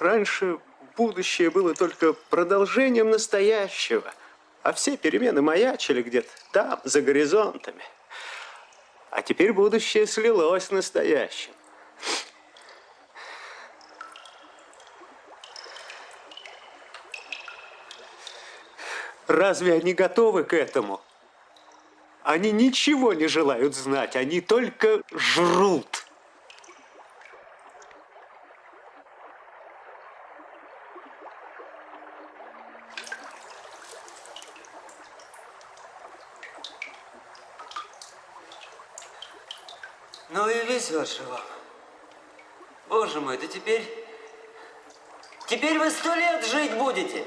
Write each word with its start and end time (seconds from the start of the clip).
Раньше 0.00 0.58
будущее 0.96 1.50
было 1.50 1.74
только 1.74 2.14
продолжением 2.14 3.10
настоящего, 3.10 4.14
а 4.62 4.72
все 4.72 4.96
перемены 4.96 5.42
маячили 5.42 6.00
где-то 6.02 6.30
там, 6.52 6.80
за 6.84 7.02
горизонтами. 7.02 7.84
А 9.10 9.20
теперь 9.20 9.52
будущее 9.52 10.06
слилось 10.06 10.64
с 10.64 10.70
настоящим. 10.70 11.52
Разве 19.26 19.74
они 19.74 19.92
готовы 19.92 20.44
к 20.44 20.54
этому? 20.54 21.02
Они 22.22 22.52
ничего 22.52 23.12
не 23.12 23.26
желают 23.26 23.74
знать, 23.74 24.16
они 24.16 24.40
только 24.40 25.02
жрут. 25.12 25.99
Везет 40.90 41.08
же 41.08 41.22
вам. 41.22 41.40
Боже 42.88 43.20
мой, 43.20 43.38
да 43.38 43.46
теперь... 43.46 44.08
Теперь 45.46 45.78
вы 45.78 45.88
сто 45.88 46.12
лет 46.16 46.44
жить 46.44 46.76
будете. 46.76 47.24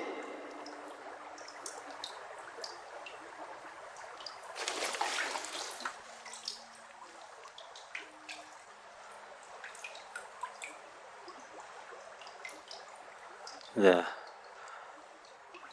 Да. 13.75 14.05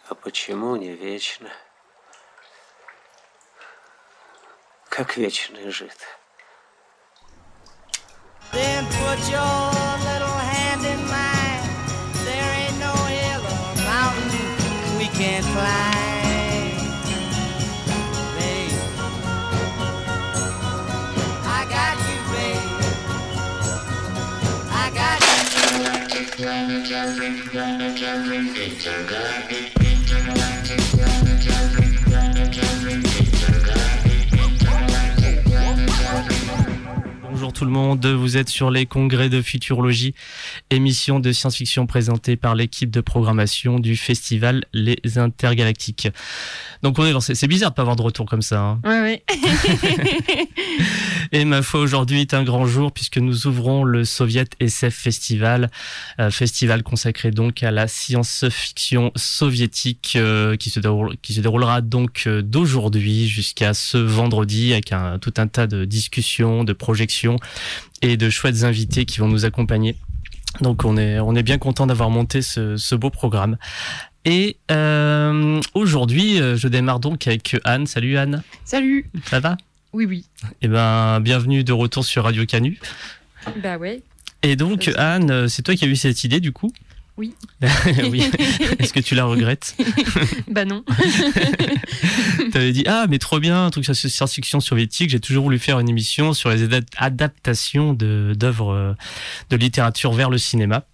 А 0.07 0.15
почему 0.15 0.77
не 0.77 0.93
вечно? 0.93 1.51
Как 4.89 5.17
вечный 5.17 5.71
жид. 5.71 5.99
Put 9.11 9.29
your 9.29 9.41
little 10.07 10.39
hand 10.39 10.87
in 10.87 11.01
mine. 11.09 11.63
There 12.25 12.51
ain't 12.63 12.79
no 12.79 12.95
hill 13.11 13.43
or 13.43 13.75
mountain 13.83 14.51
we 14.99 15.07
can't 15.09 15.45
climb. 15.47 16.77
Babe, 18.39 18.71
I 21.43 21.67
got 21.69 21.99
you, 22.07 22.19
babe. 22.31 22.69
I 24.71 24.91
got 24.95 25.19
you. 29.51 29.80
Tout 37.61 37.67
le 37.67 37.73
monde, 37.73 38.07
vous 38.07 38.39
êtes 38.39 38.49
sur 38.49 38.71
les 38.71 38.87
congrès 38.87 39.29
de 39.29 39.43
futurologie, 39.43 40.15
émission 40.71 41.21
de 41.21 41.31
science-fiction 41.31 41.87
présentée 41.87 42.37
par 42.37 42.55
l'équipe 42.55 42.91
de 42.91 43.03
programmation 43.03 43.79
du 43.79 43.97
festival 43.97 44.65
Les 44.73 45.19
Intergalactiques. 45.19 46.09
Donc 46.83 46.99
on 46.99 47.05
est 47.05 47.13
lancé. 47.13 47.35
C'est 47.35 47.47
bizarre 47.47 47.71
de 47.71 47.75
pas 47.75 47.83
avoir 47.83 47.97
de 47.97 48.03
retour 48.03 48.25
comme 48.27 48.41
ça. 48.43 48.61
hein. 48.61 48.81
Ouais, 48.85 49.01
ouais. 49.01 49.25
Et 51.33 51.45
ma 51.45 51.63
foi, 51.63 51.81
aujourd'hui 51.81 52.21
est 52.23 52.35
un 52.35 52.43
grand 52.43 52.67
jour 52.67 52.91
puisque 52.93 53.19
nous 53.19 53.47
ouvrons 53.47 53.85
le 53.85 54.05
Soviet 54.05 54.47
SF 54.59 54.95
Festival, 54.95 55.71
euh, 56.19 56.31
festival 56.31 56.83
consacré 56.83 57.31
donc 57.31 57.63
à 57.63 57.71
la 57.71 57.87
science-fiction 57.87 59.13
soviétique 59.15 60.15
euh, 60.17 60.57
qui, 60.57 60.71
se 60.71 60.81
déroule- 60.81 61.17
qui 61.23 61.35
se 61.35 61.41
déroulera 61.41 61.83
donc 61.83 62.25
euh, 62.27 62.43
d'aujourd'hui 62.43 63.29
jusqu'à 63.29 63.75
ce 63.75 63.99
vendredi 63.99 64.73
avec 64.73 64.93
un, 64.93 65.19
tout 65.19 65.35
un 65.37 65.47
tas 65.47 65.67
de 65.67 65.85
discussions, 65.85 66.65
de 66.65 66.73
projections 66.73 67.37
et 68.03 68.17
de 68.17 68.31
chouettes 68.31 68.65
invités 68.65 69.05
qui 69.05 69.19
vont 69.21 69.29
nous 69.29 69.45
accompagner. 69.45 69.97
Donc 70.61 70.85
on 70.85 70.97
est, 70.97 71.21
on 71.21 71.37
est 71.37 71.45
bien 71.45 71.59
content 71.59 71.87
d'avoir 71.87 72.11
monté 72.11 72.43
ce, 72.43 72.77
ce 72.77 72.95
beau 72.97 73.11
programme. 73.11 73.57
Et 74.25 74.57
euh, 74.71 75.61
aujourd'hui, 75.75 76.41
euh, 76.41 76.57
je 76.57 76.69
démarre 76.69 77.01
donc 77.01 77.27
avec 77.27 77.57
Anne. 77.65 77.87
Salut 77.87 78.19
Anne, 78.19 78.43
Salut. 78.65 79.07
ça 79.25 79.41
va? 79.41 79.57
Oui, 79.93 80.05
oui. 80.05 80.27
Eh 80.63 80.69
ben, 80.69 81.21
bienvenue 81.21 81.65
de 81.65 81.73
retour 81.73 82.05
sur 82.05 82.25
Radio 82.25 82.45
Canu. 82.45 82.79
Bah 83.63 83.79
ouais. 83.79 84.03
Et 84.43 84.57
donc. 84.57 84.91
Anne, 84.97 85.31
euh, 85.31 85.49
c'est 85.49 85.63
toi 85.63 85.75
qui 85.75 85.85
as 85.85 85.89
eu 85.89 85.97
cette 85.97 86.23
idée, 86.23 86.41
du 86.41 86.53
coup? 86.53 86.71
Oui. 87.17 87.35
oui. 88.11 88.31
Est-ce 88.79 88.93
que 88.93 89.01
tu 89.01 89.15
la 89.15 89.25
regrettes? 89.25 89.75
Bah 90.49 90.65
non. 90.65 90.85
T'avais 92.53 92.73
dit, 92.73 92.85
ah, 92.87 93.07
mais 93.09 93.19
trop 93.19 93.39
bien, 93.41 93.67
un 93.67 93.71
truc 93.71 93.85
sur 93.85 93.95
science-fiction 93.95 94.61
soviétique. 94.61 95.11
J'ai 95.11 95.21
toujours 95.21 95.45
voulu 95.45 95.59
faire 95.59 95.81
une 95.81 95.89
émission 95.89 96.33
sur 96.35 96.51
les 96.51 96.67
adap- 96.67 96.87
adaptations 96.97 97.95
d'œuvres 97.95 98.97
de 99.51 99.57
littérature 99.57 100.13
vers 100.13 100.31
le 100.31 100.39
cinéma. 100.39 100.85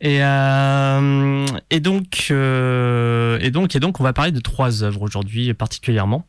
Et, 0.00 0.22
euh, 0.22 1.46
et 1.70 1.80
donc, 1.80 2.28
euh, 2.30 3.38
et 3.40 3.50
donc, 3.50 3.74
et 3.74 3.80
donc, 3.80 4.00
on 4.00 4.04
va 4.04 4.12
parler 4.12 4.32
de 4.32 4.40
trois 4.40 4.82
œuvres 4.82 5.02
aujourd'hui 5.02 5.52
particulièrement. 5.54 6.26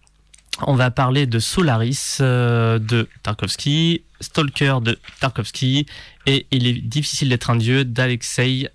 On 0.65 0.75
va 0.75 0.91
parler 0.91 1.25
de 1.25 1.39
Solaris 1.39 2.17
euh, 2.19 2.79
de 2.79 3.07
Tarkovsky, 3.23 4.01
Stalker 4.19 4.79
de 4.81 4.99
Tarkovsky 5.19 5.85
et 6.25 6.47
Il 6.51 6.67
est 6.67 6.73
difficile 6.73 7.29
d'être 7.29 7.49
un 7.49 7.55
dieu 7.55 7.85
d'Alexei 7.85 8.69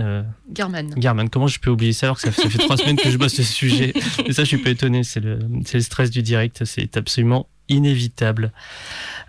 euh, 0.00 0.22
Garman. 0.50 0.94
Garman. 0.96 1.28
Comment 1.28 1.46
je 1.46 1.60
peux 1.60 1.70
oublier 1.70 1.92
ça 1.92 2.06
alors 2.06 2.16
que 2.16 2.22
ça, 2.22 2.32
ça 2.32 2.48
fait 2.48 2.58
trois 2.58 2.76
semaines 2.78 2.96
que 2.96 3.10
je 3.10 3.18
bosse 3.18 3.34
ce 3.34 3.42
sujet? 3.42 3.92
Et 4.24 4.32
ça, 4.32 4.42
je 4.44 4.48
suis 4.48 4.58
pas 4.58 4.70
étonné. 4.70 5.04
C'est 5.04 5.20
le, 5.20 5.38
c'est 5.66 5.78
le 5.78 5.82
stress 5.82 6.10
du 6.10 6.22
direct. 6.22 6.64
C'est 6.64 6.96
absolument 6.96 7.46
inévitable. 7.68 8.52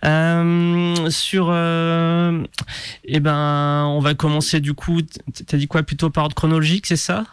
Euh, 0.05 1.09
sur, 1.09 1.49
euh, 1.51 2.41
eh 3.05 3.19
ben, 3.19 3.85
on 3.87 3.99
va 3.99 4.13
commencer 4.13 4.59
du 4.59 4.73
coup. 4.73 5.01
T'as 5.47 5.57
dit 5.57 5.67
quoi 5.67 5.83
plutôt 5.83 6.09
par 6.09 6.23
ordre 6.25 6.35
chronologique, 6.35 6.85
c'est 6.87 6.95
ça? 6.95 7.25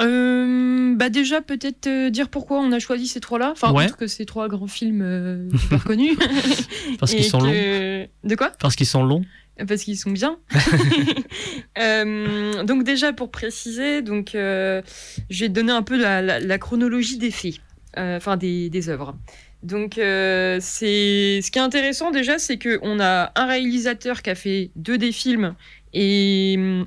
Euh, 0.00 0.94
bah 0.94 1.08
déjà 1.08 1.40
peut-être 1.40 2.08
dire 2.10 2.28
pourquoi 2.28 2.60
on 2.60 2.70
a 2.70 2.78
choisi 2.78 3.08
ces 3.08 3.18
trois-là. 3.20 3.50
Enfin, 3.50 3.72
Ouais. 3.72 3.88
que 3.98 4.06
ces 4.06 4.26
trois 4.26 4.46
grands 4.48 4.68
films 4.68 5.50
super 5.58 5.82
connus. 5.84 6.16
Parce 7.00 7.12
qu'ils 7.12 7.24
sont 7.24 7.40
longs. 7.40 7.50
De 7.50 8.34
quoi? 8.36 8.52
Parce 8.60 8.76
qu'ils 8.76 8.86
sont 8.86 9.02
longs. 9.04 9.24
Parce 9.66 9.82
qu'ils 9.82 9.98
sont 9.98 10.10
bien. 10.10 10.36
Euh, 11.80 12.64
donc 12.64 12.82
déjà 12.82 13.12
pour 13.12 13.30
préciser, 13.30 14.02
donc 14.02 14.34
euh, 14.34 14.82
je 15.30 15.44
vais 15.44 15.48
te 15.48 15.52
donner 15.54 15.70
un 15.70 15.82
peu 15.82 15.96
la, 15.96 16.20
la- 16.22 16.40
la 16.40 16.58
chronologie 16.58 17.18
des 17.18 17.30
faits, 17.30 17.54
enfin 17.98 18.36
des, 18.36 18.88
œuvres. 18.88 19.16
Donc 19.62 19.98
euh, 19.98 20.58
c'est 20.60 21.40
ce 21.42 21.50
qui 21.50 21.58
est 21.58 21.62
intéressant 21.62 22.10
déjà, 22.10 22.38
c'est 22.38 22.58
que 22.58 22.78
on 22.82 23.00
a 23.00 23.32
un 23.34 23.46
réalisateur 23.46 24.22
qui 24.22 24.30
a 24.30 24.34
fait 24.34 24.70
deux 24.76 24.98
des 24.98 25.12
films 25.12 25.54
et 25.92 26.54
hum, 26.58 26.86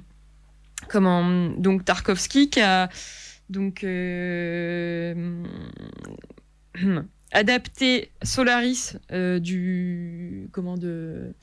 comment 0.88 1.50
donc 1.58 1.86
Tarkovsky 1.86 2.50
qui 2.50 2.62
a 2.62 2.90
donc 3.50 3.84
euh, 3.84 5.14
hum, 6.82 7.08
adapté 7.32 8.12
Solaris 8.24 8.98
euh, 9.12 9.40
du 9.40 10.50
comment 10.52 10.78
de 10.78 11.34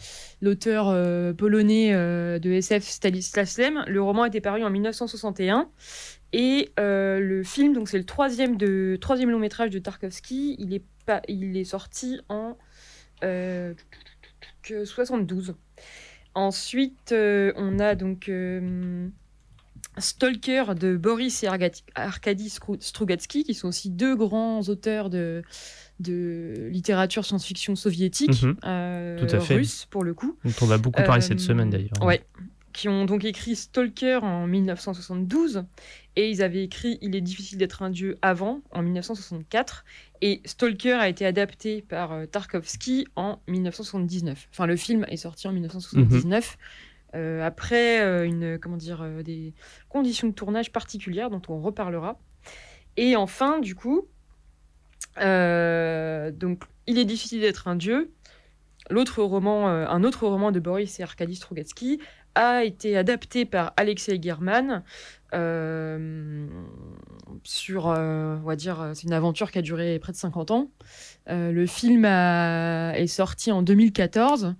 l'auteur 0.40 0.88
euh, 0.88 1.32
polonais 1.32 1.94
euh, 1.94 2.38
de 2.38 2.50
SF 2.50 2.84
Stanislas 2.84 3.58
Lem. 3.58 3.84
Le 3.86 4.02
roman 4.02 4.24
été 4.24 4.40
paru 4.40 4.64
en 4.64 4.70
1961 4.70 5.68
et 6.32 6.70
euh, 6.78 7.18
le 7.20 7.42
film 7.42 7.72
donc 7.72 7.88
c'est 7.88 7.98
le 7.98 8.04
troisième 8.04 8.56
de 8.56 8.98
troisième 9.00 9.30
long 9.30 9.38
métrage 9.38 9.70
de 9.70 9.78
Tarkovsky. 9.78 10.56
Il 10.58 10.74
est 10.74 10.82
pas 11.06 11.22
il 11.28 11.56
est 11.56 11.64
sorti 11.64 12.20
en 12.28 12.56
euh, 13.24 13.74
que 14.62 14.84
72. 14.84 15.54
Ensuite 16.34 17.12
euh, 17.12 17.52
on 17.56 17.78
a 17.78 17.94
donc 17.94 18.28
euh, 18.28 19.08
Stalker 19.96 20.74
de 20.78 20.96
Boris 20.96 21.42
et 21.42 21.48
Arkady 21.94 22.50
Strugatsky, 22.80 23.42
qui 23.44 23.54
sont 23.54 23.68
aussi 23.68 23.90
deux 23.90 24.14
grands 24.14 24.60
auteurs 24.68 25.10
de, 25.10 25.42
de 25.98 26.68
littérature 26.70 27.24
science-fiction 27.24 27.74
soviétique, 27.74 28.42
Mhm. 28.42 28.54
Tout 29.18 29.34
à 29.34 29.40
fait. 29.40 29.54
russe 29.56 29.86
pour 29.90 30.04
le 30.04 30.14
coup. 30.14 30.36
dont 30.44 30.52
on 30.62 30.66
va 30.66 30.78
beaucoup 30.78 31.02
parler 31.02 31.22
cette 31.22 31.40
semaine 31.40 31.70
d'ailleurs. 31.70 32.00
Ouais. 32.02 32.22
Qui 32.72 32.88
ont 32.88 33.06
donc 33.06 33.24
écrit 33.24 33.56
Stalker 33.56 34.20
en 34.22 34.46
1972 34.46 35.64
et 36.18 36.28
ils 36.30 36.42
avaient 36.42 36.64
écrit 36.64 36.98
Il 37.00 37.14
est 37.14 37.20
difficile 37.20 37.58
d'être 37.58 37.80
un 37.80 37.90
dieu 37.90 38.18
avant 38.22 38.60
en 38.72 38.82
1964 38.82 39.84
et 40.20 40.42
Stalker 40.44 40.94
a 40.94 41.08
été 41.08 41.24
adapté 41.24 41.80
par 41.80 42.10
euh, 42.12 42.26
Tarkovsky 42.26 43.06
en 43.14 43.38
1979. 43.46 44.48
Enfin 44.50 44.66
le 44.66 44.74
film 44.74 45.06
est 45.08 45.16
sorti 45.16 45.46
en 45.46 45.52
1979 45.52 46.58
euh, 47.14 47.46
après 47.46 48.02
euh, 48.02 48.26
une 48.26 48.58
comment 48.58 48.76
dire 48.76 49.06
des 49.22 49.54
conditions 49.88 50.26
de 50.26 50.32
tournage 50.32 50.72
particulières 50.72 51.30
dont 51.30 51.42
on 51.46 51.60
reparlera. 51.60 52.18
Et 52.96 53.14
enfin 53.14 53.60
du 53.60 53.76
coup 53.76 54.08
donc 55.16 56.64
Il 56.88 56.98
est 56.98 57.04
difficile 57.04 57.42
d'être 57.42 57.68
un 57.68 57.76
dieu 57.76 58.12
l'autre 58.90 59.22
roman, 59.22 59.68
un 59.68 60.02
autre 60.02 60.26
roman 60.26 60.50
de 60.50 60.60
Boris 60.60 60.98
et 60.98 61.02
Arkady 61.02 61.36
Strugatsky, 61.36 62.00
a 62.38 62.64
été 62.64 62.96
adapté 62.96 63.44
par 63.44 63.72
Alexei 63.76 64.18
German. 64.22 64.82
Euh, 65.34 66.46
sur, 67.44 67.88
euh, 67.88 68.36
on 68.42 68.46
va 68.46 68.56
dire, 68.56 68.92
c'est 68.94 69.04
une 69.04 69.12
aventure 69.12 69.50
qui 69.50 69.58
a 69.58 69.62
duré 69.62 69.98
près 69.98 70.12
de 70.12 70.16
50 70.16 70.50
ans. 70.50 70.70
Euh, 71.28 71.52
le 71.52 71.66
film 71.66 72.04
a- 72.04 72.92
est 72.98 73.06
sorti 73.06 73.52
en 73.52 73.62
2014 73.62 74.54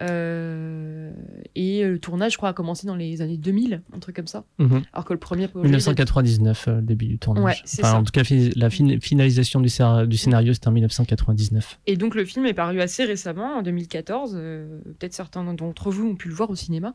euh, 0.00 1.10
et 1.54 1.84
le 1.84 1.98
tournage, 1.98 2.32
je 2.32 2.36
crois, 2.36 2.48
a 2.50 2.52
commencé 2.52 2.86
dans 2.86 2.96
les 2.96 3.22
années 3.22 3.36
2000, 3.36 3.82
un 3.94 3.98
truc 3.98 4.16
comme 4.16 4.26
ça. 4.26 4.44
Mhm. 4.58 4.82
Alors 4.92 5.04
que 5.04 5.12
le 5.12 5.18
premier 5.18 5.48
projet 5.48 5.64
1999, 5.64 6.68
euh, 6.68 6.76
le 6.76 6.82
début 6.82 7.06
du 7.06 7.18
tournage. 7.18 7.44
Ouais, 7.44 7.54
c'est 7.64 7.82
Enfin, 7.84 7.92
ça. 7.92 7.98
En 7.98 8.04
tout 8.04 8.12
cas, 8.12 8.22
la 8.56 8.70
fin- 8.70 8.98
finalisation 9.00 9.60
du, 9.60 9.68
du 10.08 10.16
scénario, 10.16 10.52
c'était 10.52 10.68
en 10.68 10.72
1999. 10.72 11.78
Et 11.86 11.96
donc 11.96 12.14
le 12.14 12.24
film 12.24 12.46
est 12.46 12.54
paru 12.54 12.80
assez 12.80 13.04
récemment, 13.04 13.56
en 13.58 13.62
2014. 13.62 14.32
euh, 14.36 14.80
Peut-être 14.98 15.14
certains 15.14 15.44
d'entre 15.54 15.90
vous 15.90 16.06
ont 16.08 16.16
pu 16.16 16.28
le 16.28 16.34
voir 16.34 16.50
au 16.50 16.56
cinéma. 16.56 16.94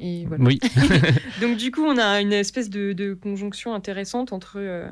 Et 0.00 0.24
voilà. 0.26 0.44
Oui. 0.44 0.58
Donc 1.42 1.58
du 1.58 1.70
coup, 1.70 1.84
on 1.84 1.98
a 1.98 2.20
une 2.20 2.32
espèce 2.32 2.70
de, 2.70 2.92
de 2.94 3.12
conjonction 3.14 3.74
intéressante 3.74 4.32
entre 4.32 4.54
euh, 4.56 4.88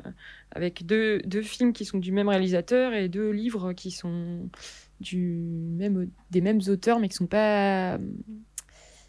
avec 0.55 0.85
deux, 0.85 1.21
deux 1.25 1.41
films 1.43 1.73
qui 1.73 1.85
sont 1.87 1.99
du 1.99 2.13
même 2.13 2.29
réalisateur 2.29 2.93
et 2.93 3.09
deux 3.09 3.31
livres 3.31 3.73
qui 3.73 3.91
sont 3.91 4.49
du 5.03 5.43
même 5.77 6.09
des 6.31 6.41
mêmes 6.41 6.61
auteurs, 6.69 6.99
mais 7.01 7.09
qui 7.09 7.17
sont 7.17 7.27
pas 7.27 7.99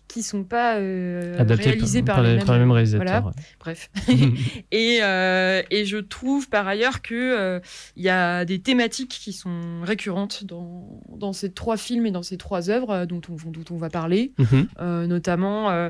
qui 0.10 0.22
sont 0.22 0.44
pas 0.44 0.76
euh, 0.78 1.38
réalisés 1.50 2.04
par, 2.04 2.18
par, 2.18 2.24
les 2.24 2.32
les, 2.32 2.36
mêmes, 2.38 2.46
par 2.46 2.54
les 2.56 2.60
mêmes 2.60 2.68
voilà. 2.68 3.22
réalisateurs. 3.22 3.32
Bref. 3.60 3.90
ouais. 4.08 4.16
Et, 4.72 5.00
euh, 5.02 5.64
et 5.72 5.86
je 5.86 5.98
trouve 5.98 6.50
par 6.50 6.68
ailleurs 6.68 7.02
que 7.02 7.16
euh, 7.16 7.60
il 7.96 8.04
y 8.04 8.10
a 8.10 8.46
des 8.46 8.60
thématiques 8.60 9.10
qui 9.10 9.34
sont 9.34 9.82
récurrentes 9.82 10.44
dans, 10.44 11.02
dans 11.18 11.34
ces 11.34 11.52
trois 11.52 11.78
films 11.78 12.06
et 12.06 12.12
dans 12.12 12.22
ces 12.22 12.38
trois 12.38 12.70
œuvres 12.70 12.92
euh, 12.92 13.06
dont 13.08 13.22
on, 13.30 13.50
dont 13.50 13.64
on 13.72 13.78
va 13.78 13.90
parler, 13.90 14.34
Mhm. 14.38 14.68
euh, 14.82 15.08
notamment 15.08 15.72
euh, 15.72 15.90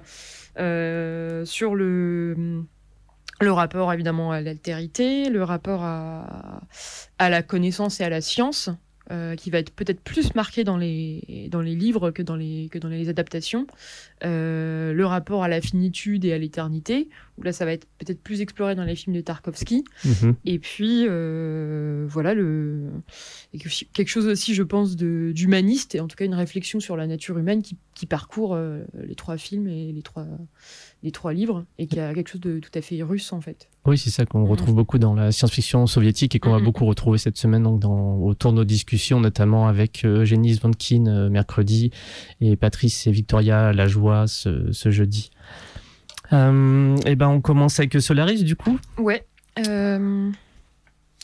euh, 0.60 1.44
sur 1.44 1.76
le, 1.76 2.64
le 3.42 3.52
rapport 3.52 3.92
évidemment 3.92 4.32
à 4.32 4.40
l'altérité, 4.40 5.30
le 5.30 5.44
rapport 5.44 5.84
à, 5.84 6.62
à 7.18 7.30
la 7.30 7.42
connaissance 7.44 8.00
et 8.00 8.04
à 8.06 8.10
la 8.10 8.22
science. 8.22 8.70
Euh, 9.12 9.36
qui 9.36 9.50
va 9.50 9.60
être 9.60 9.72
peut-être 9.72 10.00
plus 10.00 10.34
marqué 10.34 10.64
dans 10.64 10.78
les, 10.78 11.22
livres 11.52 12.12
que 12.12 12.22
dans 12.22 12.38
les, 12.38 12.70
que 12.72 12.80
dans 12.80 12.88
les 12.88 13.10
adaptations. 13.10 13.68
Euh, 14.24 14.94
le 14.94 15.06
rapport 15.06 15.44
à 15.44 15.50
la 15.50 15.60
finitude 15.60 16.24
et 16.24 16.32
à 16.32 16.38
l'éternité, 16.38 17.10
où 17.38 17.44
là 17.44 17.52
ça 17.54 17.66
va 17.66 17.74
être 17.74 17.88
peut-être 17.98 18.22
plus 18.22 18.42
exploré 18.42 18.76
dans 18.76 18.84
les 18.84 18.96
films 18.96 19.16
de 19.16 19.22
Tarkovsky. 19.22 19.84
Mhm. 20.06 20.36
Et 20.46 20.60
puis, 20.60 21.06
euh, 21.08 22.06
voilà, 22.08 22.34
le... 22.34 22.90
quelque 23.94 24.08
chose 24.08 24.28
aussi, 24.28 24.54
je 24.54 24.64
pense, 24.64 24.96
d'humaniste, 24.96 25.96
et 25.96 26.00
en 26.00 26.08
tout 26.08 26.16
cas 26.16 26.26
une 26.26 26.34
réflexion 26.36 26.80
sur 26.80 26.96
la 26.96 27.08
nature 27.08 27.38
humaine 27.38 27.62
qui, 27.62 27.78
qui 27.96 28.06
parcourt 28.06 28.54
euh, 28.56 28.84
les 29.04 29.16
trois 29.16 29.38
films 29.38 29.68
et 29.68 29.92
les 29.92 30.02
trois, 30.02 30.28
les 31.02 31.12
trois 31.12 31.34
livres, 31.34 31.66
et 31.78 31.88
qui 31.88 32.00
a 32.00 32.14
quelque 32.14 32.30
chose 32.30 32.42
de 32.42 32.60
tout 32.60 32.72
à 32.74 32.82
fait 32.82 33.02
russe, 33.04 33.34
en 33.34 33.42
fait. 33.42 33.70
Oui, 33.86 33.98
c'est 33.98 34.10
ça 34.12 34.26
qu'on 34.26 34.46
retrouve 34.46 34.76
beaucoup 34.76 34.98
dans 34.98 35.14
la 35.14 35.32
science-fiction 35.32 35.88
soviétique 35.88 36.36
et 36.36 36.40
qu'on 36.40 36.52
va 36.52 36.60
Mhm. 36.60 36.64
beaucoup 36.66 36.86
retrouver 36.86 37.18
cette 37.18 37.38
semaine 37.38 37.64
donc 37.64 37.80
dans, 37.80 38.16
autour 38.18 38.52
de 38.52 38.58
nos 38.58 38.64
discussions, 38.64 39.20
notamment 39.20 39.68
avec 39.68 40.06
euh, 40.06 40.22
Eugénie 40.22 40.56
Svankin 40.56 41.06
euh, 41.08 41.30
mercredi 41.30 41.92
et 42.40 42.56
Patrice 42.56 43.08
et 43.08 43.12
Victoria 43.12 43.74
Lajoie 43.74 44.28
ce, 44.28 44.72
ce 44.72 44.90
jeudi. 44.92 45.32
Euh, 46.34 46.96
et 47.06 47.16
ben 47.16 47.28
on 47.28 47.42
commence 47.42 47.80
avec 47.80 47.94
Solaris 48.02 48.44
du 48.44 48.56
coup. 48.56 48.80
Ouais. 48.98 49.26
euh, 49.68 50.30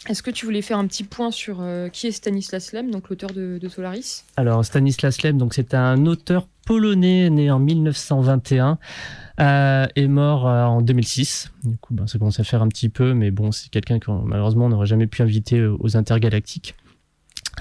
Est-ce 0.08 0.24
que 0.24 0.32
tu 0.32 0.46
voulais 0.46 0.62
faire 0.62 0.78
un 0.78 0.88
petit 0.88 1.04
point 1.04 1.32
sur 1.32 1.58
euh, 1.62 1.90
qui 1.90 2.08
est 2.08 2.12
Stanislas 2.12 2.72
Lem, 2.74 2.92
donc 2.92 3.10
l'auteur 3.10 3.32
de, 3.32 3.58
de 3.62 3.68
Solaris? 3.70 4.24
Alors 4.38 4.64
Stanislas 4.64 5.22
Lem, 5.24 5.38
donc 5.38 5.54
c'est 5.54 5.74
un 5.74 6.06
auteur 6.06 6.48
polonais 6.66 7.30
né 7.32 7.50
en 7.50 7.58
1921 7.60 8.78
euh, 9.40 9.88
et 9.96 10.08
mort 10.08 10.48
euh, 10.48 10.64
en 10.66 10.82
2006. 10.82 11.52
Du 11.64 11.78
coup, 11.78 11.94
ben, 11.96 12.06
ça 12.06 12.20
commence 12.20 12.40
à 12.40 12.44
faire 12.44 12.62
un 12.62 12.68
petit 12.68 12.90
peu, 12.90 13.14
mais 13.16 13.32
bon, 13.32 13.52
c'est 13.52 13.70
quelqu'un 13.70 14.00
qu'on 14.00 14.22
malheureusement 14.22 14.66
on 14.66 14.70
n'aurait 14.70 14.86
jamais 14.86 15.08
pu 15.08 15.22
inviter 15.24 15.66
aux 15.66 15.98
intergalactiques. 15.98 16.76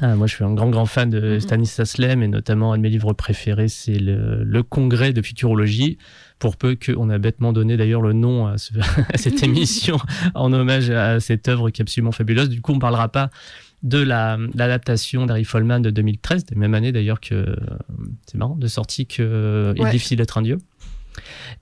Ah, 0.00 0.14
moi, 0.14 0.26
je 0.26 0.34
suis 0.34 0.44
un 0.44 0.52
grand, 0.54 0.70
grand 0.70 0.86
fan 0.86 1.10
de 1.10 1.20
Mhm. 1.34 1.40
Stanislas 1.40 1.98
Lem 1.98 2.22
et 2.22 2.28
notamment 2.28 2.72
un 2.72 2.76
de 2.76 2.82
mes 2.82 2.88
livres 2.90 3.12
préférés, 3.12 3.68
c'est 3.68 3.98
le, 3.98 4.44
le 4.44 4.62
Congrès 4.62 5.12
de 5.12 5.22
futurologie. 5.22 5.98
Pour 6.38 6.56
peu 6.56 6.76
qu'on 6.76 7.10
a 7.10 7.18
bêtement 7.18 7.52
donné 7.52 7.76
d'ailleurs 7.76 8.00
le 8.02 8.12
nom 8.12 8.46
à, 8.46 8.58
ce- 8.58 8.72
à 9.12 9.18
cette 9.18 9.42
émission 9.42 9.98
en 10.36 10.52
hommage 10.52 10.88
à 10.90 11.18
cette 11.18 11.48
œuvre 11.48 11.70
qui 11.70 11.80
est 11.80 11.84
absolument 11.84 12.12
fabuleuse. 12.12 12.48
Du 12.48 12.60
coup, 12.60 12.72
on 12.72 12.78
parlera 12.78 13.08
pas 13.08 13.30
de 13.82 13.98
la- 13.98 14.38
l'adaptation 14.54 15.26
d'Harry 15.26 15.44
Folman 15.44 15.80
de 15.80 15.90
2013, 15.90 16.46
de 16.46 16.54
même 16.56 16.74
année 16.74 16.92
d'ailleurs 16.92 17.20
que 17.20 17.56
c'est 18.26 18.38
marrant 18.38 18.54
de 18.56 18.66
sortie 18.68 19.06
que 19.06 19.72
Il 19.76 19.82
est 19.86 19.90
difficile 19.90 20.18
d'être 20.18 20.38
un 20.38 20.42
dieu. 20.42 20.58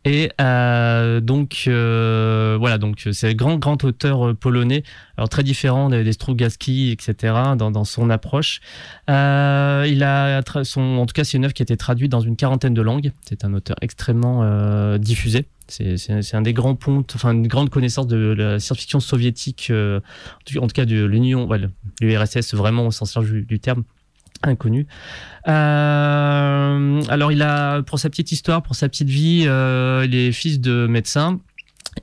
Et 0.05 0.31
euh, 0.41 1.21
donc 1.21 1.65
euh, 1.67 2.57
voilà, 2.59 2.79
donc 2.79 3.09
c'est 3.13 3.31
un 3.31 3.35
grand 3.35 3.57
grand 3.57 3.83
auteur 3.85 4.29
euh, 4.29 4.35
polonais, 4.35 4.83
alors 5.17 5.29
très 5.29 5.43
différent 5.43 5.89
des, 5.91 6.05
des 6.05 6.13
Strugatsky, 6.13 6.91
etc. 6.93 7.35
Dans, 7.57 7.85
son 7.85 8.11
approche. 8.11 8.61
Euh, 9.11 9.87
il 9.89 10.03
a 10.03 10.43
son, 10.65 10.81
en 10.99 11.07
tout 11.07 11.13
cas, 11.13 11.25
c'est 11.25 11.37
une 11.37 11.45
œuvre 11.45 11.55
qui 11.55 11.63
a 11.63 11.65
été 11.65 11.77
traduite 11.77 12.11
dans 12.11 12.21
une 12.21 12.37
quarantaine 12.37 12.75
de 12.75 12.83
langues. 12.83 13.13
C'est 13.29 13.45
un 13.45 13.55
auteur 13.55 13.77
extrêmement 13.81 14.41
euh, 14.43 14.99
diffusé. 14.99 15.47
C'est 15.69 16.35
un 16.35 16.43
des 16.43 16.53
grands 16.53 16.77
pontes, 16.77 17.13
enfin 17.17 17.33
une 17.33 17.49
grande 17.49 17.71
connaissance 17.71 18.07
de 18.07 18.17
la 18.17 18.61
science-fiction 18.61 19.01
soviétique, 19.01 19.69
euh, 19.71 20.01
en 20.59 20.69
tout- 20.69 20.75
cas 20.75 20.85
de 20.85 21.05
l'Union, 21.05 21.49
l'URSS 22.01 22.55
vraiment 22.55 22.87
au 22.87 22.91
sens 22.93 23.17
large 23.17 23.33
du 23.33 23.59
terme 23.59 23.83
inconnu. 24.43 24.87
Euh, 25.49 27.03
alors 27.09 27.33
il 27.33 27.43
a, 27.43 27.83
pour 27.83 27.99
sa 27.99 28.11
petite 28.11 28.33
histoire, 28.33 28.63
pour 28.63 28.75
sa 28.75 28.89
petite 28.89 29.09
vie, 29.09 29.45
euh, 29.47 30.05
il 30.07 30.15
est 30.15 30.33
fils 30.33 30.61
de 30.61 30.87
médecin. 30.87 31.41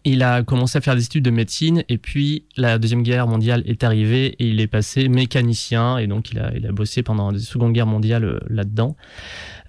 Il 0.05 0.21
a 0.23 0.43
commencé 0.43 0.77
à 0.77 0.81
faire 0.81 0.95
des 0.95 1.05
études 1.05 1.23
de 1.23 1.29
médecine 1.31 1.83
et 1.87 1.97
puis 1.97 2.45
la 2.57 2.77
deuxième 2.77 3.03
guerre 3.03 3.27
mondiale 3.27 3.63
est 3.65 3.83
arrivée 3.83 4.35
et 4.39 4.47
il 4.47 4.59
est 4.59 4.67
passé 4.67 5.07
mécanicien 5.07 5.97
et 5.97 6.07
donc 6.07 6.31
il 6.31 6.39
a, 6.39 6.51
il 6.55 6.65
a 6.67 6.71
bossé 6.71 7.03
pendant 7.03 7.31
la 7.31 7.39
seconde 7.39 7.71
guerre 7.73 7.85
mondiale 7.87 8.25
euh, 8.25 8.39
là-dedans. 8.49 8.97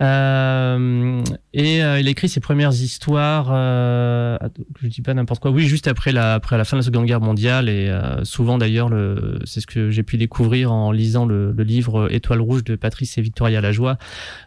Euh, 0.01 1.23
et 1.53 1.85
euh, 1.85 2.01
il 2.01 2.09
a 2.09 2.11
écrit 2.11 2.29
ses 2.29 2.41
premières 2.41 2.73
histoires, 2.73 3.49
euh, 3.53 4.37
je 4.83 4.89
dis 4.89 5.03
pas 5.03 5.15
n'importe 5.15 5.41
quoi, 5.41 5.53
oui, 5.53 5.67
juste 5.67 5.87
après 5.87 6.11
la, 6.11 6.35
après 6.35 6.59
la 6.59 6.65
fin 6.65 6.77
de 6.77 6.81
la 6.81 6.85
seconde 6.87 7.07
guerre 7.07 7.21
mondiale 7.21 7.69
et 7.69 7.89
euh, 7.89 8.25
souvent 8.25 8.59
d'ailleurs, 8.59 8.89
le- 8.89 9.39
c'est 9.45 9.61
ce 9.61 9.67
que 9.69 9.91
j'ai 9.91 10.03
pu 10.03 10.17
découvrir 10.17 10.73
en 10.73 10.91
lisant 10.91 11.27
le, 11.27 11.53
le 11.53 11.63
livre 11.65 12.13
Étoile 12.13 12.41
rouge 12.41 12.65
de 12.65 12.75
Patrice 12.77 13.19
et 13.19 13.23
Victoria 13.23 13.61
Lajoie. 13.61 13.99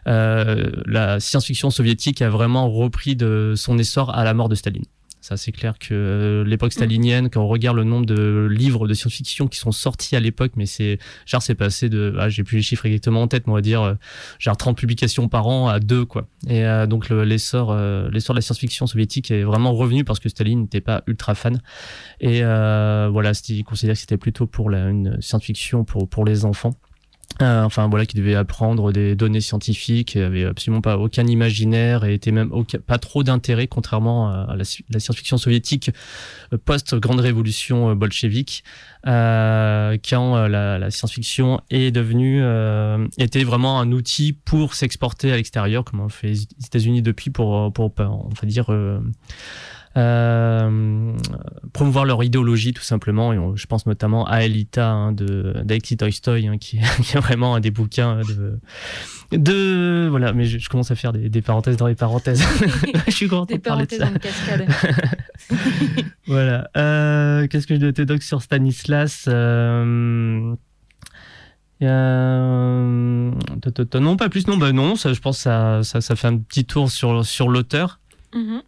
Euh, 0.06 0.70
la 0.86 1.18
science-fiction 1.18 1.70
soviétique 1.70 2.20
a 2.20 2.28
vraiment 2.28 2.68
repris 2.70 3.16
de 3.16 3.54
son 3.56 3.78
essor 3.78 4.14
à 4.14 4.24
la 4.24 4.34
mort 4.34 4.48
de 4.50 4.54
Staline. 4.54 4.84
Ça, 5.20 5.36
c'est 5.36 5.50
clair 5.52 5.78
que 5.78 5.88
euh, 5.92 6.44
l'époque 6.44 6.72
stalinienne, 6.72 7.28
quand 7.28 7.42
on 7.42 7.48
regarde 7.48 7.76
le 7.76 7.84
nombre 7.84 8.06
de 8.06 8.46
livres 8.50 8.86
de 8.86 8.94
science-fiction 8.94 9.48
qui 9.48 9.58
sont 9.58 9.72
sortis 9.72 10.14
à 10.14 10.20
l'époque, 10.20 10.52
mais 10.56 10.64
c'est, 10.64 10.98
genre, 11.26 11.42
c'est 11.42 11.56
passé 11.56 11.88
de, 11.88 12.14
ah, 12.18 12.28
j'ai 12.28 12.44
plus 12.44 12.56
les 12.58 12.62
chiffres 12.62 12.86
exactement 12.86 13.22
en 13.22 13.28
tête, 13.28 13.46
mais 13.46 13.52
on 13.52 13.56
va 13.56 13.60
dire, 13.60 13.82
euh, 13.82 13.94
genre 14.38 14.56
30 14.56 14.78
publications 14.78 15.28
par 15.28 15.48
an 15.48 15.68
à 15.68 15.80
deux, 15.80 16.04
quoi. 16.04 16.28
Et 16.48 16.64
euh, 16.64 16.86
donc, 16.86 17.08
le- 17.08 17.24
l'essor, 17.24 17.70
euh, 17.72 18.08
l'essor 18.10 18.34
de 18.34 18.38
la 18.38 18.42
science-fiction 18.42 18.86
soviétique 18.86 19.30
est 19.32 19.42
vraiment 19.42 19.72
revenu 19.74 20.04
parce 20.04 20.20
que 20.20 20.28
Staline 20.28 20.62
n'était 20.62 20.80
pas 20.80 21.02
ultra 21.08 21.34
fan. 21.34 21.60
Et 22.20 22.40
euh, 22.44 23.08
voilà, 23.12 23.32
il 23.48 23.64
considère 23.64 23.94
que 23.96 24.00
c'était 24.00 24.16
plutôt 24.18 24.46
pour 24.46 24.70
la, 24.70 24.88
une 24.88 25.20
science-fiction 25.20 25.84
pour, 25.84 26.08
pour 26.08 26.24
les 26.24 26.44
enfants. 26.44 26.74
Euh, 27.40 27.62
enfin 27.62 27.86
voilà, 27.88 28.04
qui 28.04 28.16
devait 28.16 28.34
apprendre 28.34 28.90
des 28.90 29.14
données 29.14 29.40
scientifiques, 29.40 30.16
avait 30.16 30.44
absolument 30.44 30.80
pas 30.80 30.98
aucun 30.98 31.24
imaginaire 31.24 32.04
et 32.04 32.14
était 32.14 32.32
même 32.32 32.50
pas 32.84 32.98
trop 32.98 33.22
d'intérêt, 33.22 33.68
contrairement 33.68 34.28
à 34.28 34.56
la, 34.56 34.64
sci- 34.64 34.84
la 34.90 34.98
science-fiction 34.98 35.38
soviétique 35.38 35.92
euh, 36.52 36.58
post-grande 36.58 37.20
révolution 37.20 37.90
euh, 37.90 37.94
bolchevique, 37.94 38.64
euh, 39.06 39.96
quand 40.08 40.48
la, 40.48 40.90
science-fiction 40.90 41.60
est 41.70 41.92
devenue 41.92 42.42
était 43.18 43.44
vraiment 43.44 43.78
un 43.78 43.92
outil 43.92 44.32
pour 44.32 44.74
s'exporter 44.74 45.30
à 45.30 45.36
l'extérieur, 45.36 45.84
comme 45.84 46.00
on 46.00 46.08
fait 46.08 46.28
les 46.28 46.42
États-Unis 46.66 47.02
depuis 47.02 47.30
pour 47.30 47.72
pour, 47.72 47.92
on 47.98 48.30
va 48.30 48.48
dire 48.48 48.66
euh, 49.96 50.68
euh, 50.68 51.12
promouvoir 51.72 52.04
leur 52.04 52.22
idéologie 52.22 52.72
tout 52.72 52.82
simplement. 52.82 53.32
Et 53.32 53.38
on- 53.38 53.56
je 53.56 53.66
pense 53.66 53.86
notamment 53.86 54.26
à 54.26 54.42
Elita 54.42 54.88
hein, 54.90 55.12
de 55.12 55.54
d'Alexis 55.64 55.96
Tolstoy 55.96 56.46
hein, 56.48 56.58
qui, 56.58 56.78
qui 57.02 57.16
est 57.16 57.20
vraiment 57.20 57.54
un 57.54 57.60
des 57.60 57.70
bouquins 57.70 58.20
de 58.22 58.58
de 59.36 60.06
voilà. 60.10 60.32
Mais 60.32 60.44
je, 60.44 60.58
je 60.58 60.68
commence 60.68 60.90
à 60.90 60.94
faire 60.94 61.12
des, 61.12 61.28
des 61.28 61.42
parenthèses 61.42 61.76
dans 61.76 61.86
les 61.86 61.94
parenthèses. 61.94 62.42
Je 63.06 63.12
suis 63.12 63.28
content 63.28 63.54
de 63.54 63.60
parler 63.60 63.86
de 63.86 63.94
ça. 63.94 64.08
voilà. 66.26 66.68
Euh, 66.76 67.46
qu'est-ce 67.48 67.66
que 67.66 67.74
je 67.74 67.80
dois 67.80 67.92
te 67.92 68.02
dire 68.02 68.22
sur 68.22 68.42
Stanislas 68.42 69.24
euh, 69.28 70.54
ta, 73.90 74.00
non 74.00 74.16
pas 74.16 74.28
plus 74.28 74.46
non 74.48 74.56
bah 74.56 74.72
non 74.72 74.96
ça 74.96 75.12
je 75.12 75.20
pense 75.20 75.36
que 75.38 75.42
ça, 75.44 75.80
ça 75.84 76.00
ça 76.00 76.16
fait 76.16 76.26
un 76.26 76.36
petit 76.38 76.64
tour 76.64 76.90
sur 76.90 77.24
sur 77.24 77.48
l'auteur. 77.48 78.00
Mhm. 78.34 78.62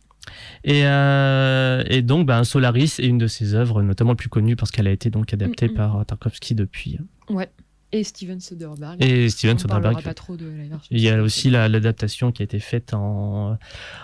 Et, 0.64 0.84
euh, 0.86 1.82
et 1.88 2.02
donc, 2.02 2.26
ben, 2.26 2.44
Solaris 2.44 2.94
est 2.98 3.06
une 3.06 3.18
de 3.18 3.26
ses 3.26 3.54
œuvres, 3.54 3.82
notamment 3.82 4.10
la 4.12 4.16
plus 4.16 4.28
connue 4.28 4.56
parce 4.56 4.70
qu'elle 4.70 4.86
a 4.86 4.90
été 4.92 5.10
donc 5.10 5.32
adaptée 5.32 5.68
Mm, 5.68 5.72
mm. 5.72 5.74
par 5.74 6.06
Tarkovsky 6.06 6.54
depuis. 6.54 6.98
Ouais. 7.28 7.50
Et 7.92 8.04
Steven 8.04 8.38
Soderbergh. 8.40 9.02
Et 9.02 9.28
Steven 9.30 9.56
On 9.56 9.58
Soderbergh. 9.58 10.02
pas 10.04 10.14
trop 10.14 10.36
de 10.36 10.46
la 10.46 10.64
version. 10.64 10.88
Il 10.90 11.00
y 11.00 11.08
a 11.08 11.20
aussi 11.22 11.50
la- 11.50 11.68
l'adaptation 11.68 12.30
qui 12.30 12.42
a 12.42 12.44
été 12.44 12.60
faite 12.60 12.94
en, 12.94 13.58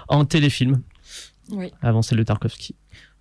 en 0.09 0.25
téléfilm, 0.25 0.83
Oui. 1.51 1.73
avant 1.83 2.03
celle 2.03 2.19
de 2.19 2.25
Tarkovsky. 2.25 2.75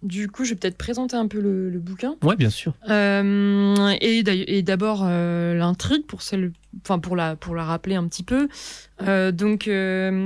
Du 0.05 0.29
coup, 0.29 0.43
je 0.43 0.51
vais 0.51 0.55
peut-être 0.55 0.77
présenter 0.77 1.15
un 1.15 1.27
peu 1.27 1.39
le, 1.39 1.71
le 1.71 1.79
bouquin. 1.79 2.15
Ouais, 2.21 2.35
bien 2.35 2.51
sûr. 2.51 2.75
Euh, 2.91 3.95
et 4.00 4.62
d'abord 4.62 5.01
euh, 5.03 5.55
l'intrigue 5.55 6.05
pour 6.05 6.21
celle, 6.21 6.51
enfin 6.83 7.00
pour 7.00 7.15
la 7.15 7.35
pour 7.35 7.55
la 7.55 7.63
rappeler 7.63 7.95
un 7.95 8.07
petit 8.07 8.21
peu. 8.21 8.47
Euh, 9.01 9.31
donc 9.31 9.63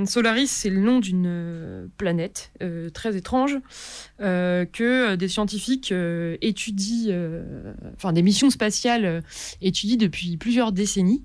Solaris, 0.06 0.48
c'est 0.48 0.68
le 0.68 0.80
nom 0.80 1.00
d'une 1.00 1.88
planète 1.96 2.52
très 2.92 3.16
étrange 3.16 3.56
que 4.18 5.14
des 5.14 5.28
scientifiques 5.28 5.94
étudient, 6.42 7.16
enfin 7.96 8.12
des 8.12 8.22
missions 8.22 8.50
spatiales 8.50 9.22
étudient 9.62 9.96
depuis 9.96 10.36
plusieurs 10.36 10.72
décennies. 10.72 11.24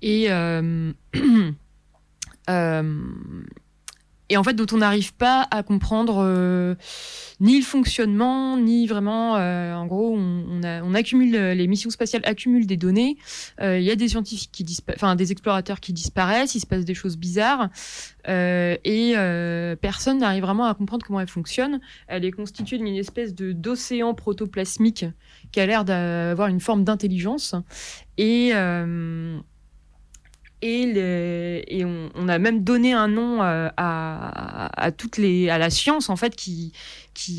Et 0.00 0.28
et 4.30 4.36
en 4.36 4.44
fait 4.44 4.54
dont 4.54 4.66
on 4.72 4.78
n'arrive 4.78 5.12
pas 5.12 5.46
à 5.50 5.62
comprendre 5.62 6.22
euh, 6.24 6.76
ni 7.40 7.58
le 7.58 7.64
fonctionnement, 7.64 8.56
ni 8.56 8.86
vraiment. 8.86 9.36
euh, 9.36 9.74
en 9.74 9.86
gros, 9.86 10.16
on, 10.16 10.94
accumule 10.94 11.34
euh, 11.34 11.54
les 11.54 11.66
missions 11.66 11.90
spatiales 11.90 12.22
accumulent 12.24 12.66
des 12.66 12.76
données. 12.76 13.16
Il 13.60 13.82
y 13.82 13.90
a 13.90 13.96
des 13.96 14.08
scientifiques 14.08 14.50
qui 14.52 14.64
enfin 14.94 15.16
des 15.16 15.32
explorateurs 15.32 15.80
qui 15.80 15.92
disparaissent. 15.92 16.54
Il 16.54 16.60
se 16.60 16.66
passe 16.66 16.84
des 16.84 16.94
choses 16.94 17.16
bizarres 17.16 17.68
et 18.26 19.14
personne 19.80 20.18
n'arrive 20.18 20.42
vraiment 20.42 20.66
à 20.66 20.74
comprendre 20.74 21.04
comment 21.04 21.20
elle 21.20 21.28
fonctionne. 21.28 21.80
Elle 22.06 22.24
est 22.24 22.30
constituée 22.30 22.78
d'une 22.78 22.86
espèce 22.94 23.34
d'océan 23.34 24.14
protoplasmique 24.14 25.06
qui 25.50 25.60
a 25.60 25.66
l'air 25.66 25.84
d'avoir 25.84 26.48
une 26.48 26.60
forme 26.60 26.84
d'intelligence 26.84 27.56
et 28.16 28.52
et, 30.62 31.84
on, 31.84 32.28
a 32.28 32.38
même 32.38 32.62
donné 32.62 32.92
un 32.92 33.08
nom 33.08 33.42
euh, 33.42 33.68
à, 33.76 34.70
à 34.80 34.92
toutes 34.92 35.16
les 35.16 35.48
à 35.48 35.58
la 35.58 35.70
science 35.70 36.10
en 36.10 36.16
fait 36.16 36.36
qui 36.36 36.72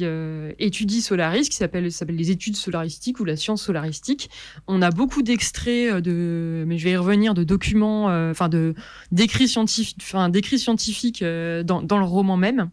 euh, 0.02 0.54
étudie 0.60 1.02
Solaris, 1.02 1.50
qui 1.50 1.56
s'appelle 1.56 1.86
les 2.10 2.32
études 2.32 2.56
solaristiques 2.56 3.20
ou 3.20 3.26
la 3.26 3.36
science 3.36 3.64
solaristique. 3.64 4.30
On 4.68 4.82
a 4.82 4.92
beaucoup 4.92 5.22
d'extraits 5.22 5.92
euh, 5.92 6.02
de, 6.02 6.64
mais 6.68 6.78
je 6.78 6.84
vais 6.84 6.92
y 6.92 6.98
revenir, 6.98 7.34
de 7.34 7.44
documents, 7.44 8.06
enfin 8.30 8.50
de 8.50 8.74
d'écrits 9.12 9.48
scientifiques, 9.48 11.24
dans 11.24 11.98
le 11.98 12.06
roman 12.06 12.38
même. 12.38 12.70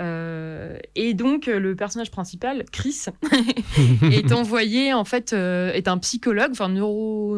Euh, 0.00 0.78
et 0.94 1.12
donc 1.14 1.48
euh, 1.48 1.58
le 1.58 1.74
personnage 1.74 2.10
principal, 2.10 2.64
Chris, 2.70 3.06
est 4.12 4.32
envoyé 4.32 4.92
en 4.92 5.04
fait 5.04 5.32
euh, 5.32 5.72
est 5.72 5.88
un 5.88 5.98
psychologue, 5.98 6.50
enfin 6.52 6.68
neuro 6.68 7.34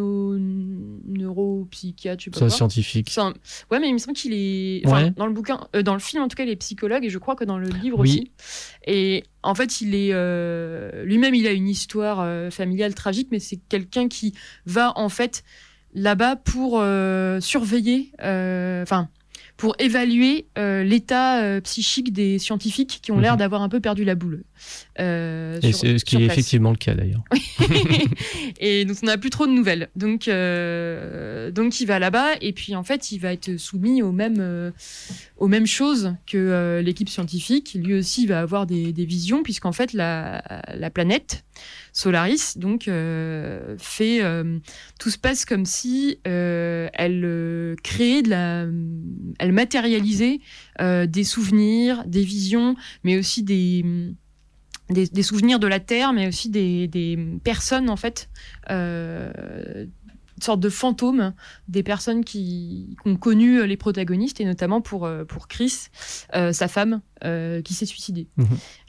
neuropsychiatre, 1.07 2.21
je 2.21 2.25
sais 2.25 2.31
pas 2.31 2.39
C'est 2.39 2.45
un 2.45 2.49
quoi. 2.49 2.57
scientifique. 2.57 3.13
Un- 3.19 3.35
Ouais, 3.71 3.81
mais 3.81 3.89
il 3.89 3.93
me 3.95 3.99
semble 3.99 4.17
qu'il 4.17 4.33
est. 4.35 4.87
Ouais. 4.87 5.11
dans 5.11 5.27
le 5.27 5.33
bouquin, 5.33 5.61
euh, 5.75 5.83
dans 5.83 5.95
le 5.95 6.01
film 6.01 6.23
en 6.23 6.29
tout 6.29 6.37
cas, 6.37 6.45
il 6.45 6.51
est 6.51 6.57
psychologue 6.57 7.05
et 7.05 7.11
je 7.11 7.19
crois 7.19 7.35
que 7.37 7.45
dans 7.45 7.59
le 7.59 7.69
livre 7.69 7.99
Oui. 7.99 8.11
aussi. 8.11 8.31
Et 8.87 9.25
en 9.43 9.55
fait, 9.55 9.81
il 9.81 9.95
est 9.95 10.13
lui-même, 11.05 11.35
il 11.35 11.47
a 11.47 11.53
une 11.53 11.69
histoire 11.69 12.53
familiale 12.53 12.95
tragique, 12.95 13.29
mais 13.31 13.39
c'est 13.39 13.59
quelqu'un 13.69 14.09
qui 14.09 14.35
va 14.67 14.93
en 14.99 15.09
fait 15.09 15.45
là-bas 15.95 16.37
pour 16.37 16.83
surveiller, 17.41 18.13
enfin. 18.19 19.09
Pour 19.61 19.75
évaluer 19.79 20.47
euh, 20.57 20.83
l'état 20.83 21.43
euh, 21.43 21.61
psychique 21.61 22.15
des 22.15 22.39
scientifiques 22.39 23.01
qui 23.03 23.13
ont 23.13 23.19
l'air 23.21 23.35
Mhm. 23.35 23.39
d'avoir 23.41 23.61
un 23.63 23.69
peu 23.69 23.79
perdu 23.79 24.05
la 24.05 24.15
boule. 24.15 24.43
Euh, 24.99 25.59
Et 25.63 25.73
sur- 25.73 25.81
c'est 25.81 25.99
ce 25.99 26.05
qui 26.05 26.17
est 26.17 26.19
place. 26.21 26.33
effectivement 26.33 26.71
le 26.71 26.77
cas 26.77 26.95
d'ailleurs. 26.95 27.23
et 28.61 28.85
donc 28.85 28.97
on 29.03 29.07
n'a 29.07 29.19
plus 29.19 29.31
trop 29.31 29.47
de 29.47 29.53
nouvelles. 29.53 29.89
Donc, 29.97 30.29
euh, 30.29 31.51
donc 31.51 31.81
il 31.81 31.87
va 31.87 31.99
là-bas 31.99 32.35
et 32.41 32.53
puis 32.53 32.75
en 32.77 32.83
fait 32.83 33.13
il 33.13 33.19
va 33.19 33.33
être 33.33 33.57
soumis 33.57 34.03
aux 34.03 34.13
mêmes, 34.13 34.41
euh, 34.41 34.71
aux 35.39 35.49
mêmes 35.49 35.67
choses 35.67 36.15
que 36.27 36.37
euh, 36.39 36.83
l'équipe 36.83 37.09
scientifique. 37.09 37.77
Lui 37.83 37.95
aussi 37.95 38.27
va 38.27 38.41
avoir 38.41 38.67
des, 38.67 38.93
des 38.93 39.05
visions 39.05 39.43
puisqu'en 39.43 39.73
fait 39.73 39.93
la, 39.93 40.43
la 40.75 40.91
planète 40.91 41.45
Solaris 41.93 42.55
donc 42.57 42.89
fait 43.79 44.21
tout 44.99 45.11
se 45.11 45.19
passe 45.19 45.45
comme 45.45 45.67
si 45.67 46.19
elle 46.25 47.77
créait 47.83 48.23
de 48.23 48.31
la, 48.31 48.67
elle 49.39 49.53
matérialisait 49.53 50.39
des 50.81 51.25
souvenirs, 51.25 52.05
des 52.07 52.23
visions, 52.23 52.77
mais 53.05 53.19
aussi 53.19 53.43
des 53.43 53.85
des, 54.91 55.07
des 55.07 55.23
souvenirs 55.23 55.59
de 55.59 55.67
la 55.67 55.81
Terre, 55.81 56.13
mais 56.13 56.29
aussi 56.29 56.49
des, 56.51 56.89
des 56.89 57.19
personnes, 57.45 57.89
en 57.89 57.97
fait, 57.97 58.29
euh, 58.71 59.87
une 60.37 60.43
sorte 60.43 60.61
de 60.61 60.71
fantômes, 60.71 61.35
des 61.69 61.83
personnes 61.83 62.25
qui, 62.25 62.97
qui 63.03 63.09
ont 63.11 63.17
connu 63.17 63.67
les 63.67 63.77
protagonistes, 63.77 64.41
et 64.41 64.47
notamment 64.47 64.81
pour, 64.81 65.05
euh, 65.05 65.25
pour 65.25 65.49
Chris, 65.49 65.89
euh, 66.35 66.53
sa 66.53 66.67
femme, 66.67 67.03
euh, 67.25 67.61
qui 67.61 67.75
s'est 67.75 67.85
suicidée. 67.85 68.27
Mhm. 68.39 68.47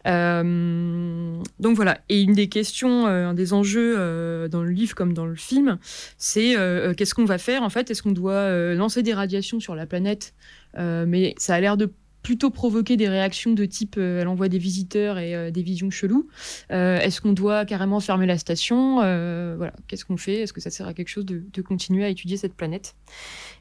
Euh, 0.08 1.43
donc 1.60 1.75
voilà, 1.75 2.00
et 2.08 2.22
une 2.22 2.34
des 2.34 2.48
questions, 2.48 3.05
euh, 3.05 3.27
un 3.27 3.34
des 3.34 3.51
enjeux 3.51 3.96
euh, 3.98 4.48
dans 4.48 4.63
le 4.63 4.72
livre 4.72 4.96
comme 4.96 5.13
dans 5.13 5.25
le 5.25 5.36
film, 5.36 5.77
c'est 6.17 6.55
euh, 6.55 6.89
euh, 6.89 6.93
qu'est-ce 6.93 7.13
qu'on 7.13 7.25
va 7.25 7.38
faire 7.38 7.63
en 7.63 7.70
fait? 7.70 7.91
Est-ce 7.91 8.01
qu'on 8.01 8.13
doit 8.13 8.31
euh, 8.31 8.74
lancer 8.74 9.03
des 9.03 9.13
radiations 9.13 9.60
sur 9.60 9.75
la 9.75 9.86
planète? 9.86 10.34
Euh, 10.77 11.05
Mais 11.05 11.36
ça 11.38 11.55
a 11.55 11.60
l'air 11.60 11.75
de 11.75 11.91
plutôt 12.24 12.50
provoquer 12.51 12.98
des 12.98 13.10
réactions 13.10 13.54
de 13.54 13.66
type 13.66 13.96
euh, 13.98 14.22
elle 14.22 14.28
envoie 14.28 14.48
des 14.48 14.58
visiteurs 14.60 15.18
et 15.18 15.34
euh, 15.36 15.50
des 15.51 15.63
visions 15.63 15.90
cheloues. 15.90 16.28
Euh, 16.72 17.00
Est-ce 17.00 17.20
qu'on 17.22 17.34
doit 17.34 17.66
carrément 17.66 18.00
fermer 18.00 18.25
la 18.28 18.38
station? 18.38 19.00
Euh, 19.01 19.56
Voilà, 19.58 19.74
qu'est-ce 19.88 20.06
qu'on 20.06 20.18
fait? 20.18 20.42
Est-ce 20.42 20.54
que 20.54 20.62
ça 20.62 20.70
sert 20.70 20.88
à 20.88 20.94
quelque 20.94 21.08
chose 21.10 21.25
de, 21.25 21.44
de 21.51 21.62
continuer 21.62 22.06
à 22.06 22.10
étudier 22.10 22.38
cette 22.38 22.54
planète? 22.56 22.96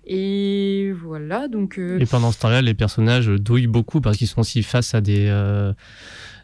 Et 0.06 0.92
voilà, 1.02 1.48
donc 1.48 1.78
Et 1.78 2.06
pendant 2.06 2.32
ce 2.32 2.38
temps-là, 2.40 2.62
les 2.62 2.74
personnages 2.74 3.26
douillent 3.28 3.66
beaucoup 3.66 4.00
parce 4.00 4.16
qu'ils 4.16 4.26
sont 4.28 4.40
aussi 4.40 4.62
face 4.62 4.94
à 4.94 5.00
des, 5.00 5.30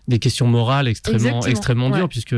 des 0.09 0.19
questions 0.19 0.47
morales 0.47 0.89
extrêmement, 0.89 1.19
Exactement, 1.19 1.51
extrêmement 1.51 1.91
dures, 1.91 2.03
ouais. 2.05 2.09
puisque 2.09 2.37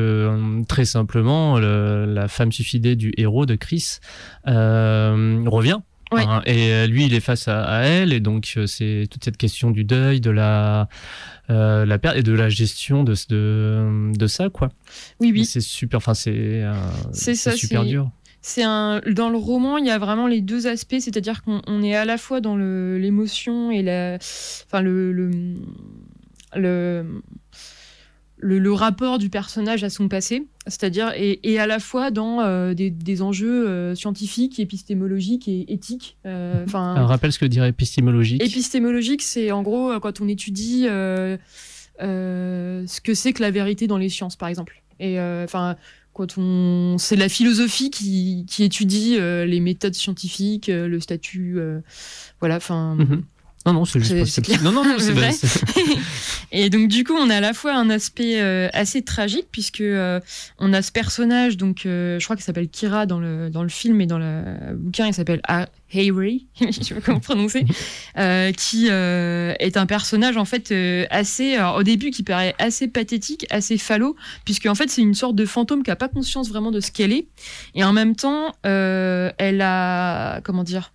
très 0.69 0.85
simplement, 0.85 1.59
le- 1.59 2.07
la 2.07 2.29
femme 2.29 2.53
suicidée 2.53 2.97
du 2.97 3.13
héros 3.17 3.47
de 3.47 3.57
Chris 3.57 3.99
euh, 4.47 5.43
revient. 5.47 5.79
Ouais. 6.11 6.25
Hein, 6.27 6.43
et 6.47 6.73
euh, 6.73 6.87
lui, 6.87 7.05
il 7.07 7.15
est 7.15 7.21
face 7.21 7.49
à, 7.49 7.63
à 7.65 7.83
elle, 7.83 8.13
et 8.13 8.21
donc 8.21 8.55
euh, 8.57 8.67
c'est 8.67 9.07
toute 9.11 9.23
cette 9.25 9.37
question 9.37 9.71
du 9.71 9.85
deuil, 9.85 10.21
de 10.21 10.31
la, 10.31 10.89
euh, 11.51 11.85
la 11.85 11.99
perte 11.99 12.17
et 12.17 12.23
de 12.23 12.33
la 12.33 12.49
gestion 12.49 13.05
de, 13.05 13.15
de, 13.29 14.13
de 14.17 14.27
ça, 14.27 14.49
quoi. 14.49 14.71
oui, 15.21 15.33
oui. 15.33 15.45
C'est 15.45 15.61
super, 15.61 15.99
enfin, 15.99 16.15
c'est 16.15 16.63
euh, 16.65 16.73
super 17.13 17.85
dur. 17.85 18.11
C'est 18.41 18.63
un 18.63 19.01
dans 19.11 19.29
le 19.29 19.37
roman, 19.37 19.77
il 19.79 19.87
y 19.87 19.91
a 19.91 19.99
vraiment 19.99 20.27
les 20.27 20.41
deux 20.41 20.67
aspects, 20.67 20.97
c'est-à-dire 21.01 21.43
qu'on 21.43 21.61
on 21.67 21.83
est 21.83 21.95
à 21.95 22.05
la 22.05 22.17
fois 22.17 22.41
dans 22.41 22.57
l'émotion 22.57 23.71
et 23.71 23.83
la, 23.83 24.15
enfin 24.17 24.81
le 24.81 25.13
le, 25.13 25.31
le 26.55 27.05
le- 28.41 28.59
le 28.59 28.73
rapport 28.73 29.19
du 29.19 29.31
personnage 29.31 29.83
à 29.85 29.91
son 29.91 30.09
passé, 30.09 30.47
c'est-à-dire 30.67 31.13
et, 31.17 31.41
et 31.43 31.59
à 31.59 31.67
la 31.67 31.79
fois 31.81 32.11
dans 32.11 32.41
euh, 32.41 32.75
des, 32.75 32.91
des 32.91 33.21
enjeux 33.23 33.69
euh, 33.69 33.95
scientifiques, 33.95 34.61
épistémologiques 34.61 35.49
et 35.49 35.73
éthiques. 35.73 36.17
euh, 36.27 36.65
Enfin, 36.65 36.95
Alors, 36.95 37.09
rappelle 37.09 37.33
ce 37.33 37.39
que 37.39 37.47
dirait 37.47 37.71
épistémologique. 37.71 38.43
Épistémologique, 38.43 39.23
c'est 39.23 39.51
en 39.51 39.63
gros 39.63 39.91
euh, 39.93 39.99
quand 40.01 40.21
on 40.21 40.29
étudie 40.29 40.85
euh, 40.89 41.37
euh, 42.01 42.85
ce 42.87 43.01
que 43.01 43.15
c'est 43.15 43.33
que 43.33 43.43
la 43.43 43.51
vérité 43.51 43.87
dans 43.87 43.99
les 43.99 44.09
sciences, 44.09 44.37
par 44.37 44.49
exemple. 44.49 44.83
Et 45.01 45.19
euh, 45.19 45.45
enfin, 45.45 45.77
quand 46.13 46.39
on, 46.39 46.97
c'est 46.99 47.17
la 47.17 47.29
philosophie 47.29 47.91
qui, 47.91 48.45
qui 48.49 48.65
étudie 48.65 49.17
euh, 49.19 49.45
les 49.47 49.61
méthodes 49.61 49.95
scientifiques, 49.95 50.69
euh, 50.69 50.89
le 50.89 51.01
statut, 51.01 51.55
euh, 51.59 51.81
voilà. 52.41 52.57
Enfin, 52.57 52.97
Mhm. 52.97 53.23
Non, 53.73 53.81
non, 53.81 53.85
c'est 53.85 54.01
juste 54.01 54.47
pas-. 54.47 54.59
Non, 54.63 54.73
non, 54.73 54.85
non, 54.85 54.97
c'est 54.99 55.13
vrai. 55.13 55.31
Et 56.51 56.71
donc 56.71 56.89
du 56.89 57.05
coup, 57.05 57.13
on 57.15 57.29
a 57.29 57.37
à 57.37 57.41
la 57.41 57.53
fois 57.53 57.75
un 57.75 57.91
aspect 57.91 58.41
euh, 58.41 58.69
assez 58.73 59.03
tragique 59.03 59.49
puisque 59.53 59.83
euh, 59.83 60.19
on 60.59 60.73
a 60.73 60.81
ce 60.81 60.91
personnage, 60.91 61.59
donc 61.59 61.85
euh, 61.85 62.19
je 62.19 62.25
crois 62.25 62.37
qu'il 62.37 62.45
s'appelle 62.45 62.69
Kira 62.69 63.05
dans 63.05 63.21
le 63.21 63.51
dans 63.51 63.63
le 63.63 63.69
film 63.69 64.01
et 64.01 64.07
dans 64.07 64.19
le 64.19 64.75
bouquin, 64.75 65.07
il 65.07 65.13
s'appelle 65.13 65.41
Ha- 65.47 65.69
Hayway, 65.93 66.41
je 66.61 66.71
sais 66.83 66.95
pas 66.95 67.01
comment 67.03 67.21
prononcer, 67.21 67.65
qui 68.57 68.87
est 68.89 69.77
un 69.77 69.87
personnage 69.87 70.37
en 70.37 70.45
fait 70.45 70.73
assez, 71.11 71.55
alors, 71.57 71.77
au 71.77 71.83
début 71.83 72.11
qui 72.11 72.23
paraît 72.23 72.55
assez 72.59 72.89
pathétique, 72.89 73.47
assez 73.51 73.79
falot, 73.79 74.17
puisque 74.45 74.67
en 74.67 74.75
fait 74.75 74.91
c'est 74.91 75.03
une 75.03 75.15
sorte 75.15 75.35
de 75.35 75.47
fantôme 75.47 75.83
qui 75.83 75.91
a 75.91 75.97
pas 75.97 76.09
conscience 76.09 76.49
vraiment 76.49 76.71
de 76.71 76.81
ce 76.81 76.91
qu'elle 76.91 77.13
est, 77.13 77.27
et 77.75 77.85
en 77.85 77.93
même 77.93 78.17
temps, 78.17 78.55
elle 78.65 79.61
a 79.63 80.41
comment 80.43 80.65
dire 80.65 80.93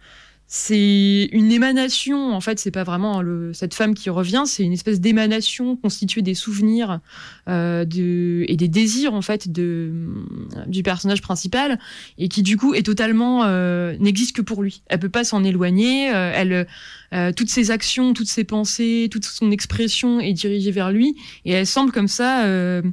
c'est 0.55 1.29
une 1.31 1.51
émanation, 1.51 2.31
en 2.31 2.39
fait, 2.39 2.59
c'est 2.59 2.69
pas 2.69 2.83
vraiment 2.83 3.23
le, 3.23 3.53
cette 3.53 3.73
femme 3.73 3.95
qui 3.95 4.11
revient, 4.11 4.43
c'est 4.45 4.61
une 4.61 4.71
espèce 4.71 5.01
d'émanation 5.01 5.75
constituée 5.75 6.21
des 6.21 6.35
souvenirs 6.35 6.99
euh, 7.49 7.85
de, 7.85 8.45
et 8.47 8.55
des 8.55 8.67
désirs, 8.67 9.15
en 9.15 9.23
fait, 9.23 9.51
de, 9.51 9.91
du 10.67 10.83
personnage 10.83 11.23
principal, 11.23 11.79
et 12.19 12.27
qui, 12.29 12.43
du 12.43 12.55
coup, 12.55 12.75
est 12.75 12.85
totalement. 12.85 13.45
euh, 13.45 13.97
n'existe 13.99 14.35
que 14.35 14.43
pour 14.43 14.61
lui. 14.61 14.83
Elle 14.89 14.99
peut 14.99 15.09
pas 15.09 15.23
s'en 15.23 15.43
éloigner, 15.43 16.13
euh, 16.13 16.31
elle, 16.35 16.67
euh, 17.15 17.31
toutes 17.31 17.49
ses 17.49 17.71
actions, 17.71 18.13
toutes 18.13 18.29
ses 18.29 18.43
pensées, 18.43 19.09
toute 19.11 19.25
son 19.25 19.49
expression 19.49 20.19
est 20.19 20.33
dirigée 20.33 20.69
vers 20.69 20.91
lui, 20.91 21.15
et 21.45 21.53
elle 21.53 21.65
semble 21.65 21.91
comme 21.91 22.07
ça. 22.07 22.45
euh, 22.45 22.83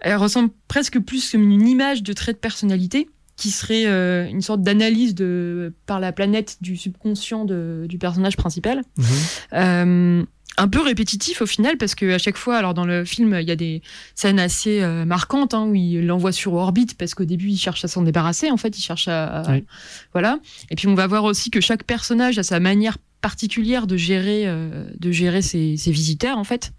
elle 0.00 0.16
ressemble 0.16 0.50
presque 0.68 0.98
plus 0.98 1.30
comme 1.30 1.50
une 1.50 1.66
image 1.66 2.02
de 2.02 2.12
trait 2.12 2.34
de 2.34 2.38
personnalité 2.38 3.08
qui 3.36 3.50
serait 3.50 3.86
euh, 3.86 4.26
une 4.28 4.40
sorte 4.42 4.62
d'analyse 4.62 5.14
de 5.14 5.72
par 5.86 5.98
la 6.00 6.12
planète 6.12 6.58
du 6.60 6.76
subconscient 6.76 7.44
de- 7.44 7.86
du 7.88 7.98
personnage 7.98 8.36
principal. 8.36 8.82
Mhm. 8.96 9.04
Euh, 9.54 10.22
un 10.56 10.68
peu 10.68 10.80
répétitif 10.80 11.42
au 11.42 11.46
final 11.46 11.76
parce 11.78 11.96
que 11.96 12.12
à 12.14 12.18
chaque 12.18 12.36
fois, 12.36 12.56
alors 12.56 12.74
dans 12.74 12.84
le 12.84 13.04
film, 13.04 13.36
il 13.40 13.48
y 13.48 13.50
a 13.50 13.56
des 13.56 13.82
scènes 14.14 14.38
assez 14.38 14.82
euh, 14.82 15.04
marquantes 15.04 15.52
hein, 15.52 15.64
où 15.64 15.74
il 15.74 16.06
l'envoie 16.06 16.30
sur 16.30 16.52
orbite 16.54 16.96
parce 16.96 17.14
qu'au 17.14 17.24
début 17.24 17.48
il 17.48 17.56
cherche 17.58 17.84
à 17.84 17.88
s'en 17.88 18.02
débarrasser. 18.02 18.50
En 18.52 18.56
fait, 18.56 18.78
il 18.78 18.82
cherche 18.82 19.08
à, 19.08 19.40
à- 19.40 19.50
Oui. 19.52 19.64
voilà. 20.12 20.38
Et 20.70 20.76
puis 20.76 20.86
on 20.86 20.94
va 20.94 21.08
voir 21.08 21.24
aussi 21.24 21.50
que 21.50 21.60
chaque 21.60 21.82
personnage 21.82 22.38
a 22.38 22.44
sa 22.44 22.60
manière 22.60 22.98
particulière 23.20 23.86
de 23.88 23.96
gérer 23.96 24.46
de 24.46 25.10
gérer 25.10 25.40
ses, 25.42 25.76
ses 25.76 25.90
visiteurs 25.90 26.38
en 26.38 26.44
fait. 26.44 26.72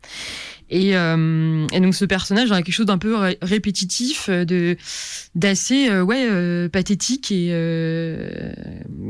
Et, 0.70 0.98
euh, 0.98 1.68
et 1.72 1.80
donc 1.80 1.94
ce 1.94 2.06
personnage 2.06 2.52
a 2.52 2.62
quelque 2.64 2.74
chose 2.74 2.88
d'un 2.88 2.98
peu 2.98 3.16
ré- 3.16 3.38
répétitif, 3.42 4.30
euh, 4.30 4.46
de 4.46 4.78
d'assez 5.36 5.90
euh, 5.90 6.02
ouais 6.02 6.28
euh, 6.28 6.70
pathétique 6.70 7.32
et 7.32 7.50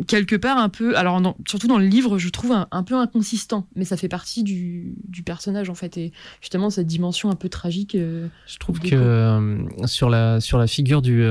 quelque 0.08 0.36
part 0.36 0.58
un 0.58 0.70
peu. 0.70 0.98
Alors 0.98 1.22
dans- 1.22 1.38
surtout 1.48 1.68
dans 1.68 1.78
le 1.78 1.86
livre, 1.86 2.18
je 2.18 2.30
trouve 2.30 2.52
un, 2.52 2.68
un 2.72 2.84
peu 2.84 2.96
inconsistant, 2.96 3.68
mais 3.76 3.86
ça 3.86 3.96
fait 3.96 4.10
partie 4.10 4.44
du, 4.44 4.96
du 5.08 5.24
personnage 5.24 5.70
en 5.70 5.76
fait 5.76 5.98
et 5.98 6.12
justement 6.42 6.70
cette 6.70 6.88
dimension 6.88 7.30
un 7.30 7.36
peu 7.36 7.48
tragique. 7.48 7.96
Je 7.96 8.58
trouve 8.60 8.80
que 8.80 9.58
sur 9.86 10.10
la 10.10 10.42
sur 10.42 10.58
la 10.58 10.68
figure 10.68 11.02
du 11.02 11.30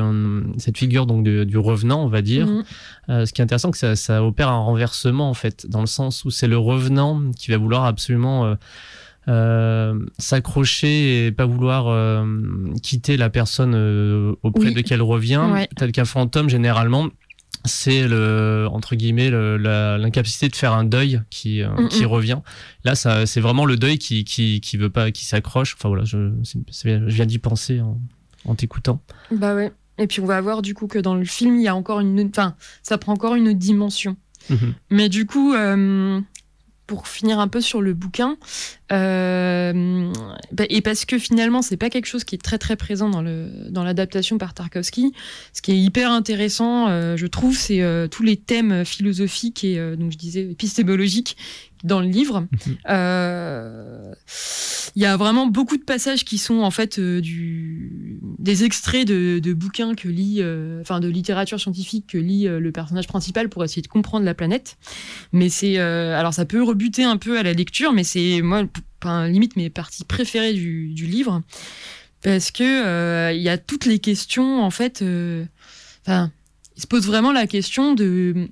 cette 0.59 0.79
figure 0.79 1.07
donc 1.07 1.25
du, 1.25 1.45
du 1.45 1.59
revenant, 1.59 2.03
on 2.05 2.09
va 2.09 2.23
dire, 2.23 2.47
mhm. 2.47 3.27
ce 3.27 3.33
qui 3.33 3.41
est 3.41 3.45
intéressant, 3.45 3.71
que 3.71 3.79
ça, 3.79 3.97
ça 3.97 4.25
opère 4.25 4.49
un 4.49 4.59
renversement 4.59 5.29
en 5.29 5.35
fait, 5.35 5.67
dans 5.69 5.81
le 5.81 5.87
sens 5.87 6.25
où 6.25 6.31
c'est 6.31 6.49
le 6.49 6.59
revenant 6.59 7.21
qui 7.39 7.51
va 7.51 7.59
vouloir 7.59 7.85
absolument 7.85 8.57
s'accrocher 10.19 11.27
et 11.27 11.33
pas 11.33 11.47
vouloir 11.47 11.89
euh, 11.89 12.25
quitter 12.83 13.17
la 13.17 13.31
personne 13.31 13.75
euh, 13.75 14.35
auprès 14.43 14.69
Oui. 14.69 14.75
de 14.75 14.81
qu'elle 14.81 15.03
revient, 15.03 15.43
Ouais. 15.53 15.69
tel 15.77 15.93
qu'un 15.93 16.05
fantôme 16.05 16.49
généralement. 16.49 17.09
C'est 17.67 18.07
le 18.07 18.67
entre 18.71 18.95
guillemets 18.95 19.31
l'incapacité 19.31 20.49
de 20.51 20.57
faire 20.57 20.75
un 20.75 20.85
deuil 20.85 21.23
qui 21.31 21.63
euh, 21.63 21.69
Mm, 21.79 21.89
qui 21.89 22.05
revient. 22.05 22.41
Là, 22.85 22.95
ça 22.95 23.25
c'est 23.25 23.41
vraiment 23.41 23.65
le 23.65 23.77
deuil 23.79 23.97
qui 23.97 24.25
qui 24.25 24.61
qui 24.61 24.77
veut 24.77 24.91
pas 24.91 25.11
qui 25.11 25.25
s'accroche. 25.25 25.75
Enfin 25.79 25.89
voilà, 25.89 26.05
je 26.05 26.31
viens 27.07 27.25
d'y 27.25 27.39
penser 27.39 27.81
en, 27.81 27.99
en 28.45 28.55
t'écoutant. 28.55 29.01
Bah 29.31 29.55
ouais. 29.55 29.73
Et 29.97 30.07
puis 30.07 30.21
on 30.21 30.27
va 30.27 30.41
voir 30.43 30.61
du 30.61 30.75
coup 30.75 30.89
que 30.89 30.99
dans 30.99 31.15
le 31.15 31.25
film, 31.25 31.57
il 31.57 31.63
y 31.63 31.69
a 31.69 31.75
encore 31.75 32.01
une, 32.01 32.21
enfin, 32.29 32.55
ça 32.83 32.99
prend 32.99 33.13
encore 33.15 33.35
une 33.35 33.49
autre 33.49 33.59
dimension. 33.59 34.17
Mhm. 34.51 34.75
Mais 34.91 35.09
du 35.09 35.25
coup, 35.25 35.55
euh, 35.55 36.21
pour 36.87 37.09
finir 37.09 37.39
un 37.39 37.49
peu 37.49 37.61
sur 37.61 37.81
le 37.81 37.95
bouquin, 37.95 38.37
euh, 38.93 40.13
bah, 40.53 40.65
et 40.69 40.83
parce 40.83 41.05
que 41.05 41.19
finalement, 41.19 41.63
c'est 41.63 41.77
pas 41.77 41.89
quelque 41.89 42.07
chose 42.07 42.25
qui 42.25 42.35
est 42.35 42.43
très 42.43 42.59
très 42.59 42.77
présent 42.77 43.09
dans 43.09 43.23
le 43.23 43.49
dans 43.71 43.85
l'adaptation 43.85 44.37
par 44.37 44.53
Tarkovsky. 44.55 45.13
Ce 45.53 45.63
qui 45.63 45.73
est 45.73 45.79
hyper 45.79 46.11
intéressant, 46.11 46.89
euh, 46.89 47.17
je 47.17 47.27
trouve, 47.27 47.57
c'est 47.57 47.81
euh, 47.81 48.07
tous 48.07 48.23
les 48.23 48.37
thèmes 48.37 48.85
philosophiques 48.85 49.65
et 49.65 49.77
donc 49.97 50.13
je 50.13 50.19
disais 50.19 50.51
épistémologiques 50.51 51.37
dans 51.85 52.01
le 52.01 52.09
livre. 52.09 52.47
Euh, 52.89 54.15
Il 54.97 55.03
y 55.03 55.07
a 55.07 55.17
vraiment 55.17 55.47
beaucoup 55.47 55.77
de 55.77 55.83
passages 55.83 56.25
qui 56.25 56.39
sont 56.39 56.61
en 56.61 56.71
fait 56.71 56.99
euh, 56.99 57.21
du 57.21 58.19
des 58.39 58.65
extraits 58.65 59.07
de, 59.07 59.39
de 59.39 59.53
bouquins 59.53 59.95
que 59.95 60.09
lit, 60.09 60.39
euh, 60.41 60.81
enfin 60.81 61.01
de 61.01 61.09
littérature 61.09 61.61
scientifique 61.61 62.07
que 62.09 62.19
lit 62.19 62.47
le 62.47 62.73
personnage 62.73 63.07
principal 63.07 63.49
pour 63.49 63.65
essayer 63.65 63.83
de 63.83 63.89
comprendre 63.89 64.25
la 64.25 64.35
planète. 64.35 64.77
Mais 65.33 65.49
c'est 65.49 65.79
alors 65.79 66.35
ça 66.35 66.45
peut 66.45 66.63
rebuter 66.63 67.05
un 67.05 67.17
peu 67.17 67.39
à 67.39 67.43
la 67.43 67.53
lecture, 67.53 67.93
mais 67.93 68.05
c'est 68.05 68.41
moi 68.43 68.65
enfin, 69.03 69.29
limite 69.29 69.57
mes 69.57 69.71
parties 69.71 70.05
préférées 70.05 70.55
du, 70.55 70.89
du 70.89 71.07
livre 71.07 71.43
parce 72.23 72.51
que 72.51 73.33
il 73.35 73.43
y 73.43 73.49
a 73.49 73.59
toutes 73.59 73.85
les 73.85 73.99
questions 73.99 74.63
en 74.63 74.71
fait. 74.71 75.05
Enfin, 76.03 76.31
il 76.77 76.83
se 76.83 76.87
pose 76.87 77.07
vraiment 77.07 77.33
la 77.33 77.47
question 77.47 77.95
de 77.95 78.49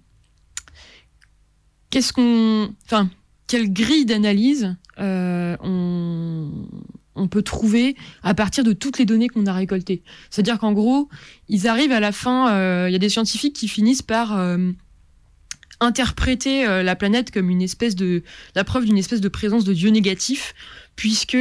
qu'est-ce 1.92 2.12
qu'on, 2.12 2.74
enfin, 2.86 3.08
quelle 3.52 3.70
grille 3.70 4.06
d'analyse 4.06 4.74
euh, 4.98 5.58
on, 5.60 7.28
peut 7.28 7.42
trouver 7.42 7.96
à 8.22 8.32
partir 8.32 8.64
de 8.64 8.72
toutes 8.72 8.98
les 8.98 9.04
données 9.04 9.28
qu'on 9.28 9.44
a 9.44 9.52
récoltées. 9.52 10.02
C'est-à-dire 10.30 10.58
qu'en 10.58 10.72
gros, 10.72 11.10
ils 11.50 11.68
arrivent 11.68 11.92
à 11.92 12.00
la 12.00 12.12
fin, 12.12 12.50
euh, 12.50 12.86
il 12.88 12.92
y 12.92 12.96
a 12.96 12.98
des 12.98 13.10
scientifiques 13.10 13.54
qui 13.54 13.68
finissent 13.68 14.00
par 14.00 14.38
euh, 14.38 14.72
interpréter 15.80 16.64
la 16.82 16.96
planète 16.96 17.30
comme 17.30 17.50
une 17.50 17.60
espèce 17.60 17.94
de, 17.94 18.22
la 18.54 18.64
preuve 18.64 18.86
d'une 18.86 18.96
espèce 18.96 19.20
de 19.20 19.28
présence 19.28 19.64
de 19.64 19.74
Dieu 19.74 19.90
négatif, 19.90 20.54
puisque 20.96 21.36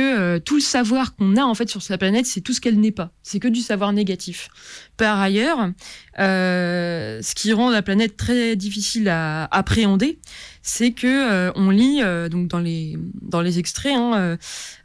tout 0.45 0.55
le 0.55 0.61
savoir 0.61 1.15
qu'on 1.15 1.37
a 1.37 1.43
en 1.43 1.53
fait 1.53 1.69
sur 1.69 1.81
sa 1.81 1.97
planète, 1.97 2.25
c'est 2.25 2.41
tout 2.41 2.53
ce 2.53 2.59
qu'elle 2.59 2.79
n'est 2.79 2.91
pas. 2.91 3.11
C'est 3.23 3.39
que 3.39 3.47
du 3.47 3.61
savoir 3.61 3.93
négatif. 3.93 4.49
Par 4.97 5.19
ailleurs, 5.19 5.71
ce 6.17 7.35
qui 7.35 7.53
rend 7.53 7.69
la 7.69 7.81
planète 7.81 8.17
très 8.17 8.55
difficile 8.55 9.07
à 9.09 9.45
appréhender, 9.45 10.19
c'est 10.61 10.91
que 10.91 11.07
euh, 11.07 11.51
on 11.55 11.69
lit 11.71 12.01
euh, 12.01 12.29
donc 12.29 12.47
dans 12.47 12.59
les 12.59 12.97
dans 13.21 13.41
les 13.41 13.57
extraits 13.57 13.95
hein, 13.95 14.37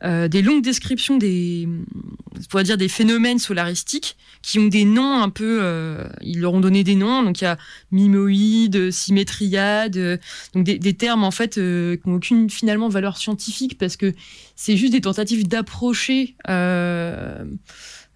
euh, 0.04 0.28
des 0.28 0.40
longues 0.40 0.62
descriptions 0.62 1.18
des 1.18 1.68
dire 2.64 2.76
des 2.78 2.88
phénomènes 2.88 3.38
solaristiques 3.38 4.16
qui 4.42 4.58
ont 4.58 4.66
des 4.66 4.84
noms 4.84 5.20
un 5.22 5.28
peu 5.30 5.62
ils 6.22 6.40
leur 6.40 6.54
ont 6.54 6.60
donné 6.60 6.84
des 6.84 6.94
noms. 6.94 7.22
Donc 7.22 7.40
il 7.40 7.44
y 7.44 7.46
a 7.46 7.58
mimoïde 7.90 8.90
symétriade 8.90 10.20
donc 10.54 10.64
des, 10.64 10.94
termes 10.94 11.24
en 11.24 11.30
fait 11.30 11.54
qui 11.54 12.08
n'ont 12.08 12.16
aucune 12.16 12.50
finalement 12.50 12.88
valeur 12.88 13.16
scientifique 13.16 13.78
parce 13.78 13.96
que 13.96 14.14
c'est 14.54 14.76
juste 14.76 14.92
des 14.92 15.00
tentatives 15.00 15.48
d'approcher 15.48 16.36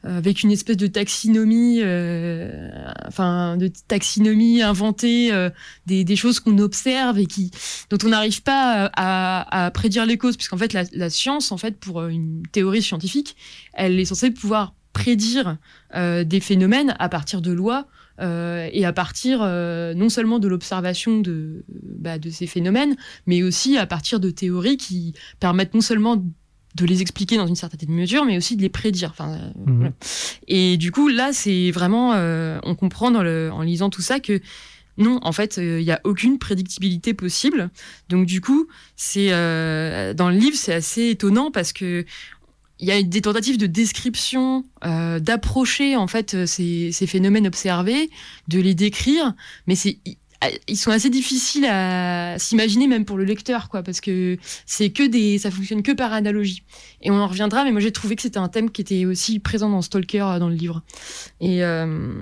avec 0.02 0.42
une 0.42 0.50
espèce 0.50 0.76
de 0.76 0.86
taxinomie, 0.86 1.80
euh, 1.82 2.70
enfin 3.06 3.56
de 3.56 3.68
taxinomie 3.88 4.62
inventée, 4.62 5.32
euh, 5.32 5.50
des, 5.86 6.16
choses 6.16 6.40
qu'on 6.40 6.58
observe 6.58 7.18
et 7.18 7.26
qui 7.26 7.50
dont 7.90 7.98
on 8.04 8.08
n'arrive 8.08 8.42
pas 8.42 8.90
à, 8.96 9.70
prédire 9.72 10.06
les 10.06 10.16
causes, 10.16 10.36
puisqu'en 10.36 10.56
fait 10.56 10.72
la, 10.72 11.10
science, 11.10 11.52
en 11.52 11.56
fait, 11.56 11.78
pour 11.78 12.02
une 12.06 12.42
théorie 12.52 12.82
scientifique, 12.82 13.36
elle 13.74 13.98
est 13.98 14.04
censée 14.04 14.30
pouvoir 14.30 14.74
prédire 14.92 15.56
euh, 15.94 16.24
des 16.24 16.40
phénomènes 16.40 16.94
à 16.98 17.08
partir 17.08 17.40
de 17.40 17.52
lois 17.52 17.86
euh, 18.20 18.68
et 18.72 18.84
à 18.84 18.92
partir 18.92 19.40
euh, 19.42 19.94
non 19.94 20.08
seulement 20.08 20.38
de 20.38 20.48
l'observation 20.48 21.20
de, 21.20 21.64
bah, 21.68 22.18
de 22.18 22.30
ces 22.30 22.46
phénomènes, 22.46 22.96
mais 23.26 23.42
aussi 23.42 23.78
à 23.78 23.86
partir 23.86 24.20
de 24.20 24.30
théories 24.30 24.76
qui 24.76 25.14
permettent 25.38 25.74
non 25.74 25.80
seulement 25.80 26.22
de 26.76 26.86
les 26.86 27.02
expliquer 27.02 27.36
dans 27.36 27.46
une 27.46 27.56
certaine 27.56 27.90
mesure, 27.90 28.24
mais 28.24 28.36
aussi 28.36 28.56
de 28.56 28.62
les 28.62 28.68
prédire. 28.68 29.10
Enfin, 29.10 29.30
euh, 29.32 29.50
Mhm. 29.66 29.76
voilà. 29.76 29.92
Et 30.48 30.76
du 30.76 30.92
coup, 30.92 31.08
là, 31.08 31.32
c'est 31.32 31.70
vraiment, 31.70 32.12
euh, 32.14 32.58
on 32.62 32.74
comprend 32.74 33.10
dans 33.10 33.22
le, 33.22 33.50
en 33.52 33.62
lisant 33.62 33.90
tout 33.90 34.02
ça 34.02 34.20
que 34.20 34.40
non, 34.98 35.18
en 35.22 35.32
fait, 35.32 35.58
euh, 35.58 35.80
il 35.80 35.84
n'y 35.84 35.92
a 35.92 36.00
aucune 36.04 36.38
prédictibilité 36.38 37.14
possible. 37.14 37.70
Donc 38.08 38.26
du 38.26 38.40
coup, 38.40 38.66
c'est 38.96 39.28
euh, 39.32 40.12
dans 40.14 40.28
le 40.28 40.36
livre, 40.36 40.56
c'est 40.56 40.74
assez 40.74 41.08
étonnant 41.08 41.50
parce 41.50 41.72
que 41.72 42.04
il 42.82 42.88
y 42.88 42.92
a 42.92 43.02
des 43.02 43.20
tentatives 43.20 43.58
de 43.58 43.66
description, 43.66 44.64
euh, 44.86 45.18
d'approcher 45.20 45.96
en 45.96 46.06
fait 46.06 46.34
euh, 46.34 46.46
ces, 46.46 46.92
ces 46.92 47.06
phénomènes 47.06 47.46
observés, 47.46 48.10
de 48.48 48.58
les 48.58 48.74
décrire, 48.74 49.34
mais 49.66 49.74
c'est 49.74 49.98
ils 50.68 50.76
sont 50.76 50.90
assez 50.90 51.10
difficiles 51.10 51.66
à 51.66 52.38
s'imaginer 52.38 52.86
même 52.86 53.04
pour 53.04 53.18
le 53.18 53.24
lecteur 53.24 53.68
quoi 53.68 53.82
parce 53.82 54.00
que 54.00 54.38
c'est 54.64 54.90
que 54.90 55.06
des 55.06 55.38
ça 55.38 55.50
fonctionne 55.50 55.82
que 55.82 55.92
par 55.92 56.12
analogie. 56.12 56.62
Et 57.02 57.10
on 57.10 57.16
en 57.16 57.26
reviendra 57.26 57.64
mais 57.64 57.72
moi 57.72 57.80
j'ai 57.80 57.92
trouvé 57.92 58.16
que 58.16 58.22
c'était 58.22 58.38
un 58.38 58.48
thème 58.48 58.70
qui 58.70 58.80
était 58.80 59.04
aussi 59.04 59.38
présent 59.38 59.68
dans 59.68 59.82
Stalker 59.82 60.22
euh, 60.22 60.38
dans 60.38 60.48
le 60.48 60.54
livre. 60.54 60.82
Et, 61.40 61.62
euh, 61.62 62.12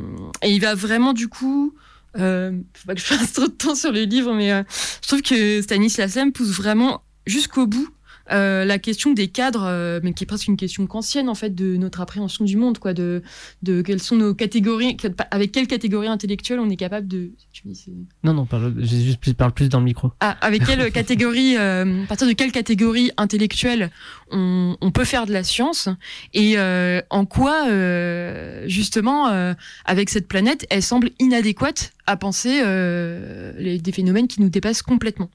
et 0.42 0.50
il 0.50 0.60
va 0.60 0.74
vraiment 0.74 1.12
du 1.12 1.28
coup 1.28 1.74
euh, 2.18 2.52
faut 2.74 2.86
pas 2.86 2.94
que 2.94 3.00
je 3.00 3.06
fasse 3.06 3.32
trop 3.32 3.46
de 3.46 3.52
temps 3.52 3.74
sur 3.74 3.92
le 3.92 4.02
livre 4.02 4.34
mais 4.34 4.52
euh, 4.52 4.62
je 5.02 5.08
trouve 5.08 5.22
que 5.22 5.62
Stanislas 5.62 6.14
Lem 6.16 6.32
pousse 6.32 6.50
vraiment 6.50 7.02
jusqu'au 7.26 7.66
bout 7.66 7.88
euh, 8.32 8.64
la 8.64 8.78
question 8.78 9.12
des 9.12 9.28
cadres, 9.28 9.64
euh, 9.66 10.00
mais 10.02 10.12
qui 10.12 10.24
est 10.24 10.26
presque 10.26 10.48
une 10.48 10.56
question 10.56 10.86
kantienne 10.86 11.28
en 11.28 11.34
fait 11.34 11.54
de 11.54 11.76
notre 11.76 12.00
appréhension 12.00 12.44
du 12.44 12.56
monde, 12.56 12.78
quoi, 12.78 12.94
de, 12.94 13.22
de 13.62 13.82
quelles 13.82 14.02
sont 14.02 14.16
nos 14.16 14.34
catégories, 14.34 14.96
avec 15.30 15.52
quelle 15.52 15.66
catégorie 15.66 16.08
intellectuelle 16.08 16.60
on 16.60 16.70
est 16.70 16.76
capable 16.76 17.08
de. 17.08 17.30
Tu 17.52 17.62
dis, 17.66 17.86
Non, 18.24 18.34
non, 18.34 18.46
parle, 18.46 18.74
juste 18.84 19.20
plus, 19.20 19.34
parle 19.34 19.52
plus 19.52 19.68
dans 19.68 19.78
le 19.78 19.84
micro. 19.84 20.12
ah, 20.20 20.36
avec 20.40 20.64
quelle 20.64 20.90
catégorie, 20.92 21.56
euh, 21.56 22.04
à 22.04 22.06
partir 22.06 22.26
de 22.26 22.32
quelle 22.32 22.52
catégorie 22.52 23.10
intellectuelle 23.16 23.90
on, 24.30 24.76
on 24.80 24.90
peut 24.90 25.04
faire 25.04 25.26
de 25.26 25.32
la 25.32 25.42
science 25.42 25.88
et 26.34 26.54
euh, 26.58 27.00
en 27.10 27.24
quoi, 27.24 27.68
euh, 27.68 28.64
justement, 28.66 29.28
euh, 29.28 29.54
avec 29.84 30.10
cette 30.10 30.28
planète, 30.28 30.66
elle 30.70 30.82
semble 30.82 31.10
inadéquate 31.18 31.92
à 32.08 32.16
penser 32.16 32.62
euh, 32.64 33.78
des 33.78 33.92
phénomènes 33.92 34.28
qui 34.28 34.40
nous 34.40 34.48
dépassent 34.48 34.80
complètement. 34.80 35.30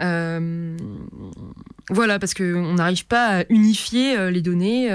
Euh, 0.00 0.76
voilà, 1.90 2.20
parce 2.20 2.32
qu'on 2.32 2.74
n'arrive 2.74 3.06
pas 3.06 3.40
à 3.40 3.44
unifier 3.48 4.16
euh, 4.16 4.30
les 4.30 4.40
données 4.40 4.88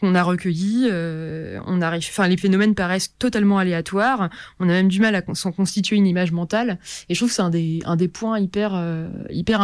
qu'on 0.00 0.16
a 0.16 0.22
recueillies. 0.24 0.88
on 0.90 1.80
arrive, 1.80 2.04
les 2.28 2.36
phénomènes 2.36 2.74
paraissent 2.74 3.14
totalement 3.20 3.58
aléatoires. 3.58 4.30
On 4.58 4.64
a 4.64 4.72
même 4.72 4.88
du 4.88 5.00
mal 5.00 5.14
à 5.14 5.22
s'en 5.34 5.52
constituer 5.52 5.94
une 5.94 6.08
image 6.08 6.32
mentale. 6.32 6.80
Et 7.08 7.14
je 7.14 7.20
trouve 7.20 7.28
que 7.28 7.36
c'est 7.36 7.42
un 7.86 7.96
des, 7.96 8.08
points 8.08 8.40
hyper, 8.40 8.72
hyper 9.30 9.60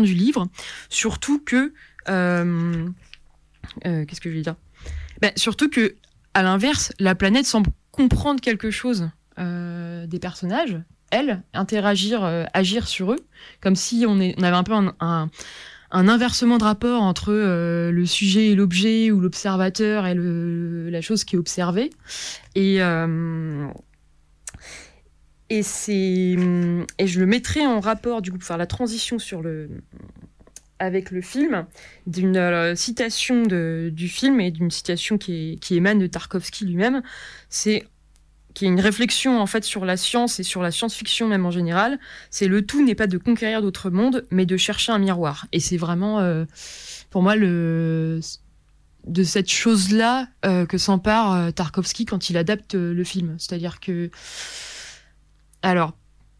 du 0.00 0.14
livre. 0.14 0.48
Surtout 0.88 1.40
que. 1.44 1.74
Qu'est-ce 3.82 4.20
que 4.20 4.30
je 4.30 4.36
vais 4.38 4.42
ben, 5.20 5.32
Surtout 5.36 5.68
que, 5.68 5.94
à 6.32 6.42
l'inverse, 6.42 6.92
la 6.98 7.14
planète 7.14 7.44
semble 7.44 7.70
comprendre 7.90 8.40
quelque 8.40 8.70
chose 8.70 9.10
des 9.38 10.18
personnages, 10.18 10.78
elle, 11.10 11.42
interagir, 11.54 12.24
euh, 12.24 12.44
agir 12.52 12.88
sur 12.88 13.12
eux, 13.12 13.18
comme 13.60 13.76
si 13.76 14.04
on, 14.08 14.20
est, 14.20 14.34
on 14.38 14.42
avait 14.42 14.56
un 14.56 14.64
peu 14.64 14.72
un, 14.72 15.30
inversement 15.90 16.58
de 16.58 16.64
rapport 16.64 17.02
entre 17.02 17.32
euh, 17.32 17.90
le 17.90 18.06
sujet 18.06 18.48
et 18.48 18.54
l'objet, 18.54 19.10
ou 19.10 19.20
l'observateur 19.20 20.06
et 20.06 20.14
la 20.14 21.00
chose 21.00 21.24
qui 21.24 21.36
est 21.36 21.38
observée. 21.38 21.90
Et, 22.54 22.82
euh, 22.82 23.66
c'est, 25.62 26.36
et 26.98 27.06
je 27.06 27.20
le 27.20 27.26
mettrai 27.26 27.66
en 27.66 27.80
rapport, 27.80 28.20
du 28.20 28.32
coup, 28.32 28.38
pour 28.38 28.46
faire 28.46 28.58
la 28.58 28.66
transition 28.66 29.18
sur 29.18 29.42
le, 29.42 29.70
avec 30.78 31.10
le 31.10 31.20
film, 31.20 31.66
d'une 32.06 32.36
euh, 32.36 32.74
citation 32.74 33.44
du 33.44 34.08
film 34.08 34.40
et 34.40 34.50
d'une 34.50 34.70
citation 34.70 35.18
qui, 35.18 35.58
qui 35.60 35.76
émane 35.76 36.00
de 36.00 36.06
Tarkovsky 36.06 36.66
lui-même. 36.66 37.02
C'est 37.48 37.86
qui 38.56 38.64
est 38.64 38.68
une 38.68 38.80
réflexion 38.80 39.38
en 39.38 39.44
fait 39.44 39.64
sur 39.64 39.84
la 39.84 39.98
science 39.98 40.40
et 40.40 40.42
sur 40.42 40.62
la 40.62 40.70
science-fiction 40.70 41.28
même 41.28 41.44
en 41.44 41.50
général. 41.50 41.98
C'est 42.30 42.48
le 42.48 42.64
tout 42.64 42.82
n'est 42.82 42.94
pas 42.94 43.06
de 43.06 43.18
conquérir 43.18 43.60
d'autres 43.60 43.90
mondes, 43.90 44.26
mais 44.30 44.46
de 44.46 44.56
chercher 44.56 44.92
un 44.92 44.98
miroir. 44.98 45.46
Et 45.52 45.60
c'est 45.60 45.76
vraiment 45.76 46.20
euh, 46.20 46.46
pour 47.10 47.22
moi 47.22 47.36
le 47.36 48.18
de 49.06 49.22
cette 49.24 49.50
chose-là 49.50 50.28
euh, 50.46 50.64
que 50.64 50.78
s'empare 50.78 51.32
euh, 51.34 51.50
Tarkovsky 51.50 52.06
quand 52.06 52.30
il 52.30 52.38
adapte 52.38 52.74
le 52.74 53.04
film. 53.04 53.36
C'est-à-dire 53.38 53.78
que 53.78 54.10
alors 55.60 55.92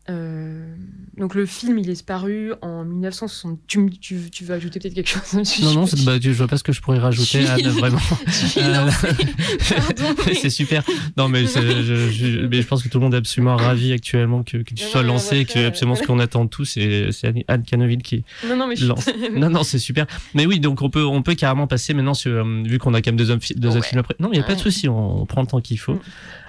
euh, 0.08 0.74
donc 1.18 1.34
le 1.34 1.46
film 1.46 1.78
il 1.78 1.90
est 1.90 2.04
paru 2.04 2.52
en 2.62 2.84
1960. 2.84 3.58
Tu, 3.66 3.90
tu, 4.00 4.18
tu 4.30 4.44
veux 4.44 4.54
ajouter 4.54 4.78
peut-être 4.80 4.94
quelque 4.94 5.08
chose 5.08 5.22
Non, 5.62 5.72
non, 5.74 5.86
c'est- 5.86 6.04
bah, 6.04 6.18
tu- 6.18 6.32
je 6.32 6.38
vois 6.38 6.46
pas 6.48 6.56
ce 6.58 6.62
que 6.64 6.72
je 6.72 6.80
pourrais 6.80 6.98
rajouter, 6.98 7.42
Je 7.42 7.46
Anne, 7.48 7.68
vraiment. 7.68 7.98
Je 8.26 8.60
Euh, 8.60 10.34
c'est 10.40 10.50
super. 10.50 10.82
Non, 11.16 11.28
mais, 11.28 11.46
je, 11.46 12.10
je- 12.12 12.46
mais 12.46 12.62
je 12.62 12.66
pense 12.66 12.82
que 12.82 12.88
tout 12.88 12.98
le 12.98 13.04
monde 13.04 13.14
est 13.14 13.18
absolument 13.18 13.56
ravi 13.56 13.92
actuellement 13.92 14.42
que, 14.42 14.58
que 14.58 14.74
tu 14.74 14.84
Non, 14.84 14.90
sois 14.90 15.02
non, 15.02 15.14
lancé, 15.14 15.44
que 15.44 15.66
absolument 15.66 15.96
ce 15.96 16.02
qu'on 16.02 16.18
attend 16.18 16.46
tous, 16.46 16.76
et 16.76 17.08
c'est 17.12 17.32
Anne- 17.48 17.62
Canoville 17.64 17.98
qui 17.98 18.24
Non, 18.48 18.56
non, 18.56 18.66
mais 18.66 18.76
je 18.76 18.86
lance. 18.86 19.08
Non, 19.34 19.50
non, 19.50 19.62
c'est 19.62 19.78
super. 19.78 20.06
Mais 20.34 20.46
oui, 20.46 20.60
donc 20.60 20.82
on 20.82 20.90
peut, 20.90 21.04
on 21.04 21.22
peut 21.22 21.34
carrément 21.34 21.66
passer 21.66 21.94
maintenant 21.94 22.14
sur, 22.14 22.30
euh, 22.32 22.62
vu 22.64 22.78
qu'on 22.78 22.94
a 22.94 23.00
quand 23.02 23.10
même 23.10 23.16
deux, 23.16 23.30
hommes, 23.30 23.40
deux 23.56 23.68
Ouais. 23.70 23.76
autres 23.76 23.86
films 23.86 24.00
après. 24.00 24.14
Non, 24.20 24.28
il 24.32 24.36
n'y 24.36 24.40
a 24.40 24.42
pas 24.44 24.52
de 24.54 24.58
Ouais. 24.58 24.62
souci, 24.62 24.88
on, 24.88 25.22
on 25.22 25.26
prend 25.26 25.40
le 25.40 25.46
temps 25.46 25.60
qu'il 25.60 25.78
faut. 25.78 25.98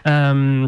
Mm. 0.05 0.67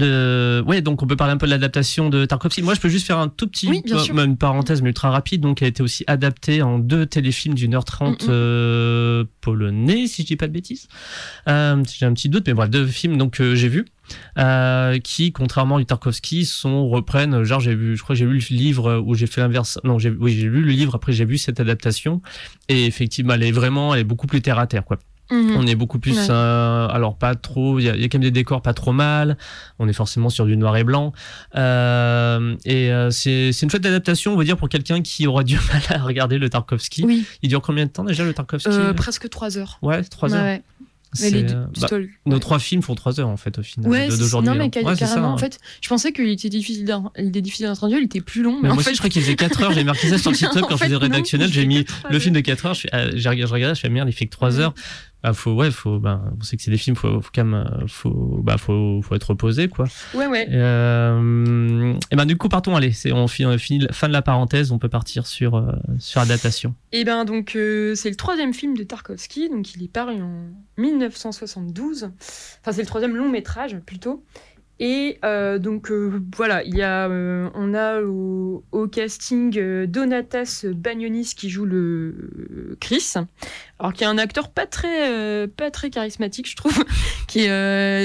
Euh, 0.00 0.60
de... 0.62 0.66
Ouais, 0.66 0.82
donc 0.82 1.02
on 1.02 1.06
peut 1.06 1.16
parler 1.16 1.32
un 1.32 1.36
peu 1.36 1.46
de 1.46 1.50
l'adaptation 1.50 2.10
de 2.10 2.24
Tarkovsky. 2.24 2.62
Moi, 2.62 2.74
je 2.74 2.80
peux 2.80 2.88
juste 2.88 3.06
faire 3.06 3.18
un 3.18 3.28
tout 3.28 3.46
petit, 3.46 3.68
Oui, 3.68 3.82
sûr. 3.86 4.18
une 4.18 4.36
parenthèse, 4.36 4.82
mais 4.82 4.88
ultra 4.88 5.10
rapide. 5.10 5.40
Donc, 5.40 5.62
elle 5.62 5.66
a 5.66 5.68
été 5.68 5.82
aussi 5.82 6.04
adaptée 6.06 6.62
en 6.62 6.78
deux 6.78 7.06
téléfilms 7.06 7.54
d'une 7.54 7.74
heure 7.74 7.84
trente 7.84 8.24
Mm, 8.24 8.26
mm. 8.26 8.30
euh, 8.30 9.24
polonais, 9.40 10.06
si 10.06 10.22
je 10.22 10.26
dis 10.26 10.36
pas 10.36 10.46
de 10.46 10.52
bêtises. 10.52 10.88
Euh, 11.48 11.82
j'ai 11.96 12.06
un 12.06 12.12
petit 12.12 12.28
doute, 12.28 12.44
mais 12.46 12.54
bref, 12.54 12.70
deux 12.70 12.86
films 12.86 13.16
donc 13.16 13.34
que 13.34 13.54
j'ai 13.54 13.68
vus, 13.68 13.84
euh, 14.38 14.98
qui, 14.98 15.32
contrairement 15.32 15.76
à 15.76 15.84
Tarkovsky, 15.84 16.44
sont 16.44 16.88
reprennent. 16.88 17.42
Genre, 17.44 17.60
j'ai 17.60 17.74
vu, 17.74 17.96
je 17.96 18.02
crois, 18.02 18.14
que 18.14 18.18
j'ai 18.18 18.26
lu 18.26 18.38
le 18.50 18.56
livre 18.56 19.02
où 19.04 19.14
j'ai 19.14 19.26
fait 19.26 19.40
l'inverse. 19.40 19.78
Non, 19.84 19.98
j'ai, 19.98 20.10
oui, 20.10 20.32
j'ai 20.32 20.48
lu 20.48 20.62
le 20.62 20.70
livre. 20.72 20.94
Après, 20.94 21.12
j'ai 21.12 21.24
vu 21.24 21.38
cette 21.38 21.60
adaptation, 21.60 22.20
et 22.68 22.86
effectivement, 22.86 23.34
elle 23.34 23.42
est 23.42 23.52
vraiment, 23.52 23.94
elle 23.94 24.00
est 24.00 24.04
beaucoup 24.04 24.26
plus 24.26 24.42
terre 24.42 24.58
à 24.58 24.66
terre, 24.66 24.84
quoi. 24.84 24.98
Mhm. 25.30 25.56
On 25.56 25.66
est 25.66 25.74
beaucoup 25.74 25.98
plus, 25.98 26.12
Ouais. 26.18 26.26
euh, 26.30 26.86
alors 26.88 27.16
pas 27.16 27.34
trop, 27.34 27.78
il 27.78 27.84
y, 27.84 27.88
a 27.88 27.94
il 27.96 28.02
y 28.02 28.04
a 28.04 28.08
quand 28.08 28.18
même 28.18 28.24
des 28.24 28.30
décors 28.30 28.60
pas 28.60 28.74
trop 28.74 28.92
mal. 28.92 29.38
On 29.78 29.88
est 29.88 29.92
forcément 29.94 30.28
sur 30.28 30.44
du 30.44 30.56
noir 30.56 30.76
et 30.76 30.84
blanc. 30.84 31.12
Euh, 31.56 32.56
et 32.64 32.92
euh, 32.92 33.10
c'est 33.10 33.50
une 33.62 33.70
chouette 33.70 33.86
adaptation, 33.86 34.34
on 34.34 34.36
va 34.36 34.44
dire, 34.44 34.56
pour 34.56 34.68
quelqu'un 34.68 35.00
qui 35.02 35.26
aura 35.26 35.42
du 35.44 35.56
mal 35.72 35.82
à 35.88 36.02
regarder 36.02 36.38
le 36.38 36.50
Tarkovsky. 36.50 37.04
Oui, 37.04 37.24
Il 37.42 37.48
dure 37.48 37.62
combien 37.62 37.86
de 37.86 37.90
temps 37.90 38.04
déjà 38.04 38.24
le 38.24 38.34
Tarkovsky 38.34 38.68
euh, 38.70 38.92
presque 38.92 39.28
trois 39.30 39.56
heures. 39.58 39.78
Ouais, 39.82 40.02
trois 40.04 40.30
Ouais, 40.30 40.36
heures. 40.36 40.44
ouais. 40.44 40.62
Les 41.20 41.44
bah, 41.44 41.68
nos 42.26 42.40
trois 42.40 42.58
films 42.58 42.82
font 42.82 42.96
trois 42.96 43.20
heures 43.20 43.28
en 43.28 43.36
fait 43.36 43.56
au 43.60 43.62
final 43.62 43.88
Ouais, 43.88 44.08
d'aujourd'hui. 44.08 44.50
non 44.50 44.56
mais 44.56 44.64
hein. 44.64 44.82
Ouais, 44.84 44.96
ça, 44.96 45.06
carrément 45.06 45.32
en 45.32 45.38
fait, 45.38 45.60
je 45.80 45.88
pensais 45.88 46.10
qu'il 46.12 46.28
était 46.28 46.48
difficile 46.48 46.92
était 47.14 47.40
difficile 47.40 47.72
il 47.88 48.02
était 48.02 48.20
plus 48.20 48.42
long, 48.42 48.54
mais, 48.56 48.62
Mais 48.64 48.70
en 48.70 48.74
moi 48.74 48.82
fait 48.82 48.90
aussi, 48.90 48.96
je 48.96 49.00
crois 49.00 49.10
qu'il 49.10 49.22
faisait 49.22 49.36
4 49.36 49.62
heures. 49.62 49.72
J'ai 49.72 49.84
marqué 49.84 50.08
ça 50.08 50.18
sur 50.18 50.32
le 50.32 50.36
site 50.38 50.48
En 50.56 50.62
quand 50.62 50.70
je 50.70 50.76
fait, 50.78 50.84
faisais 50.86 50.94
non, 50.94 51.00
rédactionnel. 51.00 51.52
J'ai 51.52 51.66
mis 51.66 51.84
le 52.10 52.18
film 52.18 52.34
de 52.34 52.40
4 52.40 52.66
heures. 52.66 52.74
Je, 52.74 52.80
fais, 52.80 52.88
ah, 52.90 53.10
je 53.14 53.28
regardais, 53.28 53.76
je 53.76 53.80
fais 53.80 53.88
merde, 53.90 54.08
il 54.08 54.12
fait 54.12 54.26
que 54.26 54.32
3 54.32 54.58
heures. 54.58 54.74
Bah, 55.24 55.32
faut, 55.32 55.52
ouais, 55.54 55.70
faut, 55.70 55.98
bah, 55.98 56.20
on 56.38 56.42
sait 56.42 56.58
que 56.58 56.62
c'est 56.62 56.70
des 56.70 56.76
films, 56.76 56.96
faut, 56.96 57.18
faut 57.22 57.30
quand 57.34 57.44
même, 57.46 57.54
euh, 57.54 57.86
faut, 57.88 58.40
bah, 58.42 58.58
faut, 58.58 59.00
faut 59.02 59.14
être 59.14 59.30
reposé, 59.30 59.68
quoi. 59.68 59.86
Ouais 60.14 60.26
ouais. 60.26 60.46
Euh, 60.52 61.94
et 62.10 62.16
ben, 62.16 62.26
du 62.26 62.36
coup, 62.36 62.50
partons, 62.50 62.76
allez, 62.76 62.92
c'est, 62.92 63.10
on 63.10 63.26
finit, 63.26 63.46
on 63.46 63.56
finit- 63.56 63.86
fin 63.90 64.06
de 64.06 64.12
la 64.12 64.20
parenthèse, 64.20 64.70
on 64.70 64.78
peut 64.78 64.90
partir 64.90 65.26
sur, 65.26 65.54
euh, 65.56 65.72
sur 65.98 66.20
la 66.20 66.26
datation. 66.26 66.74
Et 66.92 67.04
ben 67.04 67.24
donc 67.24 67.56
euh, 67.56 67.94
c'est 67.94 68.10
le 68.10 68.16
troisième 68.16 68.52
film 68.52 68.76
de 68.76 68.82
Tarkovsky, 68.84 69.48
donc 69.48 69.74
il 69.74 69.82
est 69.82 69.88
paru 69.88 70.20
en 70.22 70.44
1972. 70.76 72.04
Enfin 72.60 72.72
c'est 72.72 72.82
le 72.82 72.86
troisième 72.86 73.16
long 73.16 73.28
métrage 73.28 73.76
plutôt. 73.86 74.22
Et 74.80 75.18
euh, 75.24 75.58
donc 75.60 75.90
euh, 75.90 76.20
voilà, 76.34 76.64
il 76.64 76.74
y 76.74 76.82
a, 76.82 77.08
euh, 77.08 77.48
on 77.54 77.74
a 77.74 78.00
au, 78.00 78.88
casting 78.88 79.86
Donatas 79.86 80.66
Bagnonis 80.74 81.32
qui 81.36 81.48
joue 81.48 81.64
le 81.64 82.76
Chris, 82.80 83.14
alors 83.78 83.92
qui 83.92 84.02
est 84.02 84.06
un 84.06 84.18
acteur 84.18 84.50
pas 84.50 84.66
très 84.66 85.46
pas 85.48 85.70
très 85.70 85.90
charismatique 85.90 86.48
je 86.50 86.56
trouve. 86.56 86.84
qui 87.28 87.46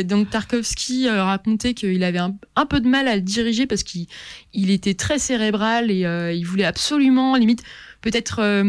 donc 0.05 0.29
Tarkovsky 0.29 1.09
racontait 1.09 1.73
qu'il 1.73 2.03
avait 2.03 2.19
un, 2.19 2.35
un 2.55 2.65
peu 2.65 2.79
de 2.79 2.87
mal 2.87 3.07
à 3.07 3.15
le 3.15 3.21
diriger 3.21 3.65
parce 3.65 3.83
qu'il 3.83 4.07
il 4.53 4.69
était 4.69 4.93
très 4.93 5.19
cérébral 5.19 5.91
et 5.91 6.03
il 6.35 6.43
voulait 6.43 6.65
absolument 6.65 7.35
limite 7.35 7.63
peut-être 8.01 8.63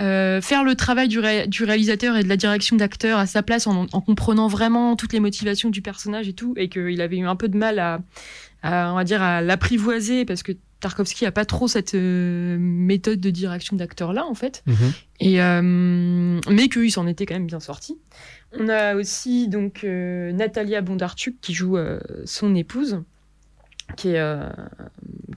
euh, 0.00 0.40
faire 0.40 0.64
le 0.64 0.74
travail 0.74 1.08
du, 1.08 1.18
ré- 1.20 1.46
du 1.46 1.64
réalisateur 1.64 2.16
et 2.16 2.22
de 2.24 2.28
la 2.28 2.36
direction 2.36 2.76
d'acteur 2.76 3.18
à 3.18 3.26
sa 3.26 3.42
place 3.42 3.66
en, 3.66 3.86
en 3.92 4.00
comprenant 4.00 4.48
vraiment 4.48 4.96
toutes 4.96 5.12
les 5.12 5.20
motivations 5.20 5.70
du 5.70 5.82
personnage 5.82 6.28
et 6.28 6.32
tout, 6.32 6.54
et 6.56 6.68
qu'il 6.68 7.00
avait 7.00 7.18
eu 7.18 7.26
un 7.26 7.36
peu 7.36 7.48
de 7.48 7.56
mal 7.56 7.78
à, 7.78 8.00
à, 8.62 8.92
on 8.92 8.96
va 8.96 9.04
dire, 9.04 9.22
à 9.22 9.40
l'apprivoiser 9.40 10.24
parce 10.24 10.42
que 10.42 10.52
Tarkovsky 10.80 11.24
a 11.24 11.32
pas 11.32 11.44
trop 11.46 11.66
cette 11.68 11.94
euh, 11.94 12.58
méthode 12.58 13.18
de 13.18 13.30
direction 13.30 13.74
d'acteur 13.76 14.12
là 14.12 14.26
en 14.26 14.34
fait, 14.34 14.62
et 15.18 15.40
euh, 15.40 15.62
mais 15.62 16.68
qu'il 16.68 16.92
s'en 16.92 17.06
était 17.06 17.24
quand 17.24 17.34
même 17.34 17.46
bien 17.46 17.60
sorti. 17.60 17.96
On 18.58 18.68
a 18.68 18.94
aussi 18.94 19.48
donc 19.48 19.82
Natalia 19.84 20.80
Bondarchuk 20.82 21.36
qui 21.40 21.54
joue 21.54 21.78
son 22.26 22.54
épouse, 22.54 23.02
qui 23.96 24.08
est 24.10 24.18
euh, 24.18 24.48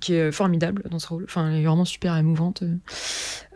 qui 0.02 0.16
est 0.16 0.32
formidable 0.32 0.84
dans 0.92 1.00
ce 1.00 1.08
rôle. 1.08 1.24
Enfin, 1.24 1.50
elle 1.50 1.62
est 1.62 1.66
vraiment 1.66 1.86
super 1.86 2.18
émouvante. 2.18 2.64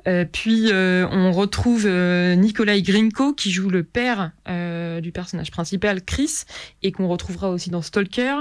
Euh, 0.07 0.25
puis 0.31 0.71
euh, 0.71 1.07
on 1.11 1.31
retrouve 1.31 1.85
euh, 1.85 2.35
Nikolai 2.35 2.81
Grinko 2.81 3.33
qui 3.33 3.51
joue 3.51 3.69
le 3.69 3.83
père 3.83 4.31
euh, 4.47 5.01
du 5.01 5.11
personnage 5.11 5.51
principal, 5.51 6.03
Chris, 6.03 6.43
et 6.83 6.91
qu'on 6.91 7.07
retrouvera 7.07 7.49
aussi 7.49 7.69
dans 7.69 7.81
Stalker. 7.81 8.37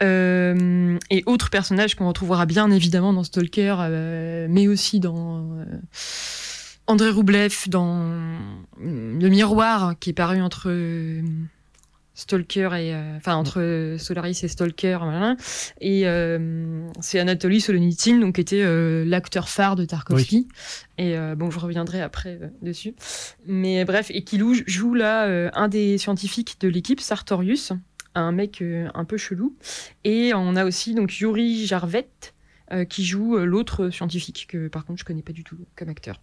Et 0.00 1.22
autres 1.26 1.50
personnages 1.50 1.94
qu'on 1.94 2.08
retrouvera 2.08 2.46
bien 2.46 2.70
évidemment 2.70 3.12
dans 3.12 3.24
Stalker, 3.24 3.76
mais 4.50 4.68
aussi 4.68 5.00
dans 5.00 5.64
André 6.86 7.10
Roublev, 7.10 7.68
dans 7.68 8.12
Le 8.78 9.28
Miroir, 9.28 9.94
qui 9.98 10.10
est 10.10 10.12
paru 10.12 10.42
entre 10.42 10.70
Stalker 12.16 12.70
et 12.78 12.94
euh, 12.94 13.16
enfin 13.18 13.36
entre 13.36 13.96
Solaris 13.98 14.40
et 14.42 14.48
Stalker 14.48 14.98
voilà. 15.02 15.36
et 15.82 16.08
euh, 16.08 16.88
c'est 16.98 17.20
Anatoly 17.20 17.60
Solonitine 17.60 18.20
donc 18.20 18.36
qui 18.36 18.40
était 18.40 18.62
euh, 18.62 19.04
l'acteur 19.04 19.50
phare 19.50 19.76
de 19.76 19.84
Tarkovsky. 19.84 20.48
Et 20.98 21.14
bon 21.36 21.50
je 21.50 21.58
reviendrai 21.58 22.00
après 22.00 22.40
dessus. 22.62 22.94
Mais 23.46 23.84
bref 23.84 24.10
et 24.10 24.24
qui 24.24 24.40
joue 24.66 24.94
là 24.94 25.50
un 25.54 25.68
des 25.68 25.98
scientifiques 25.98 26.56
de 26.60 26.68
l'équipe 26.68 27.00
Sartorius 27.00 27.74
un 28.14 28.32
mec 28.32 28.64
un 28.94 29.04
peu 29.04 29.18
chelou. 29.18 29.54
Et 30.04 30.32
on 30.34 30.56
a 30.56 30.64
aussi 30.64 30.94
donc 30.94 31.18
Yuri 31.20 31.66
Jarvet 31.66 32.08
qui 32.88 33.04
joue 33.04 33.36
l'autre 33.36 33.90
scientifique 33.90 34.46
que 34.48 34.68
par 34.68 34.86
contre 34.86 35.00
je 35.00 35.04
connais 35.04 35.20
pas 35.20 35.32
du 35.32 35.44
tout 35.44 35.58
comme 35.76 35.90
acteur. 35.90 36.18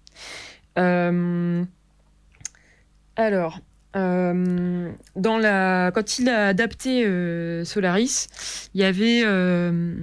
Alors 3.15 3.59
euh, 3.95 4.91
dans 5.15 5.37
la, 5.37 5.91
quand 5.93 6.19
il 6.19 6.29
a 6.29 6.47
adapté 6.47 7.05
euh, 7.05 7.63
Solaris, 7.63 8.27
il 8.73 8.81
y 8.81 8.83
avait, 8.83 9.21
euh, 9.23 9.95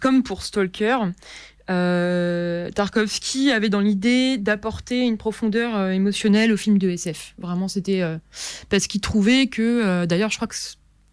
comme 0.00 0.22
pour 0.22 0.42
Stalker, 0.42 0.98
euh, 1.70 2.70
Tarkovsky 2.70 3.50
avait 3.50 3.68
dans 3.68 3.80
l'idée 3.80 4.38
d'apporter 4.38 5.00
une 5.00 5.16
profondeur 5.16 5.76
euh, 5.76 5.90
émotionnelle 5.90 6.52
au 6.52 6.56
film 6.56 6.78
de 6.78 6.88
SF. 6.90 7.34
Vraiment, 7.38 7.68
c'était 7.68 8.02
parce 8.68 8.86
qu'il 8.86 9.00
trouvait 9.00 9.46
que, 9.46 10.04
d'ailleurs, 10.06 10.30
je 10.30 10.36
crois 10.36 10.48
que 10.48 10.56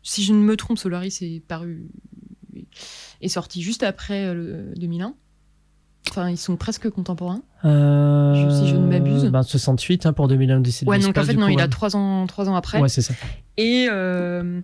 si 0.02 0.24
je 0.24 0.34
ne 0.34 0.40
me 0.40 0.58
trompe, 0.58 0.78
Solaris 0.78 1.20
est 1.22 1.46
paru, 1.46 1.88
est 3.22 3.28
sorti 3.30 3.62
juste 3.62 3.84
après 3.84 4.34
le 4.34 4.74
2001. 4.76 5.16
Enfin, 6.10 6.30
ils 6.30 6.38
sont 6.38 6.56
presque 6.58 6.90
contemporains. 6.90 7.42
Euh, 7.66 8.50
si 8.62 8.68
je 8.68 8.76
ne 8.76 8.88
m'abuse. 8.88 9.26
Ben, 9.26 9.42
68 9.44 10.06
hein, 10.06 10.14
pour 10.14 10.28
2001 10.28 10.58
Odyssée 10.58 10.86
de 10.86 10.90
Ouais, 10.90 11.00
donc 11.00 11.18
en 11.18 11.24
fait, 11.24 11.34
non, 11.34 11.48
coup, 11.48 11.54
il 11.54 11.60
a 11.60 11.64
ouais. 11.64 11.70
trois 11.70 11.96
ans, 11.96 12.28
trois 12.28 12.50
ans 12.50 12.56
après. 12.56 12.80
Ouais, 12.82 12.90
c'est 12.90 13.02
ça. 13.02 13.14
Et 13.58 13.88
euh, 13.90 14.60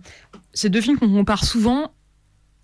ces 0.52 0.68
deux 0.68 0.80
films 0.80 0.98
qu'on 0.98 1.08
compare 1.08 1.44
souvent. 1.44 1.92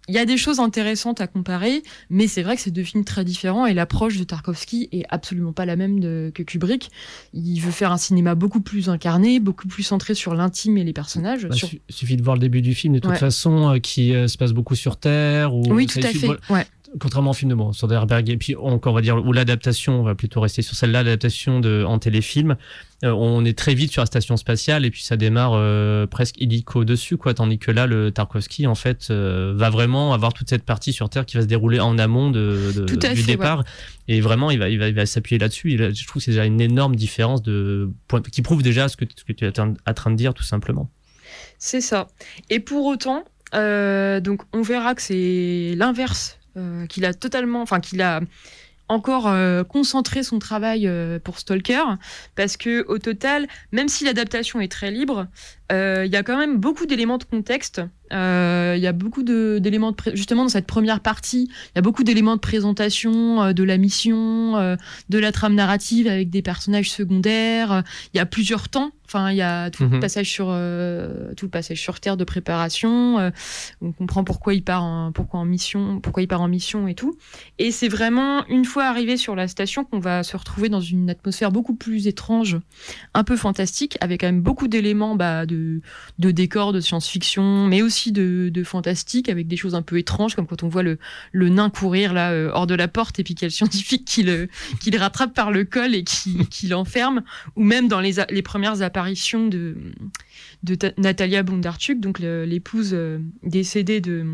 il 0.09 0.15
y 0.15 0.19
a 0.19 0.25
des 0.25 0.37
choses 0.37 0.61
intéressantes 0.61 1.21
à 1.21 1.27
comparer, 1.27 1.83
mais 2.11 2.29
c'est 2.29 2.45
vrai 2.45 2.55
que 2.55 2.63
c'est 2.63 2.71
deux 2.71 2.85
films 2.85 3.03
très 3.05 3.25
différents 3.25 3.67
et 3.67 3.75
l'approche 3.75 4.19
de 4.19 4.23
Tarkovsky 4.23 4.89
est 4.93 5.03
absolument 5.09 5.53
pas 5.53 5.67
la 5.67 5.75
même 5.75 5.99
de- 5.99 6.31
que 6.33 6.45
Kubrick. 6.45 6.91
Il 7.33 7.59
veut 7.59 7.73
faire 7.73 7.91
un 7.91 7.97
cinéma 7.97 8.37
beaucoup 8.37 8.61
plus 8.61 8.89
incarné, 8.89 9.41
beaucoup 9.41 9.67
plus 9.67 9.83
centré 9.83 10.15
sur 10.15 10.35
l'intime 10.37 10.77
et 10.79 10.85
les 10.85 10.93
personnages. 10.93 11.49
Bah, 11.49 11.57
sur- 11.57 11.69
suffit 11.89 12.17
de 12.17 12.23
voir 12.23 12.37
le 12.37 12.41
début 12.41 12.63
du 12.63 12.73
film 12.73 12.95
de 12.95 12.99
toute 13.01 13.11
Ouais. 13.11 13.17
façon 13.19 13.69
euh, 13.75 13.79
qui 13.81 14.15
euh, 14.15 14.29
se 14.29 14.39
passe 14.39 14.53
beaucoup 14.53 14.77
sur 14.77 14.97
Terre 14.97 15.53
ou 15.53 15.65
Oui, 15.73 15.87
tout 15.87 15.99
à 15.99 16.03
fait. 16.03 16.19
voilà, 16.27 16.41
Ouais. 16.51 16.67
Contrairement 17.01 17.31
au 17.31 17.35
film 17.35 17.51
de 17.51 17.55
bon, 17.55 17.73
Soderbergh 17.73 18.29
et 18.29 18.37
puis 18.37 18.55
encore 18.57 18.93
on 18.93 18.97
va 18.97 19.03
dire 19.03 19.17
ou 19.25 19.33
l'adaptation 19.33 20.01
on 20.01 20.03
va 20.03 20.15
plutôt 20.15 20.41
rester 20.41 20.63
sur 20.63 20.75
celle-là 20.75 21.03
l'adaptation 21.03 21.61
de 21.61 21.85
en 21.87 21.99
téléfilm 21.99 22.57
euh, 23.05 23.11
on 23.11 23.45
est 23.45 23.57
très 23.57 23.75
vite 23.75 23.93
sur 23.93 24.03
la 24.03 24.07
station 24.07 24.37
spatiale 24.37 24.85
et 24.85 24.91
puis 24.91 25.03
ça 25.03 25.17
démarre 25.17 25.53
euh, 25.55 26.07
presque 26.07 26.41
illico 26.41 26.85
dessus 26.85 27.17
quoi 27.17 27.35
tandis 27.35 27.59
que 27.59 27.71
là 27.71 27.87
le 27.87 28.11
Tarkovsky 28.11 28.67
en 28.67 28.75
fait 28.75 29.09
euh, 29.11 29.53
va 29.57 29.71
vraiment 29.71 30.15
avoir 30.15 30.33
toute 30.33 30.49
cette 30.49 30.65
partie 30.65 30.93
sur 30.93 31.11
Terre 31.11 31.27
qui 31.27 31.37
va 31.37 31.43
se 31.43 31.49
dérouler 31.49 31.81
en 31.81 31.99
amont 31.99 32.31
de, 32.31 32.85
du 32.87 32.99
fait, 32.99 33.23
départ. 33.23 33.65
Et 34.09 34.21
vraiment 34.21 34.51
il 34.51 34.59
va 34.59 34.69
il 34.69 34.79
va, 34.79 34.89
il 34.89 34.95
va 34.95 35.07
s'appuyer 35.07 35.39
là-dessus. 35.39 35.77
Là, 35.77 35.91
je 35.91 36.07
trouve 36.07 36.21
que 36.21 36.25
c'est 36.25 36.31
déjà 36.33 36.45
une 36.45 36.61
énorme 36.61 36.97
différence 36.97 37.43
de 37.43 37.91
qui 38.33 38.43
prouve 38.43 38.63
déjà 38.63 38.89
ce 38.89 38.97
que, 38.97 39.05
ce 39.15 39.25
que 39.25 39.33
tu 39.33 39.45
es 39.45 39.61
en 39.61 39.75
en 39.87 39.95
train 39.95 40.11
de 40.11 40.17
dire 40.17 40.35
tout 40.35 40.45
simplement. 40.45 40.91
C'est 41.59 41.81
ça. 41.81 42.09
Et 42.51 42.61
pour 42.61 42.87
autant, 42.87 43.25
euh, 43.55 44.21
donc 44.21 44.43
on 44.53 44.63
verra 44.63 44.95
que 44.95 45.03
c'est 45.03 45.75
l'inverse, 45.77 46.39
euh, 46.57 46.87
qu'il 46.87 47.05
a 47.05 47.15
totalement, 47.15 47.63
enfin 47.63 47.81
qu'il 47.81 48.03
a 48.03 48.21
encore 48.89 49.27
euh, 49.27 49.65
concentré 49.65 50.23
son 50.23 50.39
travail 50.39 50.87
euh, 50.87 51.19
pour 51.19 51.39
Stalker, 51.39 51.83
parce 52.35 52.57
que 52.57 52.87
au 52.89 52.99
total, 52.99 53.47
même 53.73 53.89
si 53.89 54.05
l'adaptation 54.05 54.61
est 54.61 54.71
très 54.71 54.91
libre, 54.91 55.27
il 55.71 56.11
y 56.13 56.17
a 56.17 56.23
quand 56.23 56.39
même 56.39 56.59
beaucoup 56.59 56.87
d'éléments 56.87 57.19
de 57.19 57.25
contexte. 57.25 57.81
Euh, 58.13 58.75
Il 58.77 58.83
y 58.83 58.87
a 58.87 58.93
beaucoup 58.93 59.25
d'éléments 59.25 59.93
justement 60.15 60.45
dans 60.45 60.49
cette 60.49 60.67
première 60.69 61.01
partie, 61.01 61.49
il 61.51 61.73
y 61.75 61.79
a 61.79 61.83
beaucoup 61.83 62.05
d'éléments 62.05 62.37
de 62.37 62.41
présentation 62.41 63.43
euh, 63.43 63.53
de 63.53 63.65
la 63.65 63.79
mission, 63.79 64.57
euh, 64.57 64.77
de 65.09 65.19
la 65.19 65.33
trame 65.33 65.55
narrative 65.57 66.07
avec 66.07 66.31
des 66.31 66.41
personnages 66.43 66.89
secondaires. 66.91 67.83
Il 68.15 68.19
y 68.19 68.21
a 68.21 68.27
plusieurs 68.27 68.69
temps. 68.69 68.93
Enfin, 69.09 69.31
il 69.31 69.37
y 69.37 69.43
a 69.43 69.71
tout 69.71 69.85
le 69.85 69.89
Mhm. 69.89 70.01
passage 70.01 70.29
sur 70.31 70.47
euh, 70.51 71.33
tout 71.37 71.47
le 71.47 71.51
passage 71.51 71.81
sur 71.81 71.99
Terre 72.01 72.17
de 72.17 72.25
préparation. 72.25 73.19
euh, 73.19 73.31
on 73.81 73.91
comprend 73.93 74.23
pourquoi 74.25 74.53
il 74.55 74.63
part 74.63 74.83
en, 74.85 75.11
pourquoi 75.13 75.41
en 75.41 75.45
mission, 75.45 76.01
pourquoi 76.01 76.23
il 76.23 76.27
part 76.29 76.41
en 76.43 76.49
mission 76.49 76.87
et 76.89 76.95
tout. 76.95 77.17
Et 77.59 77.71
c'est 77.73 77.89
vraiment 77.89 78.45
une 78.49 78.65
fois 78.65 78.85
arrivé 78.85 79.17
sur 79.17 79.35
la 79.37 79.47
station 79.49 79.85
qu'on 79.85 80.01
va 80.01 80.23
se 80.23 80.37
retrouver 80.37 80.69
dans 80.69 80.81
une 80.81 81.09
atmosphère 81.11 81.51
beaucoup 81.53 81.75
plus 81.75 82.07
étrange, 82.09 82.59
un 83.15 83.25
peu 83.25 83.37
fantastique, 83.37 83.97
avec 84.01 84.21
quand 84.21 84.27
même 84.29 84.43
beaucoup 84.43 84.67
d'éléments 84.69 85.15
bah, 85.17 85.47
de, 85.47 85.56
de 86.19 86.31
décors 86.31 86.73
de 86.73 86.81
science-fiction, 86.81 87.67
mais 87.67 87.83
aussi 87.83 88.13
de, 88.13 88.51
de 88.53 88.65
fantastique, 88.65 89.29
avec 89.29 89.47
des 89.49 89.57
choses 89.57 89.75
un 89.75 89.83
peu 89.83 89.99
étranges, 89.99 90.35
comme 90.35 90.47
quand 90.47 90.63
on 90.63 90.69
voit 90.69 90.83
le, 90.83 90.99
nain 91.33 91.71
courir 91.71 92.13
là 92.13 92.33
euh, 92.33 92.51
hors 92.53 92.67
de 92.67 92.75
la 92.75 92.89
porte 92.89 93.19
et 93.19 93.25
puis 93.25 93.35
qu'il 93.35 93.43
y 93.43 93.47
a 93.47 93.49
le 93.49 93.53
scientifique 93.53 94.05
qui 94.05 94.23
le, 94.23 94.49
qui 94.81 94.91
le 94.91 94.99
rattrape 94.99 95.35
par 95.35 95.51
le 95.51 95.65
col 95.65 95.95
et 95.95 96.05
qui, 96.05 96.67
l'enferme, 96.69 97.23
ou 97.57 97.63
même 97.63 97.89
dans 97.89 98.01
les, 98.01 98.43
premières 98.43 98.83
apparitions 98.83 99.47
de, 99.49 99.77
de 100.63 100.75
Ta- 100.75 100.93
Natalia 100.99 101.43
Bondarchuk, 101.43 102.01
donc 102.01 102.19
l'épouse 102.19 102.91
euh, 102.93 103.19
décédée 103.43 104.01
de 104.01 104.25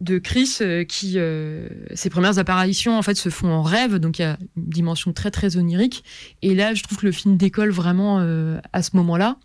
de 0.00 0.18
Chris 0.18 0.58
euh, 0.62 0.84
qui 0.84 1.14
euh, 1.16 1.68
ses 1.94 2.10
premières 2.10 2.38
apparitions 2.38 2.96
en 2.98 3.02
fait 3.02 3.14
se 3.14 3.28
font 3.28 3.50
en 3.50 3.62
rêve 3.62 3.96
donc 3.96 4.18
il 4.18 4.22
y 4.22 4.24
a 4.24 4.38
une 4.56 4.68
dimension 4.68 5.12
très 5.12 5.30
très 5.30 5.56
onirique. 5.56 6.02
Et 6.42 6.54
là 6.54 6.74
je 6.74 6.82
trouve 6.82 6.98
que 6.98 7.06
le 7.06 7.12
film 7.12 7.36
décolle 7.36 7.70
vraiment 7.70 8.18
euh, 8.20 8.58
à 8.72 8.82
ce 8.82 8.96
moment-là. 8.96 9.36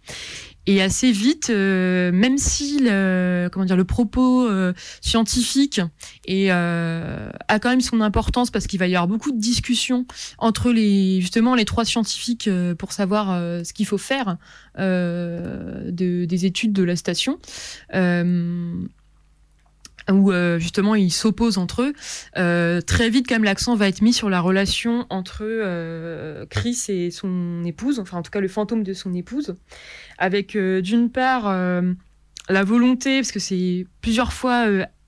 Et 0.68 0.82
assez 0.82 1.12
vite 1.12 1.50
même 1.52 2.40
si 2.40 2.80
le, 2.82 3.50
comment 3.52 3.68
dire 3.68 3.78
le 3.78 3.84
propos 3.84 4.50
scientifique 5.00 5.80
a 6.28 7.60
quand 7.62 7.70
même 7.70 7.82
son 7.82 8.02
importance 8.02 8.50
parce 8.50 8.66
qu'il 8.66 8.80
va 8.80 8.88
y 8.88 8.96
avoir 8.96 9.08
beaucoup 9.08 9.32
de 9.32 9.40
discussions 9.40 10.08
entre 10.40 10.72
les 10.72 11.22
justement 11.22 11.54
les 11.54 11.66
trois 11.66 11.86
scientifiques 11.86 12.50
pour 12.80 12.94
savoir 12.94 13.40
ce 13.64 13.74
qu'il 13.74 13.86
faut 13.86 14.00
faire 14.00 14.38
de, 14.76 16.26
des 16.26 16.46
études 16.48 16.74
de 16.74 16.84
la 16.84 16.96
station 16.96 17.38
où 20.12 20.32
euh, 20.32 20.60
justement 20.60 20.96
ils 20.96 21.12
s'opposent 21.12 21.58
entre 21.58 21.82
eux. 21.84 21.94
Euh, 22.38 22.82
très 22.82 23.10
vite, 23.10 23.28
quand 23.28 23.36
même, 23.36 23.44
l'accent 23.44 23.76
va 23.76 23.88
être 23.88 24.02
mis 24.02 24.14
sur 24.14 24.30
la 24.30 24.40
relation 24.40 25.06
entre 25.10 25.40
euh, 25.44 26.46
Chris 26.50 26.78
et 26.90 27.12
son 27.12 27.64
épouse, 27.64 28.00
enfin 28.00 28.18
en 28.18 28.22
tout 28.22 28.32
cas 28.32 28.40
le 28.40 28.48
fantôme 28.48 28.84
de 28.84 28.94
son 28.94 29.14
épouse, 29.14 29.56
avec 30.18 30.58
d'une 30.58 31.10
part 31.10 31.52
la 32.50 32.64
volonté, 32.64 33.20
parce 33.20 33.32
que 33.32 33.40
c'est 33.40 33.88
plusieurs 34.02 34.34
fois 34.34 34.68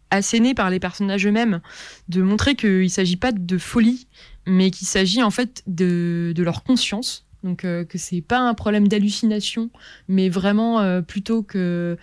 asséné 0.10 0.54
par 0.54 0.70
les 0.70 0.80
personnages 0.80 1.26
eux-mêmes, 1.28 1.62
de 2.08 2.22
montrer 2.22 2.56
qu'il 2.56 2.84
ne 2.84 2.88
s'agit 2.88 3.18
pas 3.18 3.32
de 3.32 3.58
folie, 3.58 4.08
mais 4.46 4.72
qu'il 4.72 4.88
s'agit 4.88 5.22
en 5.22 5.32
fait 5.32 5.62
de, 5.68 6.32
de 6.36 6.44
leur 6.44 6.64
conscience. 6.64 7.27
Donc 7.44 7.66
euh, 7.66 7.86
que 7.86 7.98
c'est 7.98 8.22
pas 8.22 8.40
un 8.40 8.54
problème 8.54 8.88
d'hallucination, 8.88 9.70
mais 10.08 10.30
vraiment 10.30 10.80
euh, 10.80 11.02
plutôt 11.02 11.44
que 11.44 11.98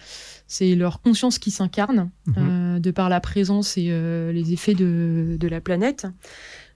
c'est 0.47 0.75
leur 0.75 1.01
conscience 1.01 1.38
qui 1.38 1.51
s'incarne 1.51 2.11
euh, 2.38 2.79
de 2.79 2.90
par 2.90 3.09
la 3.09 3.20
présence 3.20 3.77
et 3.77 3.88
euh, 3.90 4.33
les 4.33 4.53
effets 4.53 4.75
de, 4.75 5.37
de 5.38 5.49
la 5.49 5.61
planète. 5.61 6.07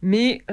Mais 0.02 0.44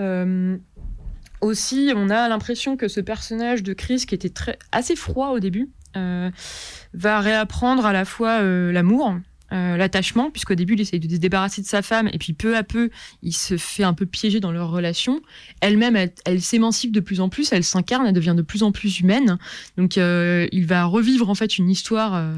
aussi, 1.41 1.91
on 1.95 2.09
a 2.09 2.27
l'impression 2.29 2.77
que 2.77 2.87
ce 2.87 2.99
personnage 2.99 3.61
de 3.61 3.73
Chris, 3.73 4.05
qui 4.07 4.15
était 4.15 4.29
très, 4.29 4.57
assez 4.71 4.95
froid 4.95 5.29
au 5.29 5.39
début, 5.39 5.69
va 5.93 7.19
réapprendre 7.19 7.85
à 7.85 7.93
la 7.93 8.05
fois 8.05 8.41
l'amour, 8.41 9.15
euh, 9.51 9.77
l'attachement, 9.77 10.31
puisqu'au 10.31 10.55
début, 10.55 10.73
il 10.73 10.81
essaye 10.81 10.99
de 10.99 11.09
se 11.09 11.19
débarrasser 11.19 11.61
de 11.61 11.67
sa 11.67 11.81
femme, 11.81 12.09
et 12.11 12.17
puis 12.17 12.33
peu 12.33 12.57
à 12.57 12.63
peu, 12.63 12.89
il 13.21 13.33
se 13.33 13.57
fait 13.57 13.83
un 13.83 13.93
peu 13.93 14.05
piéger 14.05 14.39
dans 14.39 14.51
leur 14.51 14.71
relation. 14.71 15.21
Elle-même, 15.61 15.95
elle, 16.25 16.41
s'émancipe 16.41 16.91
de 16.91 16.99
plus 16.99 17.21
en 17.21 17.29
plus, 17.29 17.51
elle 17.53 17.63
s'incarne, 17.63 18.07
elle 18.07 18.13
devient 18.13 18.33
de 18.35 18.41
plus 18.41 18.63
en 18.63 18.71
plus 18.71 18.99
humaine. 18.99 19.37
Donc, 19.77 19.97
euh, 19.97 20.47
il 20.51 20.65
va 20.65 20.85
revivre 20.85 21.29
en 21.29 21.35
fait 21.35 21.57
une 21.57 21.69
histoire 21.69 22.15
euh, 22.15 22.35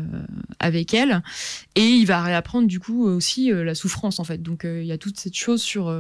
avec 0.59 0.93
elle, 0.93 1.21
et 1.75 1.85
il 1.85 2.05
va 2.05 2.21
réapprendre 2.21 2.67
du 2.67 2.79
coup 2.79 3.05
aussi 3.05 3.51
la 3.51 3.75
souffrance 3.75 4.19
en 4.19 4.23
fait. 4.23 4.41
Donc, 4.41 4.61
il 4.65 4.85
y 4.85 4.91
a 4.91 4.97
toute 4.97 5.17
cette 5.19 5.35
chose 5.35 5.61
sur 5.61 5.93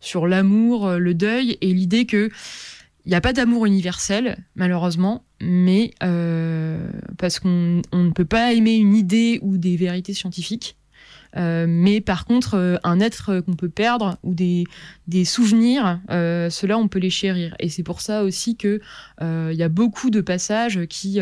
sur 0.00 0.26
l'amour, 0.26 0.90
le 0.90 1.14
deuil, 1.14 1.56
et 1.60 1.72
l'idée 1.72 2.06
que 2.06 2.30
il 3.04 3.10
n'y 3.10 3.14
a 3.14 3.20
pas 3.20 3.32
d'amour 3.32 3.66
universel, 3.66 4.36
malheureusement, 4.54 5.24
mais 5.40 5.92
euh, 6.02 6.90
parce 7.18 7.38
qu'on 7.38 7.82
on 7.92 8.04
ne 8.04 8.10
peut 8.10 8.24
pas 8.24 8.52
aimer 8.52 8.76
une 8.76 8.94
idée 8.94 9.38
ou 9.42 9.56
des 9.56 9.76
vérités 9.76 10.14
scientifiques. 10.14 10.76
Euh, 11.36 11.66
mais 11.68 12.00
par 12.00 12.24
contre, 12.24 12.54
euh, 12.54 12.76
un 12.82 13.00
être 13.00 13.40
qu'on 13.40 13.54
peut 13.54 13.68
perdre 13.68 14.18
ou 14.22 14.34
des, 14.34 14.64
des 15.06 15.24
souvenirs, 15.24 16.00
ceux-là, 16.08 16.78
on 16.78 16.88
peut 16.88 16.98
les 16.98 17.10
chérir. 17.10 17.54
Et 17.58 17.68
c'est 17.68 17.82
pour 17.82 18.00
ça 18.00 18.24
aussi 18.24 18.56
euh, 19.22 19.50
il 19.52 19.58
y 19.58 19.62
a 19.62 19.68
beaucoup 19.68 20.10
de 20.10 20.20
passages 20.20 20.86
qui 20.86 21.20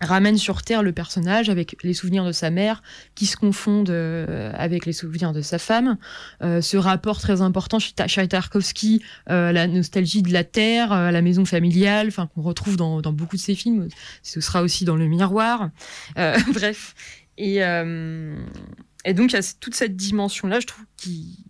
ramènent 0.00 0.38
sur 0.38 0.62
Terre 0.62 0.82
le 0.82 0.92
personnage 0.92 1.48
avec 1.48 1.76
les 1.82 1.94
souvenirs 1.94 2.24
de 2.24 2.32
sa 2.32 2.50
mère 2.50 2.82
qui 3.14 3.26
se 3.26 3.36
confondent 3.36 3.90
euh, 3.90 4.52
avec 4.54 4.86
les 4.86 4.92
souvenirs 4.92 5.32
de 5.32 5.40
sa 5.40 5.58
femme. 5.58 5.96
Euh, 6.42 6.60
ce 6.60 6.76
rapport 6.76 7.20
très 7.20 7.40
important 7.40 7.78
chez, 7.78 7.92
chez 8.06 8.28
Tarkovsky, 8.28 9.02
euh, 9.30 9.52
la 9.52 9.66
nostalgie 9.66 10.22
de 10.22 10.32
la 10.32 10.44
Terre, 10.44 11.12
la 11.12 11.22
maison 11.22 11.44
familiale, 11.44 12.08
enfin 12.08 12.28
qu'on 12.34 12.42
retrouve 12.42 12.76
dans, 12.76 13.00
beaucoup 13.12 13.36
de 13.36 13.40
ses 13.40 13.54
films. 13.54 13.88
Ce 14.22 14.40
sera 14.40 14.62
aussi 14.62 14.84
dans 14.84 14.96
Le 14.96 15.06
Miroir. 15.06 15.70
Bref. 16.16 16.94
Et, 17.36 17.56
et 17.56 19.14
donc, 19.14 19.32
il 19.32 19.34
y 19.34 19.38
a 19.38 19.54
toute 19.60 19.74
cette 19.74 19.96
dimension-là, 19.96 20.60
je 20.60 20.66
trouve, 20.66 20.84
qui 20.96 21.44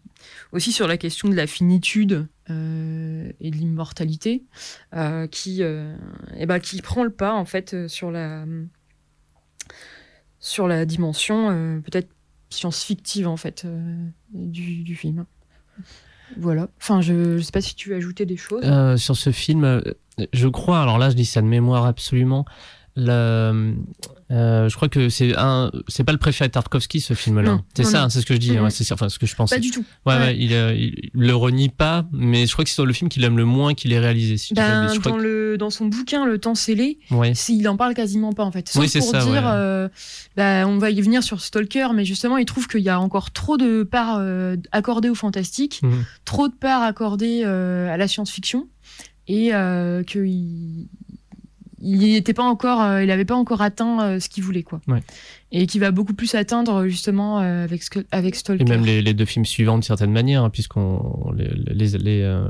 aussi 0.55 0.73
sur 0.73 0.87
la 0.87 0.97
question 0.97 1.29
de 1.29 1.35
la 1.35 1.47
finitude 1.47 2.29
euh, 2.49 3.31
et 3.41 3.51
de 3.51 3.57
l'immortalité, 3.57 4.45
euh, 4.95 5.27
qui, 5.27 5.63
euh, 5.63 5.97
eh 6.37 6.47
ben, 6.47 6.61
qui 6.61 6.81
prend 6.81 7.03
le 7.03 7.11
pas 7.11 7.35
en 7.35 7.45
fait 7.45 7.89
sur 7.89 8.11
la 8.11 8.47
sur 10.39 10.69
la 10.69 10.85
dimension 10.85 11.81
peut-être 11.83 12.09
science-fictive 12.51 13.27
en 13.27 13.37
fait 13.37 13.67
du, 14.33 14.83
du 14.83 14.95
film. 14.95 15.25
Voilà. 16.37 16.69
Enfin, 16.79 17.01
je, 17.01 17.39
je 17.39 17.43
sais 17.43 17.51
pas 17.51 17.63
si 17.63 17.75
tu 17.75 17.89
veux 17.89 17.97
ajouter 17.97 18.27
des 18.27 18.37
choses. 18.37 18.63
Sur 19.01 19.17
ce 19.17 19.33
film, 19.33 19.83
je 20.33 20.49
crois, 20.49 20.83
alors 20.83 20.99
là 20.99 21.09
je 21.09 21.17
dis 21.17 21.25
ça 21.25 21.41
de 21.41 21.47
mémoire 21.47 21.87
absolument, 21.87 22.45
euh, 22.97 24.69
je 24.69 24.75
crois 24.77 24.89
que 24.89 25.09
c'est 25.09 25.37
un, 25.37 25.71
c'est 25.89 26.05
pas 26.05 26.13
le 26.13 26.19
préfet 26.19 26.49
Tarkovsky 26.49 27.01
ce 27.01 27.15
film-là. 27.15 27.61
C'est 27.75 27.85
ça, 27.85 28.09
c'est 28.11 28.21
ce 28.21 28.27
que 28.27 28.35
je 28.35 28.39
dis, 28.39 28.53
Mhm. 28.53 28.65
ouais, 28.65 28.71
c'est 28.71 28.91
enfin 28.93 29.09
ce 29.09 29.19
que 29.19 29.27
je 29.27 29.35
pensais. 29.35 29.57
pas 29.57 29.61
du 29.61 29.71
tout. 29.71 29.85
Ouais, 30.07 30.15
ouais. 30.15 30.21
ouais, 30.21 30.37
il, 30.39 30.53
euh, 30.55 30.75
il, 30.75 31.11
le 31.13 31.35
renie 31.35 31.69
pas, 31.69 32.07
mais 32.13 32.47
je 32.47 32.53
crois 32.53 32.65
que 32.65 32.71
c'est 32.71 32.83
le 32.85 32.93
film 32.93 33.09
qu'il 33.09 33.23
aime 33.25 33.37
le 33.37 33.45
moins 33.45 33.75
qu'il 33.75 33.93
ait 33.93 33.99
réalisé. 33.99 34.37
Si 34.37 34.55
de 34.55 34.61
Ben, 34.61 34.89
je 34.93 35.01
dans, 35.01 35.17
le, 35.19 35.57
dans 35.59 35.71
son 35.71 35.87
bouquin 35.87 36.25
Le 36.25 36.39
temps 36.39 36.55
scellé, 36.55 36.99
que- 37.11 37.53
il 37.53 37.69
en 37.69 37.77
parle 37.77 37.95
quasiment 37.95 38.33
pas 38.33 38.45
en 38.45 38.51
fait. 38.53 38.69
Sauf 38.69 38.83
Oui, 38.85 38.91
pour 39.01 39.11
ça, 39.11 39.25
dire, 39.25 39.43
euh, 39.47 39.89
bah, 40.37 40.67
on 40.67 40.79
va 40.79 40.91
y 40.91 41.01
venir 41.01 41.23
sur 41.23 41.41
Stalker, 41.41 41.89
mais 41.95 42.05
justement, 42.05 42.37
il 42.39 42.45
trouve 42.47 42.67
qu'il 42.69 42.81
y 42.83 42.89
a 42.89 42.99
encore 43.01 43.31
trop 43.33 43.57
de 43.57 43.83
parts 43.83 44.19
euh, 44.21 44.57
accordées 44.73 45.11
au 45.11 45.15
fantastique, 45.15 45.81
Mhm. 45.83 46.05
trop 46.25 46.49
de 46.49 46.55
parts 46.55 46.83
accordées 46.83 47.45
à 47.45 47.97
la 47.97 48.09
science-fiction, 48.09 48.69
et 49.29 49.55
euh, 49.55 50.03
qu'il 50.03 50.87
il 51.85 52.13
n'était 52.13 52.33
pas 52.35 52.43
encore, 52.43 52.83
euh, 52.83 53.05
il 53.05 53.11
avait 53.11 53.25
pas 53.25 53.35
encore 53.35 53.61
atteint 53.63 54.01
euh, 54.03 54.21
ce 54.21 54.29
qu'il 54.29 54.43
voulait, 54.43 54.63
quoi. 54.63 54.81
Ouais. 54.89 55.03
Et 55.53 55.67
qui 55.67 55.79
va 55.79 55.91
beaucoup 55.93 56.15
plus 56.15 56.35
atteindre 56.35 56.87
justement 56.89 57.41
euh, 57.41 57.67
avec 58.11 58.35
Stalker. 58.35 58.65
Et 58.65 58.69
même 58.69 58.85
les, 58.85 59.03
les 59.03 59.15
deux 59.15 59.25
films 59.25 59.45
suivants 59.45 59.79
de 59.79 59.85
certaine 59.85 60.11
manière, 60.11 60.43
hein, 60.43 60.51
puisqu'on 60.51 61.31
les, 61.37 61.49
les, 61.73 61.99
les, 61.99 62.45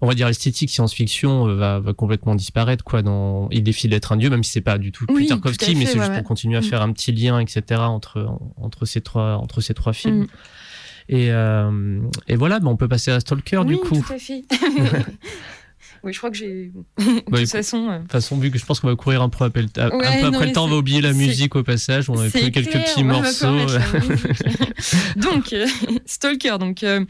on 0.00 0.06
va 0.08 0.14
dire 0.14 0.26
l'esthétique 0.26 0.70
science-fiction 0.70 1.54
va, 1.54 1.78
va 1.78 1.92
complètement 1.92 2.34
disparaître 2.34 2.82
quoi. 2.82 3.02
Dans 3.02 3.48
il 3.50 3.62
défie 3.62 3.86
d'être 3.88 4.10
un 4.12 4.16
dieu, 4.16 4.28
même 4.30 4.42
si 4.42 4.50
c'est 4.50 4.60
pas 4.60 4.78
du 4.78 4.90
tout 4.90 5.06
Oui, 5.08 5.28
Kofsky, 5.28 5.76
mais 5.76 5.86
c'est 5.86 5.92
ouais, 5.94 5.98
juste 6.00 6.10
ouais. 6.10 6.18
pour 6.18 6.24
continuer 6.28 6.56
à 6.56 6.60
Mm. 6.60 6.64
faire 6.64 6.82
un 6.82 6.92
petit 6.92 7.12
lien, 7.12 7.38
etc. 7.38 7.80
entre 7.82 8.38
entre 8.56 8.86
ces 8.86 9.00
trois 9.02 9.36
entre 9.36 9.60
ces 9.60 9.74
trois 9.74 9.92
films. 9.92 10.22
Mm. 10.22 10.26
Et 11.10 11.26
et 12.28 12.36
voilà, 12.36 12.58
bah, 12.58 12.68
on 12.68 12.76
peut 12.76 12.88
passer 12.88 13.10
à 13.12 13.20
Stalker 13.20 13.58
oui, 13.58 13.66
du 13.66 13.76
coup. 13.76 14.00
tout 14.00 14.12
à 14.12 14.18
fait. 14.18 14.42
oui, 16.04 16.12
je 16.12 16.18
crois 16.18 16.30
que 16.30 16.36
j'ai. 16.36 16.72
Bah, 16.96 17.04
de 17.04 17.10
toute 17.20 17.38
écoute, 17.38 17.48
façon. 17.48 17.88
euh, 17.88 17.96
De 17.98 18.02
toute 18.02 18.12
façon, 18.12 18.36
vu 18.38 18.50
que 18.50 18.58
je 18.58 18.64
pense 18.66 18.80
qu'on 18.80 18.88
va 18.88 18.96
courir 18.96 19.22
un 19.22 19.28
peu, 19.28 19.44
après, 19.44 19.60
un 19.60 19.90
peu 19.90 19.96
Ouais, 19.96 20.06
après 20.06 20.30
non, 20.30 20.40
le 20.40 20.52
temps, 20.52 20.64
on 20.64 20.68
va 20.68 20.76
oublier 20.76 21.00
la 21.00 21.12
musique 21.12 21.54
au 21.56 21.62
passage. 21.62 22.10
On 22.10 22.16
C'est 22.16 22.30
pris 22.30 22.50
quelques 22.52 22.70
clair, 22.70 22.84
petits 22.84 23.04
morceaux. 23.04 23.50
musique. 23.52 25.16
donc, 25.16 25.52
euh, 25.52 25.66
Stalker. 26.06 26.56
Donc, 26.58 26.82
euh, 26.82 27.04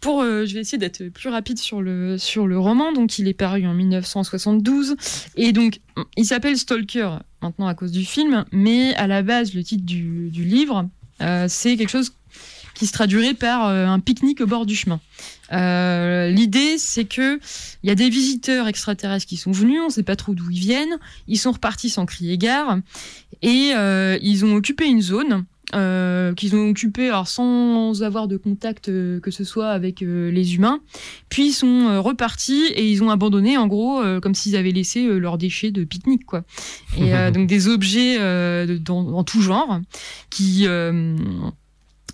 pour, 0.00 0.22
euh, 0.22 0.46
je 0.46 0.54
vais 0.54 0.60
essayer 0.60 0.78
d'être 0.78 1.08
plus 1.08 1.28
rapide 1.28 1.58
sur 1.58 1.82
le, 1.82 2.18
sur 2.18 2.46
le 2.46 2.58
roman. 2.58 2.92
Donc, 2.92 3.18
il 3.18 3.28
est 3.28 3.34
paru 3.34 3.66
en 3.66 3.74
1972. 3.74 4.96
Et 5.36 5.52
donc, 5.52 5.80
il 6.16 6.24
s'appelle 6.24 6.56
Stalker 6.56 7.10
maintenant 7.42 7.66
à 7.68 7.74
cause 7.74 7.92
du 7.92 8.04
film. 8.04 8.44
Mais 8.52 8.94
à 8.94 9.06
la 9.06 9.22
base, 9.22 9.54
le 9.54 9.62
titre 9.62 9.84
du, 9.84 10.30
du 10.30 10.44
livre, 10.44 10.88
euh, 11.20 11.46
c'est 11.48 11.76
quelque 11.76 11.90
chose 11.90 12.12
qui 12.74 12.86
se 12.86 12.92
traduirait 12.92 13.34
par 13.34 13.66
un 13.66 14.00
pique-nique 14.00 14.40
au 14.40 14.46
bord 14.46 14.64
du 14.64 14.74
chemin. 14.74 15.00
Euh, 15.52 16.28
L'idée, 16.30 16.78
c'est 16.78 17.04
que 17.04 17.38
il 17.82 17.88
y 17.88 17.90
a 17.90 17.94
des 17.94 18.08
visiteurs 18.10 18.68
extraterrestres 18.68 19.26
qui 19.26 19.36
sont 19.36 19.52
venus, 19.52 19.80
on 19.82 19.86
ne 19.86 19.90
sait 19.92 20.02
pas 20.02 20.16
trop 20.16 20.34
d'où 20.34 20.50
ils 20.50 20.60
viennent, 20.60 20.98
ils 21.26 21.38
sont 21.38 21.52
repartis 21.52 21.90
sans 21.90 22.06
crier 22.06 22.38
gare, 22.38 22.78
et 23.42 23.72
euh, 23.74 24.18
ils 24.22 24.44
ont 24.44 24.54
occupé 24.54 24.86
une 24.86 25.00
zone 25.02 25.44
euh, 25.74 26.34
qu'ils 26.34 26.56
ont 26.56 26.68
occupée 26.68 27.08
alors 27.08 27.28
sans 27.28 28.02
avoir 28.02 28.26
de 28.26 28.36
contact 28.36 28.86
que 28.86 29.30
ce 29.30 29.44
soit 29.44 29.70
avec 29.70 30.00
les 30.00 30.54
humains. 30.56 30.80
Puis 31.28 31.48
ils 31.48 31.52
sont 31.52 32.02
repartis 32.02 32.66
et 32.74 32.90
ils 32.90 33.02
ont 33.04 33.10
abandonné 33.10 33.56
en 33.56 33.68
gros 33.68 34.02
comme 34.20 34.34
s'ils 34.34 34.56
avaient 34.56 34.72
laissé 34.72 35.06
leurs 35.06 35.38
déchets 35.38 35.70
de 35.70 35.84
pique-nique 35.84 36.26
quoi. 36.26 36.42
Et 36.98 37.12
donc 37.32 37.46
des 37.46 37.68
objets 37.68 38.18
de- 38.18 38.78
dans, 38.78 39.04
dans 39.04 39.22
tout 39.24 39.42
genre 39.42 39.80
qui 40.28 40.66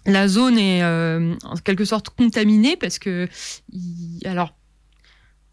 la 0.06 0.28
zone 0.28 0.58
est 0.58 0.82
euh, 0.82 1.34
en 1.44 1.56
quelque 1.56 1.84
sorte 1.84 2.10
contaminée 2.10 2.76
parce 2.76 2.98
que 2.98 3.28
il- 3.72 4.20
alors 4.26 4.54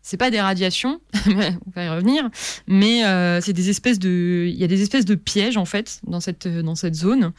c'est 0.05 0.17
pas 0.17 0.29
des 0.29 0.41
radiations, 0.41 0.99
on 1.27 1.71
va 1.73 1.83
y 1.85 1.87
revenir, 1.87 2.29
mais 2.67 3.05
euh, 3.05 3.39
c'est 3.39 3.53
des 3.53 3.69
espèces 3.69 3.99
de, 3.99 4.47
il 4.49 4.55
y 4.57 4.65
a 4.65 4.67
des 4.67 4.81
espèces 4.81 5.05
de 5.05 5.15
pièges 5.15 5.55
en 5.55 5.63
fait 5.63 6.01
dans 6.05 6.19
cette 6.19 6.45
dans 6.45 6.75
cette 6.75 6.95
zone. 6.95 7.31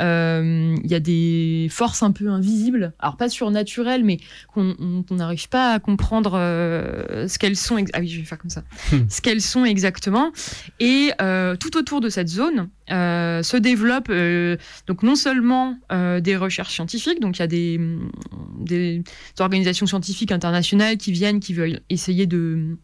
Euh, 0.00 0.76
Il 0.84 0.90
y 0.90 0.94
a 0.94 1.00
des 1.00 1.68
forces 1.70 2.02
un 2.02 2.12
peu 2.12 2.28
invisibles, 2.28 2.92
alors 2.98 3.16
pas 3.16 3.30
surnaturelles, 3.30 4.04
mais 4.04 4.18
qu'on 4.52 4.76
on- 4.78 5.02
on 5.10 5.14
n'arrive 5.14 5.48
pas 5.48 5.72
à 5.72 5.78
comprendre 5.78 6.32
euh, 6.34 7.26
ce 7.26 7.38
qu'elles 7.38 7.56
sont. 7.56 7.82
Ah 7.94 8.00
oui, 8.00 8.08
je 8.08 8.18
vais 8.20 8.26
faire 8.26 8.38
comme 8.38 8.50
ça. 8.50 8.64
Hmm. 8.92 9.08
Ce 9.08 9.22
qu'elles 9.22 9.40
sont 9.40 9.64
exactement. 9.64 10.30
Et 10.78 11.12
tout 11.58 11.76
autour 11.78 12.02
de 12.02 12.10
cette 12.10 12.28
zone 12.28 12.68
euh, 12.90 13.42
se 13.42 13.56
développent 13.56 14.10
euh, 14.10 14.56
donc 14.86 15.02
non 15.02 15.14
seulement 15.14 15.78
euh, 15.92 16.20
des 16.20 16.36
recherches 16.36 16.74
scientifiques, 16.74 17.20
donc 17.20 17.38
il 17.38 17.40
y 17.40 17.42
a 17.42 17.46
des, 17.46 19.02
organisations 19.38 19.86
scientifiques 19.86 20.32
internationales 20.32 20.96
qui 20.96 21.12
viennent, 21.12 21.40
qui 21.40 21.54
veulent 21.54 21.80
essayer 21.88 22.26
de 22.26 22.76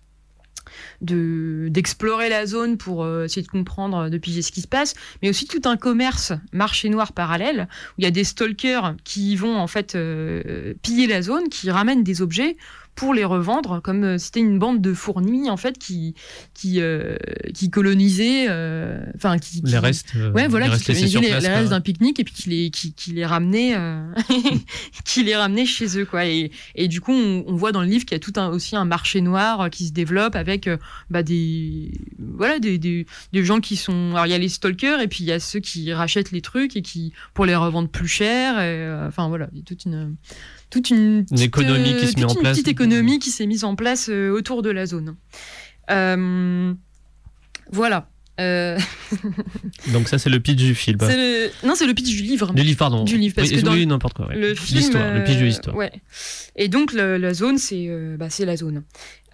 de- 1.01 1.69
d'explorer 1.71 2.29
la 2.29 2.45
zone 2.45 2.77
pour 2.77 3.07
essayer 3.23 3.43
de 3.43 3.49
comprendre, 3.49 4.09
de 4.09 4.19
piger 4.19 4.43
ce 4.43 4.51
qui 4.51 4.61
se 4.61 4.67
passe, 4.67 4.95
mais 5.23 5.29
aussi 5.31 5.47
tout 5.47 5.61
un 5.65 5.77
commerce 5.77 6.33
marché 6.53 6.89
noir 6.89 7.13
parallèle 7.13 7.69
où 7.93 7.95
il 7.99 8.05
y 8.05 8.07
a 8.07 8.11
des 8.11 8.25
stalkers 8.25 8.97
qui 9.05 9.37
vont 9.37 9.57
en 9.57 9.69
fait 9.69 9.97
piller 10.83 11.07
la 11.07 11.23
zone, 11.23 11.49
qui 11.49 11.71
ramènent 11.71 12.03
des 12.03 12.21
objets 12.21 12.57
pour 12.97 13.15
les 13.15 13.25
revendre, 13.25 13.81
comme 13.83 14.03
euh, 14.05 14.19
c'était 14.19 14.41
une 14.41 14.59
bande 14.59 14.81
de 14.81 14.93
fourmis 14.95 15.49
en 15.51 15.57
fait 15.57 15.79
qui 15.79 16.15
qui 16.55 16.81
euh, 16.81 17.17
qui 17.55 17.71
colonisaient, 17.71 18.47
euh, 18.49 18.99
enfin 19.15 19.39
qui, 19.39 19.63
qui- 19.63 19.71
Les 19.71 19.79
restes. 19.79 20.15
Ouais, 20.35 20.49
voilà, 20.49 20.67
les 20.69 20.73
qui 20.79 20.93
les, 21.21 21.29
les 21.29 21.49
restes 21.49 21.71
d'un 21.71 21.81
pique-nique 21.81 22.19
et 22.19 22.25
puis 22.25 22.35
qui 22.35 22.49
les, 22.49 22.71
qui, 22.71 22.93
qui 22.95 23.13
les 23.13 23.25
ramenait, 23.27 23.75
qui 25.05 25.23
les 25.23 25.37
ramenait 25.37 25.67
chez 25.67 25.99
eux, 25.99 26.05
quoi. 26.05 26.27
Et, 26.27 26.51
et 26.75 26.89
du 26.89 27.01
coup, 27.01 27.13
on, 27.13 27.45
on 27.47 27.55
voit 27.55 27.73
dans 27.73 27.83
le 27.83 27.87
livre 27.89 28.05
qu'il 28.05 28.15
y 28.15 28.17
a 28.17 28.21
tout 28.21 28.33
un, 28.37 28.49
aussi 28.49 28.77
un 28.77 28.85
marché 28.85 29.21
noir 29.21 29.71
qui 29.71 29.87
se 29.87 29.93
développe 29.93 30.35
avec 30.35 30.69
bah, 31.11 31.23
des, 31.23 31.93
voilà, 32.19 32.59
des, 32.59 32.79
des, 32.79 33.07
des 33.33 33.45
gens 33.45 33.61
qui 33.61 33.77
sont. 33.77 34.13
Alors, 34.13 34.27
il 34.27 34.31
y 34.31 34.35
a 34.35 34.39
les 34.39 34.49
stalkers 34.49 35.01
et 35.01 35.09
puis 35.09 35.19
il 35.25 35.27
y 35.27 35.33
a 35.33 35.41
ceux 35.41 35.61
qui 35.61 35.93
rachètent 35.93 36.33
les 36.33 36.41
trucs 36.41 36.77
et 36.77 36.83
qui, 36.83 37.13
pour 37.35 37.47
les 37.47 37.55
revendre 37.57 37.89
plus 37.89 38.09
cher. 38.09 38.59
et, 38.61 39.07
Enfin, 39.07 39.29
voilà, 39.29 39.49
il 39.53 39.59
y 39.59 39.61
a 39.61 39.65
toute 39.65 39.85
une. 39.85 40.17
Toute 40.71 40.91
une, 40.91 41.25
petite, 41.25 41.45
économie 41.47 41.95
qui 41.97 42.07
se 42.07 42.13
toute 42.13 42.19
met 42.19 42.25
en 42.25 42.35
une 42.35 42.41
place. 42.41 42.53
petite 42.53 42.69
économie 42.69 43.19
qui 43.19 43.31
s'est 43.31 43.47
mise 43.47 43.65
en 43.65 43.77
place 43.77 44.09
euh, 44.11 44.31
autour 44.31 44.63
de 44.63 44.71
la 44.71 44.87
zone. 44.87 45.17
Euh, 45.91 46.75
voilà. 47.71 48.09
Euh, 48.39 48.79
Donc 49.93 50.09
ça, 50.09 50.19
c'est 50.19 50.29
le 50.29 50.41
pitch 50.41 50.57
du 50.57 50.75
film. 50.75 50.99
le... 51.01 51.67
Non, 51.67 51.75
c'est 51.75 51.87
le 51.87 51.95
pitch 51.95 52.09
du 52.09 52.23
livre. 52.23 52.53
Du 52.53 52.63
livre, 52.63 52.79
pardon. 52.79 53.05
Du 53.05 53.17
livre, 53.17 53.35
parce 53.35 53.49
oui, 53.49 53.63
que 53.63 53.69
oui, 53.69 53.87
n'importe 53.87 54.15
quoi. 54.17 54.27
ouais. 54.27 54.37
Le 54.37 54.55
film. 54.55 54.79
L'histoire, 54.79 55.15
le 55.15 55.25
pitch 55.25 55.39
de 55.39 55.45
l'histoire. 55.45 55.77
Ouais. 55.77 55.93
Et 56.57 56.69
donc, 56.69 56.93
le- 56.93 57.17
la 57.17 57.33
zone, 57.33 57.57
c'est 57.57 57.87
euh, 57.89 58.17
bah, 58.19 58.29
c'est 58.29 58.45
la 58.45 58.57
zone. 58.57 58.83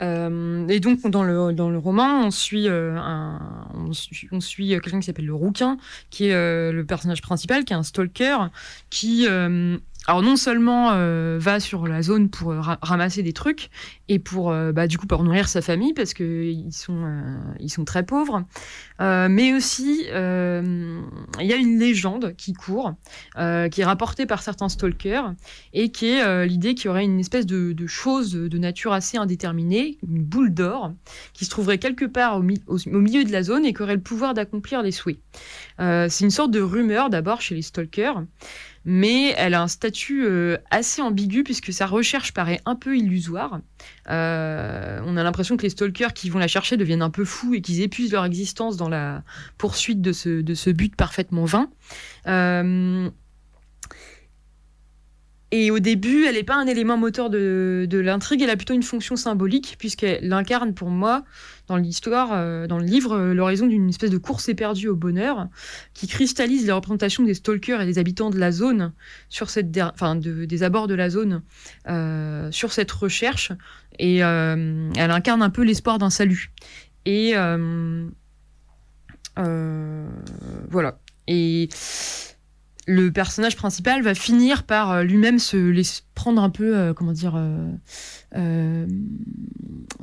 Et 0.00 0.80
donc, 0.80 1.08
dans 1.08 1.22
le, 1.22 1.52
dans 1.52 1.70
le 1.70 1.78
roman, 1.78 2.26
on 2.26 2.30
suit, 2.32 2.68
un, 2.68 3.40
on 3.74 3.92
suit, 3.92 4.28
suit 4.40 4.68
quelqu'un 4.68 4.98
qui 4.98 5.06
s'appelle 5.06 5.26
le 5.26 5.34
Rouquin, 5.34 5.78
qui 6.10 6.26
est 6.26 6.72
le 6.72 6.84
personnage 6.84 7.22
principal, 7.22 7.64
qui 7.64 7.72
est 7.72 7.76
un 7.76 7.82
stalker, 7.84 8.36
qui. 8.90 9.26
Alors 10.08 10.22
non 10.22 10.36
seulement 10.36 10.90
euh, 10.92 11.38
va 11.40 11.60
sur 11.60 11.86
la 11.86 12.02
zone 12.02 12.28
pour 12.28 12.50
euh, 12.50 12.60
ra- 12.60 12.78
ramasser 12.82 13.22
des 13.22 13.32
trucs 13.32 13.70
et 14.08 14.18
pour 14.18 14.50
euh, 14.50 14.72
bah, 14.72 14.86
du 14.88 14.98
coup 14.98 15.06
pour 15.06 15.22
nourrir 15.22 15.48
sa 15.48 15.62
famille 15.62 15.94
parce 15.94 16.12
que 16.14 16.52
ils 16.52 16.72
sont 16.72 17.84
très 17.84 18.04
pauvres, 18.04 18.44
mais 18.98 19.54
aussi 19.54 20.04
il 20.08 21.46
y 21.46 21.52
a 21.52 21.56
une 21.56 21.78
légende 21.78 22.34
qui 22.36 22.52
court 22.52 22.94
qui 23.34 23.80
est 23.80 23.84
rapportée 23.84 24.26
par 24.26 24.42
certains 24.42 24.68
stalkers 24.68 25.34
et 25.72 25.90
qui 25.90 26.08
est 26.08 26.46
l'idée 26.46 26.74
qu'il 26.74 26.86
y 26.86 26.88
aurait 26.88 27.04
une 27.04 27.20
espèce 27.20 27.46
de, 27.46 27.74
chose 27.86 28.32
de 28.32 28.58
nature 28.58 28.92
assez 28.92 29.16
indéterminée, 29.18 29.98
une 30.08 30.22
boule 30.22 30.52
d'or, 30.52 30.92
qui 31.32 31.44
se 31.44 31.50
trouverait 31.50 31.78
quelque 31.78 32.04
part 32.04 32.36
au, 32.38 32.42
mi- 32.42 32.62
au- 32.66 32.78
au 32.78 33.00
milieu 33.00 33.24
de 33.24 33.32
la 33.32 33.42
zone 33.42 33.64
et 33.64 33.72
qui 33.72 33.82
aurait 33.82 33.96
le 33.96 34.02
pouvoir 34.02 34.34
d'accomplir 34.34 34.82
les 34.82 34.92
souhaits. 34.92 35.18
C'est 35.78 36.20
une 36.24 36.30
sorte 36.30 36.50
de 36.50 36.60
rumeur 36.60 37.10
d'abord 37.10 37.40
chez 37.40 37.54
les 37.54 37.62
stalkers, 37.62 38.22
mais 38.84 39.34
elle 39.36 39.54
a 39.54 39.62
un 39.62 39.68
statut 39.68 40.24
euh, 40.24 40.56
assez 40.70 41.02
ambigu 41.02 41.44
puisque 41.44 41.72
sa 41.72 41.86
recherche 41.86 42.32
paraît 42.32 42.60
un 42.66 42.74
peu 42.74 42.96
illusoire. 42.96 43.60
Euh, 44.10 45.00
on 45.06 45.16
a 45.16 45.22
l'impression 45.22 45.56
que 45.56 45.62
les 45.62 45.70
stalkers 45.70 46.12
qui 46.12 46.30
vont 46.30 46.38
la 46.38 46.48
chercher 46.48 46.76
deviennent 46.76 47.02
un 47.02 47.10
peu 47.10 47.24
fous 47.24 47.54
et 47.54 47.60
qu'ils 47.60 47.80
épuisent 47.80 48.12
leur 48.12 48.24
existence 48.24 48.76
dans 48.76 48.88
la 48.88 49.22
poursuite 49.58 50.00
de 50.00 50.12
ce, 50.12 50.70
but 50.70 50.96
parfaitement 50.96 51.44
vain. 51.44 51.68
Euh, 52.26 53.10
et 55.54 55.70
au 55.70 55.80
début, 55.80 56.24
elle 56.24 56.36
n'est 56.36 56.44
pas 56.44 56.56
un 56.56 56.66
élément 56.66 56.96
moteur 56.96 57.28
de, 57.28 57.86
l'intrigue, 57.92 58.40
elle 58.40 58.48
a 58.48 58.56
plutôt 58.56 58.72
une 58.72 58.82
fonction 58.82 59.16
symbolique, 59.16 59.76
puisqu'elle 59.78 60.32
incarne 60.32 60.72
pour 60.72 60.88
moi, 60.88 61.24
dans 61.68 61.76
l'histoire, 61.76 62.30
euh, 62.32 62.66
dans 62.66 62.78
le 62.78 62.86
livre, 62.86 63.12
euh, 63.12 63.34
l'horizon 63.34 63.66
d'une 63.66 63.90
espèce 63.90 64.08
de 64.08 64.16
course 64.16 64.48
éperdue 64.48 64.88
au 64.88 64.96
bonheur, 64.96 65.48
qui 65.92 66.06
cristallise 66.06 66.64
les 66.64 66.72
représentations 66.72 67.22
des 67.22 67.34
stalkers 67.34 67.82
et 67.82 67.84
des 67.84 67.98
habitants 67.98 68.30
de 68.30 68.38
la 68.38 68.50
zone, 68.50 68.94
sur 69.28 69.50
cette 69.50 69.78
enfin, 69.78 70.16
de- 70.16 70.46
des 70.46 70.62
abords 70.62 70.86
de 70.86 70.94
la 70.94 71.10
zone, 71.10 71.42
euh, 71.86 72.50
sur 72.50 72.72
cette 72.72 72.90
recherche, 72.90 73.52
et 73.98 74.16
elle 74.16 74.90
incarne 74.96 75.42
un 75.42 75.50
peu 75.50 75.64
l'espoir 75.64 75.98
d'un 75.98 76.08
salut. 76.08 76.50
Et 77.04 77.34
voilà. 79.36 80.98
Et 81.28 81.68
le 82.86 83.10
personnage 83.12 83.56
principal 83.56 84.02
va 84.02 84.14
finir 84.14 84.64
par 84.64 84.90
euh, 84.90 85.02
lui-même 85.02 85.38
se 85.38 85.56
laisser 85.56 86.02
prendre 86.14 86.42
un 86.42 86.50
peu, 86.50 86.76
euh, 86.76 86.92
comment 86.94 87.12
dire, 87.12 87.34
euh, 87.36 87.68
euh, 88.36 88.86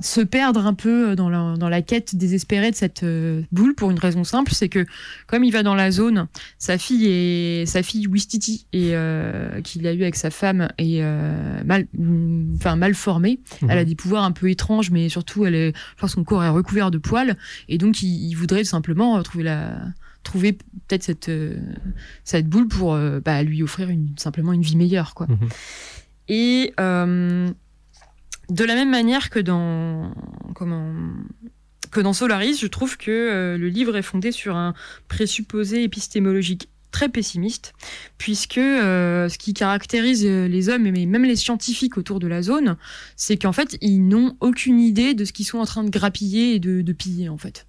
se 0.01 0.21
perdre 0.21 0.65
un 0.65 0.73
peu 0.73 1.15
dans 1.15 1.29
la, 1.29 1.55
dans 1.57 1.69
la 1.69 1.81
quête 1.81 2.15
désespérée 2.15 2.71
de 2.71 2.75
cette 2.75 3.03
euh, 3.03 3.41
boule 3.51 3.75
pour 3.75 3.91
une 3.91 3.99
raison 3.99 4.23
simple, 4.23 4.51
c'est 4.53 4.69
que 4.69 4.85
comme 5.27 5.43
il 5.43 5.51
va 5.51 5.63
dans 5.63 5.75
la 5.75 5.91
zone, 5.91 6.27
sa 6.57 6.77
fille 6.77 7.05
est 7.07 7.65
sa 7.65 7.83
fille 7.83 8.07
Wistiti 8.07 8.65
et 8.73 8.95
euh, 8.95 9.61
qu'il 9.61 9.85
a 9.87 9.93
eu 9.93 10.01
avec 10.01 10.15
sa 10.15 10.31
femme 10.31 10.69
est 10.77 11.01
euh, 11.01 11.63
mal, 11.63 11.87
enfin 12.55 12.75
mal 12.75 12.95
formée. 12.95 13.39
Mhm. 13.61 13.69
Elle 13.69 13.77
a 13.77 13.85
des 13.85 13.95
pouvoirs 13.95 14.23
un 14.23 14.31
peu 14.31 14.49
étranges, 14.49 14.91
mais 14.91 15.09
surtout 15.09 15.45
elle 15.45 15.55
est, 15.55 15.73
je 15.95 16.01
pense, 16.01 16.13
son 16.13 16.23
corps 16.23 16.43
est 16.43 16.49
recouvert 16.49 16.91
de 16.91 16.97
poils 16.97 17.37
et 17.67 17.77
donc 17.77 18.01
il, 18.01 18.29
il 18.29 18.33
voudrait 18.33 18.63
simplement 18.63 19.17
euh, 19.17 19.21
trouver 19.21 19.43
la 19.43 19.75
trouver 20.23 20.53
peut-être 20.53 21.03
cette 21.03 21.29
euh, 21.29 21.57
cette 22.23 22.47
boule 22.47 22.67
pour 22.67 22.93
euh, 22.93 23.19
bah, 23.19 23.43
lui 23.43 23.63
offrir 23.63 23.89
une, 23.89 24.09
simplement 24.17 24.53
une 24.53 24.61
vie 24.61 24.75
meilleure 24.75 25.13
quoi. 25.13 25.27
Mhm. 25.27 25.49
Et 26.27 26.73
euh, 26.79 27.49
de 28.49 28.63
la 28.63 28.75
même 28.75 28.91
manière 28.91 29.29
que 29.29 29.39
dans 29.39 30.13
comment 30.55 30.93
que 31.91 32.01
dans 32.01 32.13
Solaris, 32.13 32.59
je 32.59 32.67
trouve 32.67 32.97
que 32.97 33.55
le 33.59 33.67
livre 33.67 33.95
est 33.95 34.03
fondé 34.03 34.31
sur 34.31 34.55
un 34.55 34.75
présupposé 35.07 35.83
épistémologique 35.83 36.69
très 36.91 37.09
pessimiste, 37.09 37.73
puisque 38.17 38.57
euh, 38.57 39.29
ce 39.29 39.37
qui 39.37 39.53
caractérise 39.53 40.25
euh, 40.25 40.47
les 40.47 40.69
hommes, 40.69 40.87
et 40.87 41.05
même 41.05 41.23
les 41.23 41.35
scientifiques 41.35 41.97
autour 41.97 42.19
de 42.19 42.27
la 42.27 42.41
zone, 42.41 42.77
c'est 43.15 43.37
qu'en 43.37 43.51
fait, 43.51 43.77
ils 43.81 44.07
n'ont 44.07 44.35
aucune 44.39 44.79
idée 44.79 45.13
de 45.13 45.23
ce 45.23 45.31
qu'ils 45.31 45.45
sont 45.45 45.59
en 45.59 45.65
train 45.65 45.83
de 45.83 45.89
grappiller 45.89 46.55
et 46.55 46.59
de, 46.59 46.81
de 46.81 46.93
piller, 46.93 47.29
en 47.29 47.37
fait. 47.37 47.67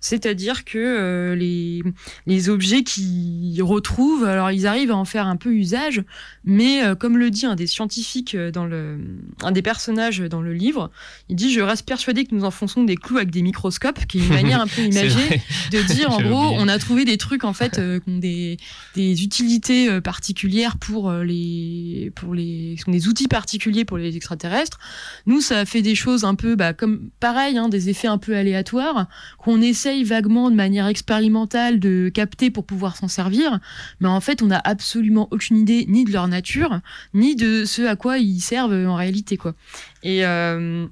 C'est-à-dire 0.00 0.64
que 0.64 0.78
euh, 0.78 1.34
les, 1.34 1.82
les 2.26 2.48
objets 2.48 2.82
qu'ils 2.82 3.62
retrouvent, 3.62 4.24
alors 4.24 4.50
ils 4.50 4.66
arrivent 4.66 4.90
à 4.90 4.96
en 4.96 5.04
faire 5.04 5.26
un 5.26 5.36
peu 5.36 5.52
usage, 5.52 6.02
mais 6.44 6.82
euh, 6.82 6.94
comme 6.94 7.18
le 7.18 7.30
dit 7.30 7.46
un 7.46 7.54
des 7.54 7.66
scientifiques 7.66 8.36
dans 8.36 8.66
le, 8.66 8.98
un 9.42 9.52
des 9.52 9.62
personnages 9.62 10.20
dans 10.20 10.40
le 10.40 10.54
livre, 10.54 10.90
il 11.28 11.36
dit 11.36 11.52
«Je 11.54 11.60
reste 11.60 11.86
persuadé 11.86 12.24
que 12.24 12.34
nous 12.34 12.44
enfonçons 12.44 12.84
des 12.84 12.96
clous 12.96 13.18
avec 13.18 13.30
des 13.30 13.42
microscopes», 13.42 14.06
qui 14.08 14.18
est 14.18 14.22
une 14.22 14.32
manière 14.32 14.60
un 14.60 14.66
peu 14.66 14.82
imagée 14.82 15.42
de 15.70 15.82
dire 15.94 16.10
en 16.12 16.20
gros 16.20 16.46
oublié. 16.46 16.56
on 16.58 16.68
a 16.68 16.78
trouvé 16.78 17.04
des 17.04 17.18
trucs 17.18 17.44
en 17.44 17.52
fait 17.52 17.72
qui 17.72 18.10
ont 18.10 18.18
des, 18.18 18.56
des 18.94 19.22
utilités 19.22 19.88
euh, 19.88 20.00
particulières 20.00 20.76
pour 20.76 21.10
euh, 21.10 21.24
les 21.24 22.12
pour 22.14 22.34
les 22.34 22.76
des 22.86 23.08
outils 23.08 23.28
particuliers 23.28 23.84
pour 23.84 23.98
les 23.98 24.16
extraterrestres. 24.16 24.78
Nous 25.26 25.40
ça 25.40 25.64
fait 25.64 25.82
des 25.82 25.94
choses 25.94 26.24
un 26.24 26.34
peu 26.34 26.56
bah, 26.56 26.72
comme 26.72 27.10
pareil 27.20 27.58
hein, 27.58 27.68
des 27.68 27.88
effets 27.88 28.08
un 28.08 28.18
peu 28.18 28.36
aléatoires 28.36 29.08
qu'on 29.38 29.62
essaye 29.62 30.04
vaguement 30.04 30.50
de 30.50 30.56
manière 30.56 30.86
expérimentale 30.86 31.80
de 31.80 32.10
capter 32.12 32.50
pour 32.50 32.64
pouvoir 32.64 32.96
s'en 32.96 33.08
servir. 33.08 33.60
Mais 34.00 34.08
en 34.08 34.20
fait 34.20 34.42
on 34.42 34.46
n'a 34.46 34.60
absolument 34.64 35.28
aucune 35.30 35.58
idée 35.58 35.86
ni 35.88 36.04
de 36.04 36.12
leur 36.12 36.28
nature 36.28 36.80
ni 37.14 37.36
de 37.36 37.64
ce 37.64 37.82
à 37.82 37.96
quoi 37.96 38.18
ils 38.18 38.40
servent 38.40 38.86
en 38.86 38.96
réalité 38.96 39.36
quoi. 39.36 39.54
Et 40.02 40.24
euh, 40.26 40.86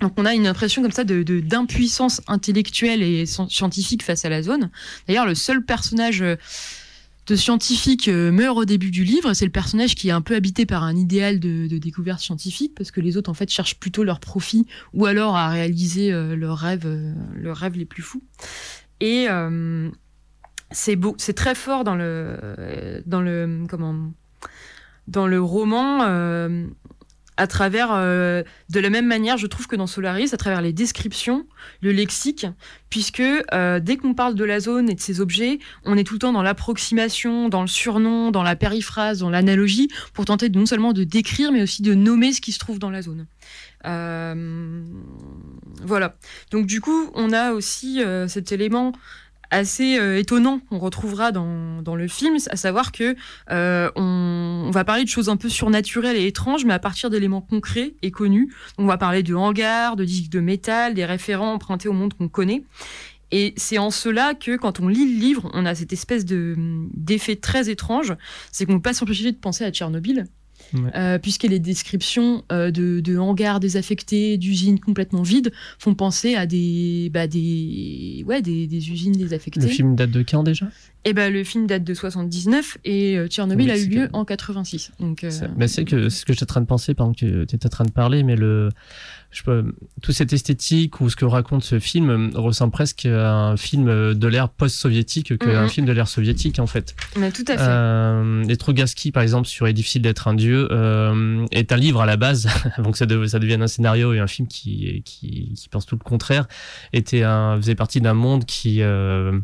donc 0.00 0.14
on 0.16 0.24
a 0.24 0.34
une 0.34 0.46
impression 0.46 0.80
comme 0.80 0.92
ça 0.92 1.04
de 1.04 1.22
d'impuissance 1.40 2.22
intellectuelle 2.26 3.02
et 3.02 3.26
sci- 3.26 3.50
scientifique 3.50 4.02
face 4.02 4.24
à 4.24 4.30
la 4.30 4.42
zone. 4.42 4.70
D'ailleurs, 5.06 5.26
le 5.26 5.34
seul 5.34 5.62
personnage 5.62 6.24
scientifique 7.36 8.08
euh, 8.08 8.30
meurt 8.30 8.56
au 8.56 8.64
début 8.64 8.90
du 8.90 9.04
livre. 9.04 9.32
C'est 9.34 9.44
le 9.44 9.50
personnage 9.50 9.94
qui 9.94 10.08
est 10.08 10.12
un 10.12 10.20
peu 10.20 10.34
habité 10.34 10.66
par 10.66 10.82
un 10.82 10.96
idéal 10.96 11.40
de, 11.40 11.66
découverte 11.78 12.20
scientifique, 12.20 12.74
parce 12.76 12.90
que 12.90 13.00
les 13.00 13.16
autres 13.16 13.30
en 13.30 13.34
fait 13.34 13.50
cherchent 13.50 13.78
plutôt 13.78 14.04
leur 14.04 14.20
profit 14.20 14.66
ou 14.92 15.06
alors 15.06 15.36
à 15.36 15.48
réaliser 15.48 16.12
euh, 16.12 16.36
leurs 16.36 16.58
rêves, 16.58 16.86
euh, 16.86 17.12
leurs 17.34 17.56
rêves 17.56 17.76
les 17.76 17.84
plus 17.84 18.02
fous. 18.02 18.22
Et 19.00 19.28
c'est 20.72 20.94
beau, 20.94 21.14
c'est 21.16 21.32
très 21.32 21.54
fort 21.54 21.84
dans 21.84 21.96
le 21.96 23.02
dans 23.06 23.22
le 23.22 23.64
comment 23.66 24.12
dans 25.08 25.26
le 25.26 25.40
roman. 25.40 26.04
À 27.40 27.46
travers, 27.46 27.88
euh, 27.92 28.42
de 28.68 28.80
la 28.80 28.90
même 28.90 29.06
manière, 29.06 29.38
je 29.38 29.46
trouve 29.46 29.66
que 29.66 29.74
dans 29.74 29.86
Solaris, 29.86 30.34
à 30.34 30.36
travers 30.36 30.60
les 30.60 30.74
descriptions, 30.74 31.46
le 31.80 31.90
lexique, 31.90 32.46
puisque 32.90 33.22
euh, 33.22 33.80
dès 33.80 33.96
qu'on 33.96 34.12
parle 34.12 34.34
de 34.34 34.44
la 34.44 34.60
zone 34.60 34.90
et 34.90 34.94
de 34.94 35.00
ses 35.00 35.22
objets, 35.22 35.58
on 35.86 35.96
est 35.96 36.04
tout 36.04 36.12
le 36.12 36.18
temps 36.18 36.34
dans 36.34 36.42
l'approximation, 36.42 37.48
dans 37.48 37.62
le 37.62 37.66
surnom, 37.66 38.30
dans 38.30 38.42
la 38.42 38.56
périphrase, 38.56 39.20
dans 39.20 39.30
l'analogie, 39.30 39.88
pour 40.12 40.26
tenter 40.26 40.50
de, 40.50 40.58
non 40.58 40.66
seulement 40.66 40.92
de 40.92 41.02
décrire, 41.02 41.50
mais 41.50 41.62
aussi 41.62 41.80
de 41.80 41.94
nommer 41.94 42.34
ce 42.34 42.42
qui 42.42 42.52
se 42.52 42.58
trouve 42.58 42.78
dans 42.78 42.90
la 42.90 43.00
zone. 43.00 43.26
Euh, 43.86 44.84
voilà. 45.82 46.16
Donc 46.50 46.66
du 46.66 46.82
coup, 46.82 47.10
on 47.14 47.32
a 47.32 47.52
aussi 47.52 48.02
cet 48.28 48.52
élément 48.52 48.92
assez 49.50 49.98
euh, 49.98 50.18
étonnant 50.18 50.60
qu'on 50.60 50.78
retrouvera 50.78 51.32
dans, 51.32 51.82
dans 51.82 51.96
le 51.96 52.08
film, 52.08 52.36
à 52.50 52.56
savoir 52.56 52.92
que 52.92 53.16
euh, 53.50 53.90
on, 53.96 54.64
on 54.66 54.70
va 54.70 54.84
parler 54.84 55.04
de 55.04 55.08
choses 55.08 55.28
un 55.28 55.36
peu 55.36 55.48
surnaturelles 55.48 56.16
et 56.16 56.26
étranges, 56.26 56.64
mais 56.64 56.74
à 56.74 56.78
partir 56.78 57.10
d'éléments 57.10 57.40
concrets 57.40 57.94
et 58.02 58.10
connus. 58.10 58.52
On 58.78 58.86
va 58.86 58.98
parler 58.98 59.22
de 59.22 59.34
hangars, 59.34 59.96
de 59.96 60.04
disques 60.04 60.30
de 60.30 60.40
métal, 60.40 60.94
des 60.94 61.04
référents 61.04 61.52
empruntés 61.52 61.88
au 61.88 61.92
monde 61.92 62.14
qu'on 62.14 62.28
connaît. 62.28 62.62
Et 63.32 63.54
c'est 63.56 63.78
en 63.78 63.90
cela 63.90 64.34
que 64.34 64.56
quand 64.56 64.80
on 64.80 64.88
lit 64.88 65.14
le 65.14 65.20
livre, 65.20 65.50
on 65.54 65.64
a 65.64 65.74
cette 65.74 65.92
espèce 65.92 66.24
de 66.24 66.56
d'effet 66.94 67.36
très 67.36 67.70
étrange, 67.70 68.14
c'est 68.50 68.66
qu'on 68.66 68.72
ne 68.72 68.78
peut 68.78 68.82
pas 68.82 68.94
s'empêcher 68.94 69.30
de 69.30 69.36
penser 69.36 69.64
à 69.64 69.70
Tchernobyl. 69.70 70.26
Ouais. 70.74 70.90
Euh, 70.94 71.18
puisque 71.18 71.44
les 71.44 71.58
descriptions 71.58 72.44
euh, 72.52 72.70
de, 72.70 73.00
de 73.00 73.16
hangars 73.18 73.60
désaffectés, 73.60 74.36
d'usines 74.38 74.78
complètement 74.80 75.22
vides, 75.22 75.52
font 75.78 75.94
penser 75.94 76.34
à 76.34 76.46
des, 76.46 77.10
bah, 77.12 77.26
des, 77.26 78.24
ouais, 78.26 78.42
des, 78.42 78.66
des 78.66 78.90
usines 78.90 79.12
désaffectées. 79.12 79.60
Le 79.60 79.66
film 79.68 79.96
date 79.96 80.10
de 80.10 80.22
quand 80.22 80.42
déjà? 80.42 80.68
Et 81.06 81.14
ben 81.14 81.32
le 81.32 81.44
film 81.44 81.66
date 81.66 81.82
de 81.82 81.94
79 81.94 82.76
et 82.84 83.16
euh, 83.16 83.26
Tchernobyl 83.26 83.66
Oui, 83.66 83.72
a 83.72 83.78
eu 83.78 83.86
lieu 83.86 84.06
que- 84.08 84.12
en 84.12 84.24
86. 84.26 84.92
Donc 85.00 85.24
euh, 85.24 85.30
bah, 85.56 85.66
c'est 85.66 85.86
que 85.86 86.10
c'est 86.10 86.20
ce 86.20 86.26
que 86.26 86.34
j'étais 86.34 86.42
en 86.42 86.46
train 86.46 86.60
de 86.60 86.66
penser 86.66 86.92
pendant 86.94 87.14
que 87.14 87.44
tu 87.44 87.56
étais 87.56 87.66
en 87.66 87.70
train 87.70 87.86
de 87.86 87.90
parler, 87.90 88.22
mais 88.22 88.36
le, 88.36 88.68
je 89.30 89.42
peux, 89.44 89.74
toute 90.02 90.14
cette 90.14 90.32
esthétique 90.32 91.00
ou 91.00 91.08
ce 91.08 91.14
que 91.16 91.24
raconte 91.24 91.62
ce 91.62 91.78
film 91.78 92.10
euh, 92.10 92.30
ressemble 92.38 92.72
presque 92.72 93.06
à 93.06 93.32
un 93.32 93.56
film 93.56 93.88
euh, 93.88 94.12
de 94.14 94.26
l'ère 94.26 94.48
post-soviétique 94.48 95.38
qu'un 95.38 95.62
Mhm. 95.62 95.68
film 95.68 95.86
de 95.86 95.92
l'ère 95.92 96.08
soviétique 96.08 96.58
en 96.58 96.66
fait. 96.66 96.94
mais 97.16 97.30
tout 97.30 97.44
à 97.48 97.56
fait. 97.56 97.64
Euh, 97.66 98.42
et 98.48 98.56
Trogaski, 98.56 99.12
par 99.12 99.22
exemple, 99.22 99.46
sur 99.46 99.66
Il 99.68 99.70
est 99.70 99.74
difficile 99.74 100.02
d'être 100.02 100.26
un 100.28 100.34
dieu, 100.34 100.68
euh, 100.72 101.46
est 101.52 101.70
un 101.72 101.76
livre 101.76 102.00
à 102.00 102.06
la 102.06 102.16
base, 102.16 102.48
avant 102.76 102.90
que 102.90 102.98
ça, 102.98 103.06
de- 103.06 103.26
ça 103.26 103.38
devienne 103.38 103.62
un 103.62 103.68
scénario 103.68 104.12
et 104.12 104.18
un 104.18 104.26
film 104.26 104.48
qui, 104.48 105.02
qui, 105.04 105.52
qui 105.56 105.68
pense 105.68 105.86
tout 105.86 105.96
le 105.96 106.02
contraire, 106.04 106.46
était 106.92 107.22
un, 107.22 107.56
faisait 107.56 107.74
partie 107.76 108.00
d'un 108.00 108.14
monde 108.14 108.44
qui... 108.44 108.82
Euh, 108.82 109.38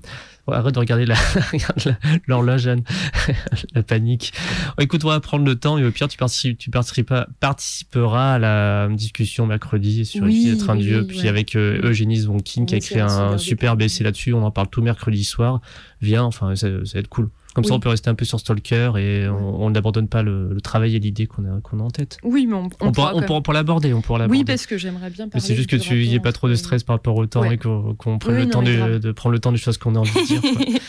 oh, 0.46 0.52
arrête 0.52 0.74
de 0.74 0.78
regarder 0.78 1.06
la- 1.06 1.14
regarde 1.52 1.82
la- 1.84 1.98
l'horloge, 2.26 2.66
Anne. 2.66 2.82
la 3.74 3.82
panique. 3.82 4.32
Oh, 4.78 4.82
écoute, 4.82 5.04
on 5.04 5.08
va 5.08 5.20
prendre 5.20 5.44
le 5.44 5.56
temps 5.56 5.78
et 5.78 5.84
au 5.84 5.90
pire, 5.90 6.08
tu, 6.08 6.16
participes, 6.16 6.58
tu 6.58 6.70
participeras, 6.70 7.26
participeras 7.40 8.34
à 8.34 8.38
la 8.38 8.88
discussion 8.88 9.46
mercredi 9.46 10.04
sur 10.06 10.22
Oui, 10.24 10.28
un 10.68 10.74
oui, 10.76 10.82
dieu, 10.82 11.00
oui, 11.00 11.06
puis 11.06 11.20
ouais. 11.22 11.28
avec 11.28 11.56
euh, 11.56 11.80
Eugénie 11.82 12.16
Zvonkin 12.18 12.64
qui 12.66 12.74
a 12.74 12.78
écrit 12.78 13.00
un 13.00 13.36
pour- 13.36 13.80
essai 13.82 14.04
là-dessus, 14.04 14.32
on 14.32 14.42
en 14.44 14.50
parle 14.50 14.68
tout 14.68 14.82
mercredi 14.82 15.24
soir. 15.24 15.60
Viens, 16.00 16.22
enfin, 16.24 16.54
ça, 16.56 16.68
ça 16.84 16.92
va 16.94 17.00
être 17.00 17.08
cool. 17.08 17.30
Comme 17.56 17.64
ça, 17.64 17.72
on 17.74 17.80
peut 17.80 17.88
rester 17.88 18.10
un 18.10 18.14
peu 18.14 18.24
sur 18.26 18.38
Stalker 18.38 18.92
et 18.98 19.26
on 19.28 19.62
on 19.64 19.70
n'abandonne 19.70 20.06
pas 20.08 20.22
le, 20.22 20.52
le 20.52 20.60
travail 20.60 20.94
et 20.94 20.98
l'idée 20.98 21.26
qu'on 21.26 21.42
a, 21.46 21.60
qu'on 21.62 21.80
a 21.80 21.82
en 21.82 21.90
tête. 21.90 22.18
Oui, 22.22 22.46
mais 22.46 22.54
on, 22.54 22.64
On, 22.64 22.68
pourra, 22.68 22.92
pourra 22.92 23.12
on 23.14 23.16
même- 23.20 23.26
pourra 23.26 23.40
pour 23.42 23.54
l'aborder, 23.54 23.94
on 23.94 24.02
pourra. 24.02 24.26
Oui, 24.26 24.44
parce 24.44 24.66
que 24.66 24.76
j'aimerais 24.76 25.08
bien 25.10 25.26
Mais 25.32 25.40
c'est 25.40 25.54
juste 25.56 25.70
que 25.70 25.76
tu 25.76 26.04
y 26.04 26.14
aies 26.14 26.18
rapport 26.18 26.22
pas 26.24 26.32
trop 26.32 26.48
de 26.50 26.54
stress 26.54 26.82
par 26.84 26.96
rapport 26.96 27.16
au 27.16 27.24
temps 27.26 27.40
Ouais. 27.40 27.54
et 27.54 27.56
qu'on 27.56 27.94
prenne 28.18 28.34
Oui, 28.34 28.40
le 28.40 28.44
non, 28.44 28.50
temps 28.50 28.62
de, 28.62 29.12
prendre 29.12 29.32
le 29.32 29.38
temps 29.38 29.52
des 29.52 29.58
choses 29.58 29.78
qu'on 29.78 29.94
a 29.94 29.98
envie 30.00 30.12
de 30.12 30.26
dire. 30.26 30.40
quoi. 30.42 30.50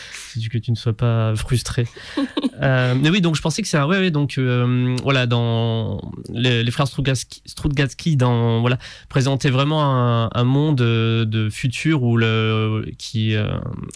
Que 0.50 0.58
tu 0.58 0.70
ne 0.70 0.76
sois 0.76 0.96
pas 0.96 1.34
frustré. 1.36 1.86
Euh, 2.60 2.96
mais 3.00 3.08
oui, 3.08 3.20
donc 3.20 3.36
je 3.36 3.40
pensais 3.40 3.62
que 3.62 3.68
c'est 3.68 3.76
un. 3.76 3.86
Ouais, 3.86 3.98
ouais, 3.98 4.10
donc 4.10 4.36
euh, 4.36 4.96
voilà, 5.04 5.26
dans 5.26 6.00
les, 6.28 6.64
les 6.64 6.70
frères 6.72 6.88
Strugatsky, 6.88 7.40
Strugatsky 7.46 8.16
dans 8.16 8.60
voilà, 8.62 8.78
présentaient 9.08 9.50
vraiment 9.50 9.84
un, 9.84 10.28
un 10.34 10.42
monde 10.42 10.74
de, 10.78 11.22
de 11.24 11.50
futur 11.50 12.02
où 12.02 12.16
le 12.16 12.84
qui 12.98 13.36
euh, 13.36 13.46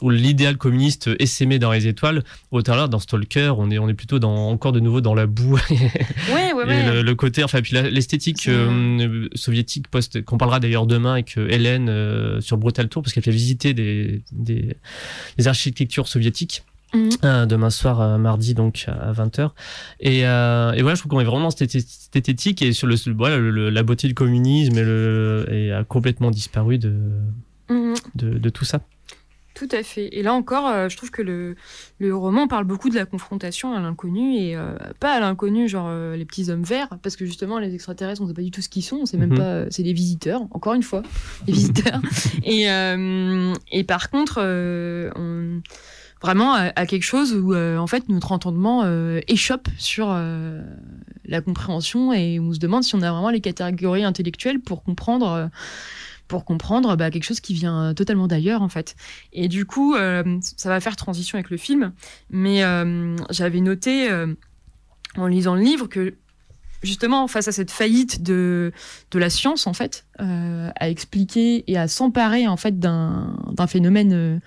où 0.00 0.10
l'idéal 0.10 0.58
communiste 0.58 1.10
essaimait 1.18 1.58
dans 1.58 1.72
les 1.72 1.88
étoiles. 1.88 2.22
Au 2.52 2.60
là 2.60 2.86
dans 2.86 3.00
Stalker, 3.00 3.54
on 3.58 3.68
est 3.72 3.80
on 3.80 3.88
est 3.88 3.94
plutôt 3.94 4.20
dans 4.20 4.48
encore 4.48 4.70
de 4.70 4.78
nouveau 4.78 5.00
dans 5.00 5.14
la 5.14 5.26
boue 5.26 5.58
Ouais, 6.32 6.52
ouais, 6.52 6.64
et 6.64 6.66
ouais. 6.66 6.92
le, 6.94 7.02
le 7.02 7.14
côté, 7.14 7.42
enfin, 7.44 7.60
puis 7.62 7.74
l'esthétique 7.74 8.48
euh, 8.48 9.28
soviétique 9.34 9.88
post, 9.88 10.24
qu'on 10.24 10.38
parlera 10.38 10.60
d'ailleurs 10.60 10.86
demain 10.86 11.12
avec 11.12 11.36
euh, 11.36 11.48
Hélène 11.48 11.88
euh, 11.88 12.40
sur 12.40 12.56
Brutal 12.56 12.88
Tour, 12.88 13.02
parce 13.02 13.12
qu'elle 13.12 13.22
fait 13.22 13.30
visiter 13.30 13.74
des, 13.74 14.22
des, 14.32 14.76
des 15.36 15.48
architectures 15.48 16.08
soviétiques. 16.08 16.21
Mhm. 16.94 17.08
euh, 17.24 17.46
demain 17.46 17.70
soir, 17.70 18.02
euh, 18.02 18.18
mardi, 18.18 18.52
donc 18.52 18.84
à 18.86 19.12
20h. 19.12 19.50
Et, 20.00 20.26
euh, 20.26 20.72
et 20.72 20.82
voilà, 20.82 20.94
je 20.94 21.00
trouve 21.00 21.10
qu'on 21.10 21.20
est 21.20 21.24
vraiment 21.24 21.44
dans 21.44 21.50
cette, 21.50 21.74
esthétique 21.74 22.60
et 22.60 22.72
sur 22.74 22.86
le, 22.86 22.96
voilà, 23.16 23.38
le- 23.38 23.70
la 23.70 23.82
beauté 23.82 24.08
du 24.08 24.14
communisme 24.14 24.76
et, 24.76 24.82
le, 24.84 25.46
et 25.50 25.72
a 25.72 25.84
complètement 25.84 26.30
disparu 26.30 26.76
de, 26.76 26.92
Mhm. 27.70 27.94
de, 28.16 28.38
de 28.38 28.48
tout 28.50 28.66
ça. 28.66 28.80
Tout 29.54 29.68
à 29.70 29.82
fait. 29.82 30.08
Et 30.16 30.22
là 30.22 30.32
encore, 30.34 30.88
je 30.90 30.96
trouve 30.96 31.10
que 31.10 31.20
le, 31.22 31.56
le 31.98 32.14
roman 32.16 32.46
parle 32.48 32.64
beaucoup 32.64 32.88
de 32.90 32.94
la 32.94 33.04
confrontation 33.06 33.74
à 33.74 33.80
l'inconnu 33.80 34.36
et 34.36 34.56
pas 34.98 35.12
à 35.14 35.20
l'inconnu, 35.20 35.68
genre 35.68 35.90
les 36.14 36.24
petits 36.24 36.50
hommes 36.50 36.62
verts, 36.64 36.88
parce 37.02 37.16
que 37.16 37.24
justement, 37.26 37.58
les 37.58 37.74
extraterrestres, 37.74 38.22
on 38.22 38.26
sait 38.26 38.32
pas 38.34 38.40
du 38.42 38.50
tout 38.50 38.62
ce 38.62 38.68
qu'ils 38.70 38.82
sont, 38.82 38.96
on 39.02 39.06
sait 39.06 39.18
même 39.18 39.30
Mhm. 39.30 39.36
pas, 39.38 39.64
c'est 39.70 39.82
des 39.82 39.92
visiteurs, 39.92 40.42
encore 40.52 40.72
une 40.74 40.82
fois, 40.82 41.02
des 41.46 41.52
visiteurs. 41.52 42.00
et, 42.44 42.64
et 43.72 43.84
par 43.84 44.08
contre, 44.10 44.40
on, 45.16 45.60
vraiment 46.22 46.54
à, 46.54 46.86
quelque 46.86 47.02
chose 47.02 47.34
où, 47.34 47.52
euh, 47.52 47.76
en 47.76 47.86
fait, 47.86 48.08
notre 48.08 48.32
entendement 48.32 48.82
euh, 48.84 49.20
échoppe 49.26 49.68
sur 49.76 50.08
euh, 50.10 50.62
la 51.24 51.40
compréhension 51.40 52.12
et 52.12 52.38
on 52.38 52.52
se 52.52 52.58
demande 52.58 52.84
si 52.84 52.94
on 52.94 53.02
a 53.02 53.10
vraiment 53.10 53.30
les 53.30 53.40
catégories 53.40 54.04
intellectuelles 54.04 54.60
pour 54.60 54.82
comprendre. 54.82 55.28
euh, 55.28 55.46
pour 56.28 56.46
comprendre 56.46 56.96
bah, 56.96 57.10
quelque 57.10 57.24
chose 57.24 57.40
qui 57.40 57.52
vient 57.52 57.92
totalement 57.92 58.26
d'ailleurs 58.26 58.62
en 58.62 58.70
fait. 58.70 58.96
Et 59.34 59.48
du 59.48 59.66
coup, 59.66 59.94
ça 59.94 60.68
va 60.70 60.80
faire 60.80 60.96
transition 60.96 61.36
avec 61.36 61.50
le 61.50 61.58
film, 61.58 61.92
mais 62.30 62.62
j'avais 63.28 63.60
noté 63.60 64.08
en 65.18 65.26
lisant 65.26 65.54
le 65.54 65.60
livre 65.60 65.88
que 65.88 66.14
justement 66.82 67.28
face 67.28 67.48
à 67.48 67.52
cette 67.52 67.70
faillite 67.70 68.22
de, 68.22 68.72
de 69.10 69.18
la 69.18 69.28
science 69.28 69.66
en 69.66 69.74
fait, 69.74 70.06
à 70.18 70.88
expliquer 70.88 71.70
et 71.70 71.76
à 71.76 71.86
s'emparer 71.86 72.48
en 72.48 72.56
fait 72.56 72.78
d'un 72.78 73.36
phénomène 73.68 74.40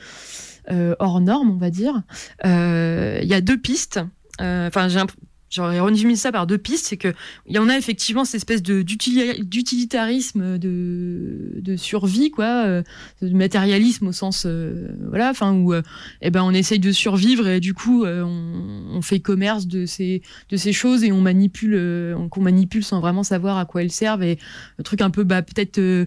hors 0.99 1.21
norme, 1.21 1.51
on 1.51 1.57
va 1.57 1.69
dire, 1.69 2.01
euh, 2.45 3.19
il 3.21 3.27
y 3.27 3.33
a 3.33 3.41
deux 3.41 3.57
pistes. 3.57 3.99
Euh, 4.41 4.67
Enfin, 4.67 4.87
j'aurais 5.49 5.79
résumé 5.79 6.15
ça 6.17 6.31
par 6.33 6.47
deux 6.47 6.57
pistes, 6.57 6.87
c'est 6.87 6.97
que 6.97 7.13
il 7.45 7.55
y 7.55 7.59
en 7.59 7.69
a 7.69 7.77
effectivement 7.77 8.25
cette 8.25 8.35
espèce 8.35 8.61
d'utilitarisme 8.61 10.57
de, 10.57 11.53
de 11.61 11.75
survie, 11.77 12.31
quoi, 12.31 12.65
euh, 12.65 12.83
de 13.21 13.29
matérialisme 13.29 14.07
au 14.07 14.11
sens, 14.11 14.43
euh, 14.45 14.89
voilà, 15.09 15.31
où, 15.53 15.73
euh, 15.73 15.81
eh 16.21 16.29
ben 16.31 16.43
on 16.43 16.51
essaye 16.51 16.79
de 16.79 16.91
survivre 16.91 17.47
et 17.47 17.59
du 17.59 17.73
coup 17.73 18.03
euh, 18.03 18.23
on, 18.23 19.01
fait 19.01 19.19
commerce 19.19 19.67
de 19.67 19.85
ces 19.85 20.21
de 20.49 20.57
ces 20.57 20.73
choses 20.73 21.03
et 21.03 21.11
on 21.11 21.21
manipule, 21.21 21.75
euh, 21.75 22.15
on- 22.17 22.41
manipule 22.41 22.83
sans 22.83 22.99
vraiment 22.99 23.23
savoir 23.23 23.57
à 23.57 23.65
quoi 23.65 23.81
elles 23.83 23.91
servent 23.91 24.23
et 24.23 24.37
le 24.77 24.83
truc 24.83 25.01
un 25.01 25.09
peu 25.09 25.23
bah 25.23 25.41
peut-être 25.41 25.77
euh, 25.79 26.05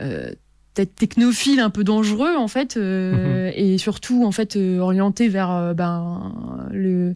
euh, 0.00 0.32
peut-être 0.74 0.94
technophile, 0.94 1.60
un 1.60 1.70
peu 1.70 1.84
dangereux 1.84 2.34
en 2.36 2.48
fait, 2.48 2.76
euh, 2.76 3.50
et 3.54 3.78
surtout 3.78 4.24
en 4.24 4.32
fait 4.32 4.56
euh, 4.56 4.78
orienté 4.78 5.28
vers 5.28 5.50
euh, 5.50 5.74
ben 5.74 6.68
le 6.72 7.14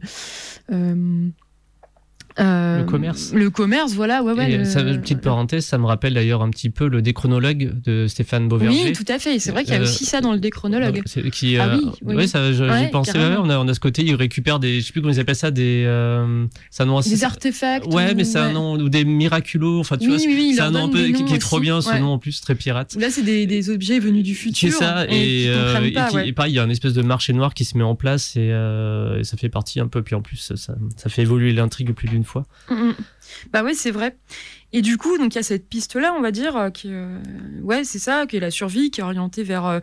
Le 2.39 2.85
commerce. 2.85 3.33
Le 3.35 3.51
commerce, 3.51 3.93
voilà, 3.95 4.23
ouais, 4.23 4.33
ouais. 4.33 4.53
Et 4.53 4.57
le- 4.59 4.65
ça, 4.65 4.83
petite 4.83 5.21
parenthèse, 5.21 5.65
ça 5.67 5.79
me 5.79 5.87
rappelle 5.87 6.15
d'ailleurs 6.15 6.43
un 6.43 6.51
petit 6.51 6.71
peu 6.71 6.89
le 6.89 7.03
déchronologue 7.03 7.73
de 7.85 8.07
Stéphane 8.07 8.49
Beauverger. 8.49 8.85
Oui, 8.87 8.93
tout 8.93 9.05
à 9.09 9.19
fait. 9.19 9.39
C'est 9.39 9.51
vrai 9.51 9.65
qu'il 9.65 9.73
y 9.75 9.77
a 9.77 9.81
Euh, 9.81 9.85
aussi 9.85 10.05
ça 10.05 10.21
dans 10.21 10.33
le 10.33 10.39
déchronologue. 10.39 11.03
Qui, 11.33 11.57
Ah 11.59 11.69
euh, 11.69 11.79
oui, 11.79 11.91
oui, 12.03 12.15
ouais, 12.15 12.27
ça, 12.27 12.53
je- 12.53 12.65
Ouais, 12.65 12.85
j'y 12.85 12.91
pensais. 12.91 13.19
on, 13.39 13.49
a, 13.51 13.59
on 13.59 13.67
a 13.69 13.75
ce 13.75 13.81
côté, 13.81 14.03
il 14.05 14.15
récupère 14.15 14.59
des, 14.61 14.81
je 14.81 14.87
sais 14.87 14.93
plus 14.93 15.01
comment 15.01 15.13
ils 15.13 15.21
appellent 15.21 15.35
ça, 15.37 15.51
des, 15.51 15.85
euh, 15.87 16.47
assez- 16.79 17.11
Des 17.11 17.25
artefacts. 17.25 17.87
Ouais, 17.93 18.13
ou- 18.13 18.17
mais 18.17 18.25
c'est 18.25 18.39
un 18.39 18.53
nom 18.53 18.75
ou 18.79 18.89
des 18.89 19.05
miraculos. 19.05 19.81
Enfin, 19.81 19.97
tu 19.97 20.05
Oui, 20.09 20.17
vois, 20.17 20.27
oui, 20.27 20.35
oui, 20.37 20.47
il 20.51 20.55
c'est 20.57 20.61
un 20.61 20.71
nom 20.71 20.85
un 20.85 20.89
peu 20.89 21.03
qui, 21.09 21.35
est 21.35 21.39
trop 21.39 21.61
bien, 21.61 21.81
ce 21.81 21.95
nom 21.99 22.13
en 22.13 22.19
plus 22.19 22.41
très 22.41 22.55
pirate. 22.55 22.97
Là, 22.99 23.11
c'est 23.11 23.23
des, 23.23 23.47
des 23.47 23.71
objets 23.71 23.99
venus 23.99 24.23
du 24.23 24.35
futur. 24.35 24.71
C'est 24.73 24.77
ça, 24.79 25.07
et, 25.09 25.09
et, 25.09 25.43
qui 25.45 25.49
euh, 25.49 25.65
comprennent 25.73 25.85
et 25.85 25.93
pas, 25.93 26.09
qui- 26.09 26.17
ouais. 26.17 26.29
et 26.29 26.33
pareil, 26.33 26.53
il 26.53 26.57
y 26.57 26.59
a 26.61 26.65
une 26.65 26.71
espèce 26.71 26.95
de 26.95 27.03
marché 27.03 27.33
noir 27.33 27.55
qui 27.55 27.65
se 27.65 27.77
met 27.77 27.85
en 27.85 27.95
place 27.95 28.37
et, 28.37 28.51
euh, 28.53 29.23
ça 29.25 29.37
fait 29.37 29.49
partie 29.49 29.81
un 29.81 29.89
peu. 29.89 30.03
Puis 30.03 30.15
en 30.15 30.23
plus, 30.23 30.37
ça, 30.55 30.55
ça 30.97 31.11
fait 31.11 31.23
évoluer 31.23 31.53
l'intrigue 31.53 31.93
plus 31.93 32.09
d'une 32.09 32.25
fois. 32.29 32.47
Mm, 32.71 32.75
mm. 32.91 32.95
Bah 33.53 33.63
ouais, 33.63 33.75
c'est 33.75 33.91
vrai. 33.91 34.17
Et 34.73 34.83
du 34.83 34.99
coup, 34.99 35.17
donc 35.17 35.35
il 35.35 35.37
y 35.37 35.39
a 35.39 35.43
cette 35.43 35.67
piste-là, 35.69 36.15
on 36.17 36.21
va 36.21 36.31
dire, 36.31 36.55
euh, 36.57 36.71
qui, 36.71 36.89
euh, 36.93 37.19
ouais, 37.63 37.85
c'est 37.85 37.99
ça, 37.99 38.27
qui 38.27 38.37
est 38.37 38.41
la 38.41 38.51
survie, 38.51 38.91
qui 38.91 39.01
est 39.01 39.05
orientée 39.05 39.43
vers 39.43 39.65
euh, 39.67 39.81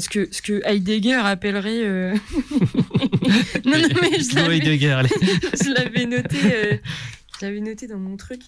ce 0.00 0.08
que 0.08 0.28
ce 0.32 0.42
que 0.42 0.60
Heidegger 0.64 1.20
appellerait. 1.24 1.84
euh, 1.84 2.14
non, 3.64 3.78
non, 3.78 3.88
mais 4.02 4.18
je 4.20 4.34
l'avais, 4.34 4.56
Heidegger, 4.58 4.90
allez. 4.90 5.08
je 5.18 5.72
l'avais 5.72 6.06
noté, 6.06 6.80
je 7.40 7.46
l'avais 7.46 7.60
noté 7.60 7.86
dans 7.86 7.98
mon 7.98 8.16
truc. 8.16 8.40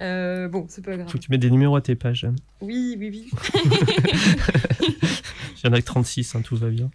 Bon, 0.00 0.66
c'est 0.68 0.84
pas 0.84 0.96
grave. 0.96 1.08
Faut 1.10 1.18
que 1.18 1.22
tu 1.24 1.30
mettes 1.30 1.40
des 1.40 1.50
numéros 1.50 1.76
à 1.76 1.80
tes 1.82 1.94
pages. 1.94 2.24
hein. 2.24 2.34
Oui, 2.60 2.96
oui, 2.98 3.10
oui. 3.10 3.30
Il 5.62 5.66
y 5.66 5.68
en 5.68 5.72
a 5.74 5.80
que 5.80 5.84
36, 5.86 6.34
hein, 6.34 6.40
tout 6.42 6.56
va 6.56 6.68
bien. 6.70 6.90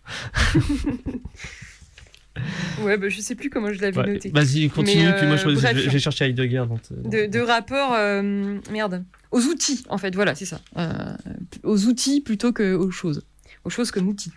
Ouais, 2.82 2.98
bah 2.98 3.10
je 3.10 3.20
sais 3.22 3.36
plus 3.36 3.50
comment 3.50 3.72
je 3.72 3.80
l'avais 3.82 3.98
Ouais, 3.98 4.14
noté. 4.14 4.30
Vas-y, 4.34 4.70
continue, 4.70 5.12
puis 5.18 5.26
moi 5.28 5.36
je, 5.38 5.48
euh, 5.48 6.00
chercher 6.00 6.26
Heidegger. 6.26 6.64
Te- 6.88 6.94
de, 6.94 7.26
de 7.32 7.40
rapport 7.40 7.94
euh, 7.94 8.60
merde 8.72 9.04
aux 9.32 9.42
outils 9.44 9.84
en 9.90 9.98
fait 9.98 10.14
voilà 10.16 10.36
c'est 10.36 10.46
ça. 10.46 10.60
Euh, 10.78 11.16
aux 11.64 11.86
outils 11.86 12.22
plutôt 12.22 12.52
que 12.52 12.74
aux 12.76 12.92
choses. 12.92 13.24
Aux 13.64 13.70
choses 13.70 13.92
comme 13.92 14.08
outils. 14.08 14.32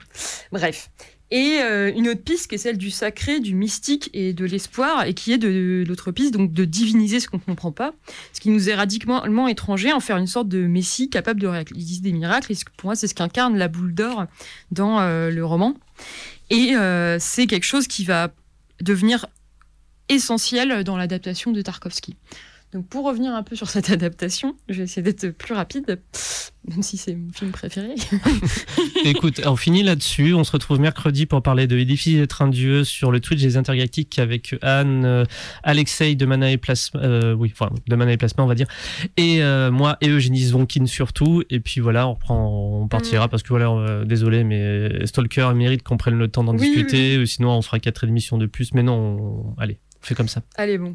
Bref. 0.52 0.90
Et 1.30 1.58
euh, 1.60 1.92
une 1.94 2.08
autre 2.08 2.22
piste 2.22 2.46
qui 2.48 2.54
est 2.54 2.58
celle 2.58 2.78
du 2.78 2.90
sacré 2.90 3.38
du 3.40 3.54
mystique 3.54 4.08
et 4.14 4.32
de 4.32 4.46
l'espoir 4.46 5.04
et 5.04 5.12
qui 5.12 5.32
est 5.34 5.36
de 5.36 5.84
l'autre 5.86 6.10
piste 6.10 6.32
donc 6.32 6.54
de 6.54 6.64
diviniser 6.64 7.20
ce 7.20 7.28
qu'on 7.28 7.36
ne 7.36 7.42
comprend 7.42 7.70
pas 7.70 7.92
ce 8.32 8.40
qui 8.40 8.48
nous 8.48 8.70
est 8.70 8.74
radicalement 8.74 9.46
étranger 9.46 9.92
en 9.92 10.00
faire 10.00 10.16
une 10.16 10.26
sorte 10.26 10.48
de 10.48 10.66
messie 10.66 11.10
capable 11.10 11.38
de 11.40 11.46
réaliser 11.46 12.00
des 12.00 12.12
miracles 12.12 12.52
et 12.52 12.56
pour 12.78 12.86
moi 12.86 12.94
c'est 12.96 13.06
ce 13.08 13.14
qu'incarne 13.14 13.58
la 13.58 13.68
boule 13.68 13.92
d'or 13.92 14.24
dans 14.72 15.00
euh, 15.00 15.30
le 15.30 15.44
roman 15.44 15.74
et 16.50 16.74
euh, 16.76 17.18
c'est 17.18 17.46
quelque 17.46 17.64
chose 17.64 17.86
qui 17.86 18.04
va 18.04 18.30
devenir 18.80 19.26
essentiel 20.08 20.84
dans 20.84 20.96
l'adaptation 20.96 21.52
de 21.52 21.60
Tarkovsky. 21.60 22.16
Donc 22.72 22.86
pour 22.86 23.06
revenir 23.06 23.34
un 23.34 23.42
peu 23.42 23.56
sur 23.56 23.70
cette 23.70 23.88
adaptation, 23.90 24.54
je 24.68 24.74
vais 24.78 24.82
essayer 24.84 25.00
d'être 25.02 25.30
plus 25.30 25.54
rapide, 25.54 26.00
même 26.68 26.82
si 26.82 26.98
c'est 26.98 27.14
mon 27.14 27.32
film 27.32 27.50
préféré. 27.50 27.94
Écoute, 29.04 29.40
on 29.46 29.56
finit 29.56 29.82
là-dessus. 29.82 30.34
On 30.34 30.44
se 30.44 30.52
retrouve 30.52 30.78
mercredi 30.78 31.24
pour 31.24 31.42
parler 31.42 31.66
de 31.66 31.78
Difficile 31.82 32.18
d'être 32.18 32.42
un 32.42 32.48
dieu 32.48 32.84
sur 32.84 33.10
le 33.10 33.20
Twitch 33.20 33.40
des 33.40 33.56
Intergalactiques 33.56 34.18
avec 34.18 34.54
Anne, 34.60 35.04
euh, 35.06 35.24
Alexei 35.62 36.14
de 36.14 36.26
Mana 36.26 36.50
et 36.50 36.58
Plasma, 36.58 37.00
euh, 37.00 37.32
oui, 37.34 37.50
enfin, 37.52 37.70
de 37.88 37.96
Mana 37.96 38.12
et 38.12 38.16
Plasma, 38.18 38.44
on 38.44 38.46
va 38.46 38.54
dire, 38.54 38.66
et 39.16 39.42
euh, 39.42 39.70
moi 39.70 39.96
et 40.02 40.08
Eugénie 40.08 40.42
Zvonkin 40.44 40.84
surtout. 40.86 41.42
Et 41.48 41.60
puis 41.60 41.80
voilà, 41.80 42.06
on 42.06 42.14
reprend, 42.14 42.80
on 42.82 42.88
partira 42.88 43.28
parce 43.28 43.42
que 43.42 43.48
voilà, 43.48 43.70
euh, 43.70 44.04
désolé, 44.04 44.44
mais 44.44 45.06
Stalker 45.06 45.52
mérite 45.54 45.82
qu'on 45.82 45.96
prenne 45.96 46.18
le 46.18 46.28
temps 46.28 46.44
d'en 46.44 46.52
Oui, 46.54 46.60
discuter. 46.60 47.24
Sinon, 47.24 47.50
on 47.52 47.62
fera 47.62 47.78
quatre 47.78 48.04
émissions 48.04 48.36
de 48.36 48.44
plus. 48.46 48.74
Mais 48.74 48.82
non, 48.82 49.54
on- 49.56 49.60
allez, 49.60 49.78
on 50.02 50.06
fait 50.06 50.14
comme 50.14 50.28
ça. 50.28 50.42
Allez 50.56 50.76
bon. 50.76 50.94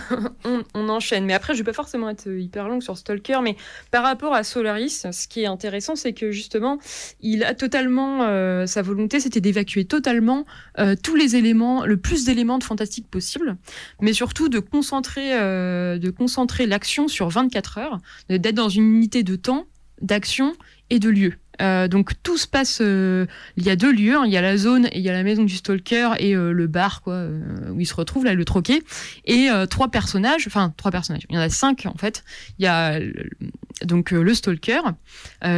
on, 0.74 0.88
enchaîne. 0.88 1.24
Mais 1.24 1.32
après, 1.32 1.54
je 1.54 1.58
vais 1.58 1.64
pas 1.64 1.72
forcément 1.72 2.10
être 2.10 2.28
hyper 2.28 2.68
longue 2.68 2.82
sur 2.82 2.96
Stalker, 2.98 3.38
mais 3.42 3.56
par 3.90 4.02
rapport 4.02 4.34
à 4.34 4.44
Solaris, 4.44 5.06
ce 5.10 5.28
qui 5.28 5.42
est 5.42 5.46
intéressant, 5.46 5.96
c'est 5.96 6.12
que 6.12 6.30
justement, 6.30 6.78
il 7.20 7.44
a 7.44 7.54
totalement 7.54 8.22
euh, 8.22 8.66
sa 8.66 8.82
volonté, 8.82 9.20
c'était 9.20 9.40
d'évacuer 9.40 9.84
totalement 9.84 10.44
euh, 10.78 10.94
tous 11.00 11.14
les 11.14 11.36
éléments, 11.36 11.84
le 11.84 11.96
plus 11.96 12.24
d'éléments 12.24 12.58
de 12.58 12.64
fantastique 12.64 13.08
possible, 13.08 13.56
mais 14.00 14.12
surtout 14.12 14.48
de 14.48 14.58
concentrer, 14.58 15.34
euh, 15.34 15.98
de 15.98 16.10
concentrer 16.10 16.66
l'action 16.66 17.08
sur 17.08 17.28
24 17.28 17.78
heures, 17.78 17.98
d'être 18.28 18.54
dans 18.54 18.68
une 18.68 18.94
unité 18.94 19.22
de 19.22 19.36
temps, 19.36 19.66
d'action 20.00 20.54
et 20.90 20.98
de 20.98 21.08
lieu. 21.08 21.34
Euh, 21.60 21.86
donc 21.86 22.12
tout 22.22 22.38
se 22.38 22.46
passe. 22.46 22.78
euh, 22.80 23.26
il 23.56 23.64
y 23.64 23.70
a 23.70 23.76
deux 23.76 23.92
lieux. 23.92 24.16
hein. 24.16 24.22
il 24.24 24.32
y 24.32 24.36
a 24.36 24.40
la 24.40 24.56
zone 24.56 24.86
et 24.86 24.98
il 24.98 25.02
y 25.02 25.10
a 25.10 25.12
la 25.12 25.22
maison 25.22 25.44
du 25.44 25.54
stalker 25.54 26.10
et 26.18 26.34
euh, 26.34 26.52
le 26.52 26.66
bar 26.66 27.02
quoi 27.02 27.14
euh, 27.14 27.70
où 27.70 27.80
il 27.80 27.86
se 27.86 27.94
retrouve 27.94 28.24
là, 28.24 28.34
le 28.34 28.44
troquet. 28.44 28.82
Et 29.26 29.50
euh, 29.50 29.66
trois 29.66 29.88
personnages. 29.90 30.46
Enfin 30.46 30.72
trois 30.76 30.90
personnages. 30.90 31.26
Il 31.28 31.34
y 31.34 31.38
en 31.38 31.42
a 31.42 31.50
cinq 31.50 31.86
en 31.86 31.94
fait. 31.96 32.24
Il 32.58 32.64
y 32.64 32.68
a 32.68 32.98
donc 33.84 34.12
euh, 34.12 34.22
le 34.22 34.34
stalker 34.34 34.80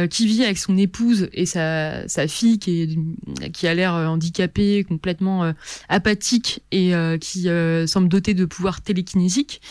qui 0.09 0.25
vit 0.27 0.43
avec 0.43 0.57
son 0.57 0.77
épouse 0.77 1.29
et 1.31 1.45
sa, 1.45 2.07
sa 2.07 2.27
fille 2.27 2.59
qui 2.59 2.81
est 2.81 3.49
qui 3.51 3.67
a 3.67 3.73
l'air 3.73 3.93
handicapée, 3.93 4.83
complètement 4.87 5.53
apathique 5.89 6.63
et 6.71 6.93
qui 7.21 7.47
semble 7.87 8.09
dotée 8.09 8.33
de 8.33 8.45
pouvoirs 8.45 8.81
télékinésiques. 8.81 9.61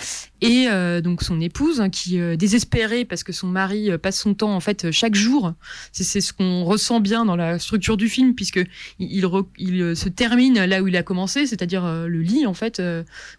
Et 0.45 0.69
euh, 0.69 1.01
donc 1.01 1.23
son 1.23 1.41
épouse 1.41 1.81
hein, 1.81 1.89
qui 1.89 2.21
euh, 2.21 2.37
désespérée 2.37 3.07
parce 3.07 3.25
que 3.25 3.33
son 3.33 3.47
mari 3.47 3.91
euh, 3.91 3.97
passe 3.97 4.21
son 4.21 4.35
temps 4.35 4.55
en 4.55 4.61
fait 4.61 4.85
euh, 4.85 4.93
chaque 4.93 5.15
jour 5.15 5.55
c'est 5.91 6.21
ce 6.21 6.35
qu'on 6.35 6.65
ressent 6.65 7.01
bien 7.01 7.25
dans 7.25 7.35
la 7.35 7.59
structure 7.59 7.97
du 7.97 8.11
film, 8.11 8.35
puisque 8.35 8.61
il, 8.99 9.27
il 9.59 9.97
se 9.97 10.09
termine 10.11 10.65
là 10.65 10.83
où 10.83 10.89
il 10.89 10.97
a 10.97 11.03
commencé, 11.03 11.47
c'est-à-dire 11.47 11.85
le 11.85 12.21
lit, 12.21 12.47
en 12.47 12.55
fait, 12.55 12.83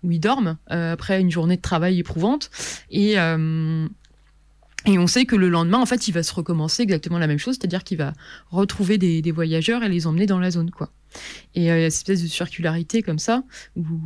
où 0.03 0.11
il 0.11 0.19
dorme, 0.19 0.57
après 0.67 1.19
une 1.19 1.29
journée 1.29 1.57
de 1.57 1.61
travail 1.61 1.99
éprouvante. 1.99 2.49
Et, 2.91 3.15
et 4.86 4.99
on 4.99 5.07
sait 5.07 5.25
que 5.25 5.36
le 5.36 5.49
lendemain, 5.49 5.79
en 5.79 5.86
fait, 5.86 6.07
il 6.07 6.11
va 6.11 6.21
se 6.23 6.33
recommencer 6.33 6.83
exactement 6.83 7.17
la 7.17 7.27
même 7.27 7.39
chose, 7.39 7.55
c'est-à-dire 7.59 7.83
qu'il 7.83 7.97
va 7.97 8.13
retrouver 8.51 8.97
des, 8.97 9.31
voyageurs 9.31 9.83
et 9.83 9.89
les 9.89 10.07
emmener 10.07 10.27
dans 10.27 10.39
la 10.39 10.51
zone, 10.51 10.71
quoi. 10.71 10.91
Et 11.53 11.71
euh, 11.71 11.89
cette 11.89 12.09
espèce 12.09 12.23
de 12.23 12.27
circularité 12.27 13.01
comme 13.01 13.19
ça, 13.19 13.43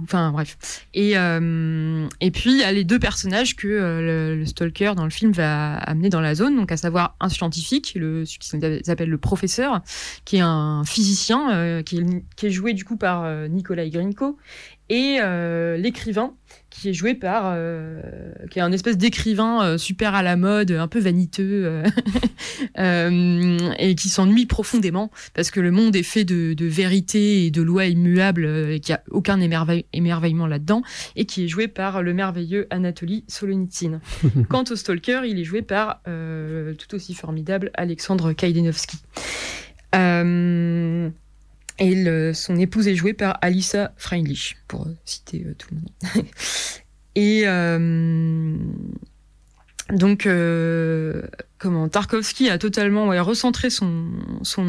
enfin 0.03 0.31
bref. 0.31 0.85
Et, 0.93 1.17
euh, 1.17 2.07
et 2.21 2.29
puis 2.29 2.51
il 2.51 2.57
y 2.57 2.63
a 2.63 2.71
les 2.71 2.83
deux 2.83 2.99
personnages 2.99 3.55
que 3.55 3.67
euh, 3.67 4.35
le, 4.35 4.45
stalker 4.45 4.93
dans 4.95 5.05
le 5.05 5.09
film 5.09 5.31
va 5.31 5.73
amener 5.77 6.09
dans 6.09 6.21
la 6.21 6.35
zone, 6.35 6.55
donc 6.55 6.71
à 6.71 6.77
savoir 6.77 7.15
un 7.19 7.29
scientifique, 7.29 7.93
le, 7.95 8.25
ce 8.25 8.37
qui 8.37 8.47
s'appelle 8.83 9.09
le 9.09 9.17
professeur, 9.17 9.81
qui 10.23 10.37
est 10.37 10.41
un 10.41 10.83
physicien, 10.85 11.51
euh, 11.51 11.81
qui, 11.81 11.99
est, 12.43 12.49
joué 12.49 12.73
du 12.73 12.85
coup 12.85 12.95
par 12.95 13.23
euh, 13.23 13.47
Nikolai 13.47 13.89
Grinko, 13.89 14.37
et 14.89 15.19
l'écrivain 15.77 16.33
qui 16.69 16.89
est 16.89 16.93
joué 16.93 17.15
par 17.15 17.43
euh, 17.47 18.01
qui 18.51 18.59
est 18.59 18.61
un 18.61 18.71
espèce 18.71 18.97
d'écrivain 18.97 19.63
euh, 19.63 19.77
super 19.77 20.13
à 20.15 20.21
la 20.23 20.35
mode 20.35 20.71
un 20.71 20.87
peu 20.87 20.99
vaniteux 20.99 21.83
euh, 22.77 23.57
et 23.79 23.95
qui 23.95 24.09
s'ennuie 24.09 24.45
profondément 24.45 25.11
parce 25.33 25.51
que 25.51 25.59
le 25.59 25.71
monde 25.71 25.95
est 25.95 26.03
fait 26.03 26.25
de, 26.25 26.53
de 26.53 26.65
vérité 26.65 27.45
et 27.45 27.51
de 27.51 27.61
lois 27.61 27.85
immuables 27.85 28.45
et 28.45 28.79
qu'il 28.79 28.93
n'y 28.93 28.97
a 28.97 29.03
aucun 29.09 29.39
émerveille- 29.39 29.85
émerveillement 29.93 30.47
là-dedans 30.47 30.81
et 31.15 31.25
qui 31.25 31.45
est 31.45 31.47
joué 31.47 31.67
par 31.67 32.03
le 32.03 32.13
merveilleux 32.13 32.67
Anatoly 32.69 33.23
Solonitsyn. 33.27 33.99
Quant 34.49 34.63
au 34.69 34.75
Stalker, 34.75 35.21
il 35.25 35.39
est 35.39 35.43
joué 35.43 35.61
par 35.61 36.01
tout 36.05 36.95
aussi 36.95 37.13
formidable 37.13 37.71
Alexandre 37.73 38.33
Kaidenovski. 38.33 38.97
Euh, 39.95 41.09
et 41.79 42.33
son 42.33 42.57
épouse 42.57 42.87
est 42.87 42.95
jouée 42.95 43.13
par 43.13 43.37
Alissa 43.41 43.93
Freundlich, 43.97 44.57
pour 44.67 44.87
citer 45.05 45.45
euh, 45.45 45.55
tout 45.57 45.69
le 45.71 45.77
monde. 45.77 46.25
et 47.15 47.43
euh, 47.45 48.57
donc, 49.91 50.27
euh, 50.27 51.23
comment 51.57 51.89
Tarkovsky 51.89 52.49
a 52.49 52.59
totalement 52.59 53.07
recentré 53.23 53.69
son, 53.69 54.11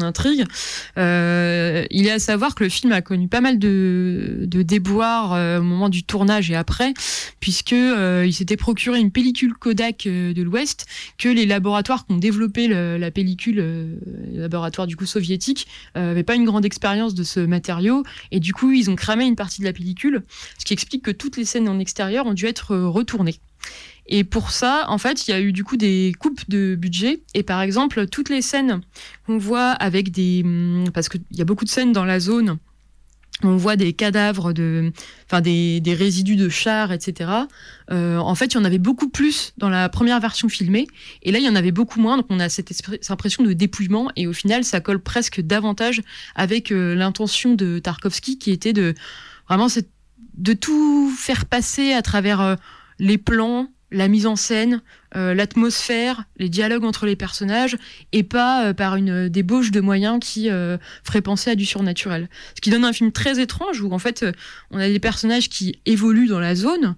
intrigue. 0.01 0.45
Euh, 0.97 1.85
il 1.91 2.07
est 2.07 2.11
à 2.11 2.19
savoir 2.19 2.55
que 2.55 2.63
le 2.63 2.69
film 2.69 2.91
a 2.91 3.01
connu 3.01 3.27
pas 3.27 3.41
mal 3.41 3.59
de, 3.59 4.47
déboires 4.47 5.33
euh, 5.33 5.59
au 5.59 5.63
moment 5.63 5.89
du 5.89 6.03
tournage 6.03 6.49
et 6.49 6.55
après, 6.55 6.93
puisque 7.39 7.73
il 7.73 8.33
s'était 8.33 8.57
procuré 8.57 8.99
une 8.99 9.11
pellicule 9.11 9.53
Kodak 9.53 10.07
de 10.07 10.41
l'Ouest 10.41 10.87
que 11.17 11.29
les 11.29 11.45
laboratoires 11.45 12.05
qui 12.05 12.13
ont 12.13 12.17
développé 12.17 12.67
la 12.67 13.11
pellicule, 13.11 13.99
les 14.31 14.39
laboratoires 14.39 14.87
du 14.87 14.95
coup 14.95 15.05
soviétiques, 15.05 15.67
n'avaient 15.95 16.23
pas 16.23 16.35
une 16.35 16.45
grande 16.45 16.65
expérience 16.65 17.13
de 17.13 17.23
ce 17.23 17.39
matériau 17.39 18.03
et 18.31 18.39
du 18.39 18.53
coup 18.53 18.71
ils 18.71 18.89
ont 18.89 18.95
cramé 18.95 19.25
une 19.25 19.35
partie 19.35 19.61
de 19.61 19.65
la 19.65 19.73
pellicule, 19.73 20.23
ce 20.57 20.65
qui 20.65 20.73
explique 20.73 21.03
que 21.03 21.11
toutes 21.11 21.37
les 21.37 21.45
scènes 21.45 21.69
en 21.69 21.79
extérieur 21.79 22.25
ont 22.25 22.33
dû 22.33 22.45
être 22.45 22.75
retournées. 22.75 23.39
Et 24.11 24.25
pour 24.25 24.51
ça, 24.51 24.85
en 24.89 24.97
fait, 24.97 25.27
il 25.27 25.31
y 25.31 25.33
a 25.33 25.39
eu 25.39 25.53
du 25.53 25.63
coup 25.63 25.77
des 25.77 26.11
coupes 26.19 26.47
de 26.49 26.75
budget. 26.75 27.23
Et 27.33 27.43
par 27.43 27.61
exemple, 27.61 28.07
toutes 28.07 28.29
les 28.29 28.41
scènes 28.41 28.81
qu'on 29.25 29.37
voit 29.37 29.71
avec 29.71 30.11
des... 30.11 30.41
hum, 30.43 30.83
Parce 30.93 31.07
qu'il 31.07 31.21
y 31.31 31.41
a 31.41 31.45
beaucoup 31.45 31.63
de 31.63 31.69
scènes 31.69 31.93
dans 31.93 32.03
la 32.03 32.19
zone, 32.19 32.57
on 33.41 33.55
voit 33.55 33.77
des 33.77 33.93
cadavres, 33.93 34.51
de, 34.51 34.91
enfin 35.25 35.39
des, 35.39 35.79
des 35.79 35.93
résidus 35.93 36.35
de 36.35 36.49
chars, 36.49 36.91
etc. 36.91 37.31
Euh, 37.89 38.17
en 38.17 38.35
fait, 38.35 38.53
il 38.53 38.55
y 38.55 38.57
en 38.59 38.65
avait 38.65 38.77
beaucoup 38.77 39.09
plus 39.09 39.53
dans 39.57 39.69
la 39.69 39.87
première 39.87 40.19
version 40.19 40.49
filmée. 40.49 40.87
Et 41.23 41.31
là, 41.31 41.39
il 41.39 41.45
y 41.45 41.49
en 41.49 41.55
avait 41.55 41.71
beaucoup 41.71 42.01
moins. 42.01 42.17
Donc 42.17 42.25
on 42.29 42.39
a 42.41 42.49
cette, 42.49 42.71
impression 43.09 43.45
de 43.45 43.53
dépouillement. 43.53 44.11
Et 44.17 44.27
au 44.27 44.33
final, 44.33 44.65
ça 44.65 44.81
colle 44.81 44.99
presque 44.99 45.39
davantage 45.39 46.01
avec 46.35 46.73
euh, 46.73 46.95
l'intention 46.95 47.55
de 47.55 47.79
Tarkovsky 47.79 48.37
qui 48.37 48.51
était 48.51 48.73
de 48.73 48.93
vraiment 49.47 49.67
de 50.35 50.53
tout 50.53 51.09
faire 51.17 51.45
passer 51.45 51.93
à 51.93 52.01
travers 52.01 52.41
euh, 52.41 52.55
les 52.99 53.17
plans, 53.17 53.69
la 53.91 54.07
mise 54.07 54.25
en 54.25 54.35
scène, 54.35 54.81
euh, 55.15 55.33
l'atmosphère, 55.33 56.23
les 56.37 56.49
dialogues 56.49 56.85
entre 56.85 57.05
les 57.05 57.15
personnages, 57.15 57.77
et 58.13 58.23
pas 58.23 58.67
euh, 58.67 58.73
par 58.73 58.95
une 58.95 59.27
débauche 59.27 59.71
de 59.71 59.81
moyens 59.81 60.19
qui 60.21 60.49
euh, 60.49 60.77
ferait 61.03 61.21
penser 61.21 61.51
à 61.51 61.55
du 61.55 61.65
surnaturel. 61.65 62.29
Ce 62.55 62.61
qui 62.61 62.69
donne 62.69 62.85
un 62.85 62.93
film 62.93 63.11
très 63.11 63.41
étrange 63.41 63.81
où 63.81 63.91
en 63.91 63.99
fait 63.99 64.25
on 64.71 64.79
a 64.79 64.87
des 64.87 64.99
personnages 64.99 65.49
qui 65.49 65.79
évoluent 65.85 66.27
dans 66.27 66.39
la 66.39 66.55
zone. 66.55 66.95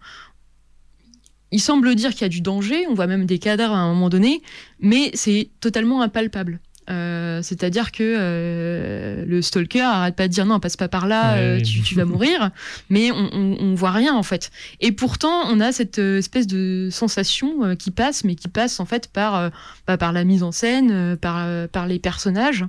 Il 1.52 1.62
semble 1.62 1.94
dire 1.96 2.12
qu'il 2.12 2.22
y 2.22 2.26
a 2.26 2.30
du 2.30 2.42
danger, 2.42 2.86
on 2.88 2.94
voit 2.94 3.08
même 3.08 3.26
des 3.26 3.40
cadavres 3.40 3.76
à 3.76 3.80
un 3.80 3.94
moment 3.94 4.10
donné, 4.10 4.42
mais 4.80 5.12
c'est 5.14 5.50
totalement 5.60 6.02
impalpable. 6.02 6.60
Euh, 6.90 7.42
C'est-à-dire 7.42 7.92
que 7.92 8.04
euh, 8.04 9.26
le 9.26 9.42
stalker 9.42 9.82
arrête 9.82 10.16
pas 10.16 10.28
de 10.28 10.34
dire 10.34 10.46
non, 10.46 10.60
passe 10.60 10.78
pas 10.78 10.88
par 10.88 11.08
là, 11.08 11.34
Ouais, 11.34 11.40
euh, 11.40 11.62
tu, 11.62 11.82
tu 11.82 11.96
vas 11.96 12.06
mourir, 12.06 12.52
mais 12.90 13.12
on, 13.12 13.30
on, 13.34 13.58
on 13.60 13.76
voit 13.76 13.92
rien 13.92 14.14
en 14.16 14.24
fait. 14.24 14.52
Et 14.82 14.92
pourtant, 14.92 15.44
on 15.50 15.60
a 15.60 15.72
cette 15.72 16.00
espèce 16.00 16.48
de 16.48 16.90
sensation 16.92 17.76
qui 17.76 17.92
passe, 17.92 18.24
mais 18.24 18.36
qui 18.36 18.48
passe 18.48 18.80
en 18.80 18.86
fait 18.86 19.08
par, 19.08 19.52
bah, 19.88 19.98
par 19.98 20.12
la 20.14 20.24
mise 20.24 20.44
en 20.44 20.52
scène, 20.52 21.18
par, 21.18 21.48
par 21.70 21.88
les 21.88 22.00
personnages. 22.00 22.66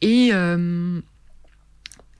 Et, 0.00 0.32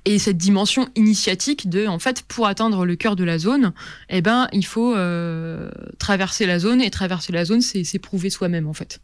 et 0.07 0.19
cette 0.19 0.39
dimension 0.39 0.89
initiatique 0.97 1.69
de, 1.69 1.87
en 1.87 1.99
fait, 1.99 2.23
pour 2.23 2.47
atteindre 2.47 2.87
le 2.87 2.97
cœur 2.97 3.17
de 3.17 3.25
la 3.25 3.39
zone, 3.39 3.73
eh 4.09 4.23
ben, 4.23 4.49
il 4.53 4.65
faut 4.65 4.95
euh, 4.95 5.71
traverser 5.99 6.47
la 6.47 6.59
zone. 6.59 6.81
Et 6.81 6.91
traverser 6.91 7.33
la 7.33 7.45
zone, 7.45 7.61
c'est 7.61 7.85
c'est 7.85 7.99
prouver 7.99 8.31
soi-même, 8.31 8.67
en 8.67 8.73
fait. 8.73 9.01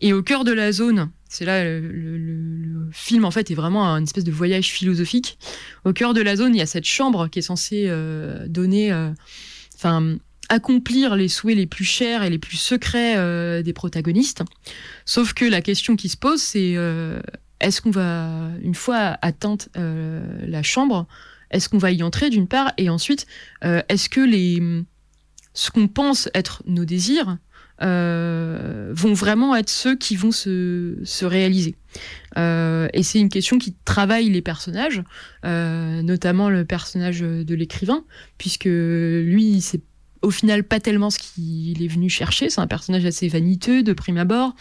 Et 0.00 0.12
au 0.12 0.22
cœur 0.22 0.44
de 0.44 0.52
la 0.52 0.70
zone, 0.70 1.10
c'est 1.28 1.46
là 1.46 1.64
le, 1.64 2.88
film, 2.92 3.24
en 3.24 3.30
fait, 3.30 3.50
est 3.50 3.54
vraiment 3.54 3.88
un 3.88 4.02
espèce 4.02 4.24
de 4.24 4.32
voyage 4.32 4.70
philosophique. 4.70 5.38
Au 5.84 5.92
cœur 5.94 6.12
de 6.12 6.20
la 6.20 6.36
zone, 6.36 6.54
il 6.54 6.58
y 6.58 6.62
a 6.62 6.66
cette 6.66 6.84
chambre 6.84 7.28
qui 7.28 7.38
est 7.38 7.42
censée 7.42 7.86
euh, 7.88 8.46
donner, 8.46 8.92
euh, 8.92 9.10
enfin, 9.74 10.16
accomplir 10.50 11.16
les 11.16 11.28
souhaits 11.28 11.56
les 11.56 11.66
plus 11.66 11.84
chers 11.84 12.22
et 12.22 12.28
les 12.28 12.38
plus 12.38 12.58
secrets 12.58 13.62
des 13.62 13.72
protagonistes. 13.72 14.42
Sauf 15.06 15.32
que 15.32 15.46
la 15.46 15.62
question 15.62 15.96
qui 15.96 16.10
se 16.10 16.18
pose, 16.18 16.42
c'est 16.42 16.76
est-ce 17.64 17.80
qu'on 17.80 17.90
va, 17.90 18.50
une 18.62 18.74
fois 18.74 19.18
atteinte 19.22 19.70
euh, 19.76 20.22
la 20.46 20.62
chambre, 20.62 21.06
est-ce 21.50 21.68
qu'on 21.68 21.78
va 21.78 21.90
y 21.92 22.02
entrer 22.02 22.28
d'une 22.28 22.46
part, 22.46 22.72
et 22.76 22.90
ensuite, 22.90 23.26
euh, 23.64 23.80
est-ce 23.88 24.08
que 24.10 24.20
les, 24.20 24.62
ce 25.54 25.70
qu'on 25.70 25.88
pense 25.88 26.28
être 26.34 26.62
nos 26.66 26.84
désirs 26.84 27.38
euh, 27.82 28.92
vont 28.94 29.14
vraiment 29.14 29.56
être 29.56 29.70
ceux 29.70 29.96
qui 29.96 30.14
vont 30.14 30.30
se, 30.30 30.98
se 31.04 31.24
réaliser? 31.24 31.76
Et 32.36 33.02
c'est 33.02 33.20
une 33.20 33.28
question 33.28 33.58
qui 33.58 33.74
travaille 33.84 34.28
les 34.28 34.42
personnages, 34.42 35.02
notamment 35.44 36.50
le 36.50 36.64
personnage 36.64 37.20
de 37.20 37.54
l'écrivain, 37.54 38.04
puisque 38.36 38.66
lui, 38.66 39.60
c'est 39.60 39.80
au 40.24 40.30
final 40.30 40.64
pas 40.64 40.80
tellement 40.80 41.10
ce 41.10 41.18
qu'il 41.18 41.82
est 41.82 41.88
venu 41.88 42.08
chercher. 42.08 42.50
C'est 42.50 42.60
un 42.60 42.66
personnage 42.66 43.04
assez 43.04 43.28
vaniteux 43.28 43.82
de 43.82 43.92
prime 43.92 44.18
abord, 44.18 44.54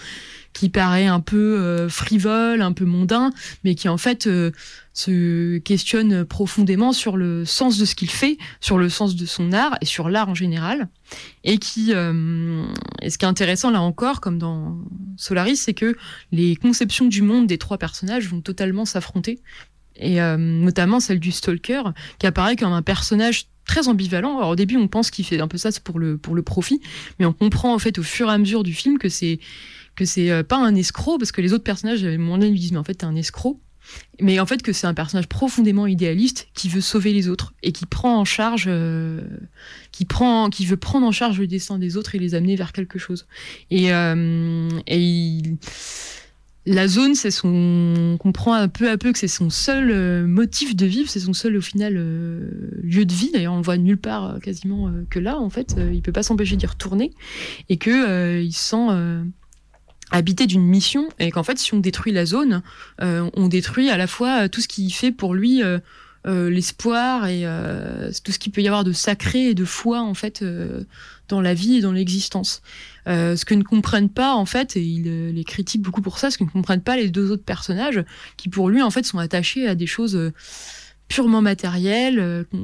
qui 0.54 0.70
paraît 0.70 1.08
un 1.08 1.20
peu 1.20 1.60
euh, 1.60 1.90
frivole, 1.90 2.62
un 2.62 2.74
peu 2.74 2.86
mondain, 2.86 3.32
mais 3.64 3.76
qui 3.76 3.90
en 3.90 3.98
fait 3.98 4.28
euh, 4.28 4.52
se 4.94 5.58
questionne 5.60 6.26
profondément 6.26 6.94
sur 6.94 7.18
le 7.18 7.46
sens 7.46 7.78
de 7.78 7.86
ce 7.86 7.96
qu'il 7.96 8.10
fait, 8.10 8.38
sur 8.62 8.78
le 8.78 8.90
sens 8.90 9.16
de 9.16 9.26
son 9.26 9.52
art 9.52 9.76
et 9.82 9.86
sur 9.86 10.10
l'art 10.10 10.30
en 10.30 10.36
général. 10.36 10.88
Et 11.44 11.58
qui, 11.58 11.94
euh, 11.94 12.64
et 13.02 13.10
ce 13.10 13.18
qui 13.18 13.26
est 13.26 13.28
intéressant 13.28 13.72
là 13.72 13.82
encore, 13.82 14.22
comme 14.22 14.38
dans 14.38 14.78
Solaris, 15.18 15.58
c'est 15.58 15.74
que 15.74 15.96
les 16.32 16.56
conceptions 16.56 17.06
du 17.06 17.22
monde 17.22 17.48
des 17.48 17.58
trois 17.58 17.78
personnages 17.78 18.28
vont 18.28 18.42
totalement 18.42 18.86
s'affronter. 18.86 19.40
Et 19.96 20.22
euh, 20.22 20.38
notamment 20.38 21.00
celle 21.00 21.20
du 21.20 21.32
Stalker, 21.32 21.84
qui 22.20 22.28
apparaît 22.28 22.56
comme 22.56 22.74
un 22.74 22.82
personnage 22.82 23.48
très 23.66 23.88
ambivalent. 23.88 24.38
Alors 24.38 24.50
au 24.50 24.56
début, 24.56 24.78
on 24.78 24.88
pense 24.88 25.12
qu'il 25.12 25.26
fait 25.26 25.40
un 25.40 25.48
peu 25.48 25.58
ça 25.58 25.70
pour 25.84 26.00
le, 26.00 26.18
pour 26.18 26.36
le 26.36 26.42
profit, 26.42 26.82
mais 27.20 27.26
on 27.26 27.34
comprend 27.34 27.74
en 27.74 27.80
fait 27.80 27.98
au 28.00 28.04
fur 28.04 28.30
et 28.30 28.34
à 28.34 28.38
mesure 28.38 28.64
du 28.64 28.74
film 28.74 28.98
que 28.98 29.10
c'est 29.10 29.40
que 29.96 30.06
c'est 30.06 30.32
euh, 30.32 30.44
pas 30.44 30.58
un 30.58 30.74
escroc, 30.76 31.20
parce 31.20 31.32
que 31.32 31.42
les 31.42 31.54
autres 31.54 31.64
personnages, 31.64 32.04
à 32.04 32.18
moment 32.18 32.38
donné, 32.38 32.50
lui 32.52 32.60
disent, 32.60 32.72
mais 32.72 32.80
en 32.80 32.84
fait, 32.84 32.96
t'es 32.96 33.06
un 33.06 33.16
escroc. 33.16 33.60
Mais 34.22 34.40
en 34.40 34.46
fait, 34.46 34.62
que 34.64 34.72
c'est 34.72 34.88
un 34.88 34.94
personnage 34.94 35.28
profondément 35.28 35.86
idéaliste 35.86 36.48
qui 36.54 36.70
veut 36.70 36.82
sauver 36.82 37.12
les 37.12 37.28
autres 37.28 37.54
et 37.64 37.74
qui 37.74 37.86
prend 37.86 38.18
en 38.18 38.26
charge, 38.26 38.66
euh, 38.68 39.22
qui 39.92 40.06
prend, 40.06 40.50
qui 40.50 40.66
veut 40.66 40.78
prendre 40.78 41.06
en 41.06 41.12
charge 41.12 41.38
le 41.38 41.48
destin 41.48 41.78
des 41.78 41.98
autres 41.98 42.16
et 42.16 42.20
les 42.20 42.34
amener 42.34 42.56
vers 42.56 42.72
quelque 42.72 42.98
chose. 42.98 43.28
Et, 43.70 43.94
euh, 43.94 44.70
et 44.88 45.00
il- 45.00 45.58
la 46.66 46.88
zone, 46.88 47.14
c'est 47.14 47.32
son, 47.32 48.14
on 48.14 48.18
comprend 48.18 48.68
peu 48.70 48.90
à 48.90 48.98
peu 48.98 49.12
que 49.12 49.20
c'est 49.20 49.28
son 49.28 49.50
seul 49.50 49.92
euh, 49.92 50.26
motif 50.26 50.76
de 50.76 50.86
vivre, 50.86 51.10
c'est 51.10 51.20
son 51.20 51.34
seul 51.34 51.58
au 51.58 51.62
final 51.62 51.96
euh, 51.98 52.50
lieu 52.82 53.06
de 53.06 53.14
vie. 53.14 53.32
D'ailleurs, 53.34 53.54
on 53.54 53.58
le 53.58 53.64
voit 53.64 53.78
nulle 53.78 53.98
part 53.98 54.36
euh, 54.36 54.40
quasiment 54.40 54.92
que 55.10 55.20
là. 55.20 55.38
En 55.38 55.50
fait, 55.50 55.76
il 55.92 56.02
peut 56.02 56.14
pas 56.14 56.24
s'empêcher 56.24 56.56
d'y 56.56 56.66
retourner 56.66 57.12
et 57.68 57.78
que 57.78 57.92
euh, 57.92 58.42
il 58.42 58.54
se 58.54 58.70
sent 58.70 58.88
habité 60.12 60.46
d'une 60.46 60.66
mission 60.66 61.10
et 61.20 61.32
qu'en 61.32 61.44
fait, 61.44 61.58
si 61.58 61.74
on 61.74 61.80
détruit 61.80 62.14
la 62.14 62.26
zone, 62.26 62.62
on 63.00 63.48
détruit 63.48 63.90
à 63.90 63.98
la 63.98 64.08
fois 64.08 64.48
tout 64.48 64.62
ce 64.62 64.68
qui 64.68 64.90
fait 64.92 65.12
pour 65.12 65.34
lui 65.34 65.62
l'espoir 66.26 67.28
et 67.28 67.46
tout 68.24 68.32
ce 68.32 68.40
qu'il 68.40 68.52
peut 68.52 68.62
y 68.62 68.68
avoir 68.68 68.84
de 68.84 68.92
sacré 68.92 69.50
et 69.50 69.54
de 69.54 69.66
foi 69.66 70.02
en 70.02 70.14
fait 70.14 70.46
dans 71.30 71.42
la 71.42 71.54
vie 71.54 71.78
et 71.78 71.82
dans 71.82 71.92
l'existence. 71.92 72.62
Euh, 73.08 73.36
ce 73.36 73.46
que 73.46 73.54
ne 73.54 73.64
comprennent 73.64 74.10
pas 74.10 74.34
en 74.34 74.46
fait, 74.46 74.78
et 74.78 74.82
il 74.82 75.08
euh, 75.08 75.32
les 75.32 75.44
critique 75.44 75.82
beaucoup 75.82 76.02
pour 76.02 76.20
ça, 76.20 76.32
ce 76.32 76.38
que 76.38 76.44
ne 76.44 76.50
comprennent 76.50 76.82
pas 76.82 76.96
les 76.96 77.10
deux 77.10 77.32
autres 77.32 77.44
personnages 77.44 78.04
qui 78.38 78.50
pour 78.50 78.70
lui 78.70 78.82
en 78.82 78.90
fait 78.90 79.06
sont 79.06 79.18
attachés 79.18 79.68
à 79.68 79.76
des 79.76 79.88
choses 79.88 80.16
euh, 80.16 80.32
purement 81.10 81.42
matérielles, 81.42 82.20
euh, 82.20 82.44
qui 82.50 82.58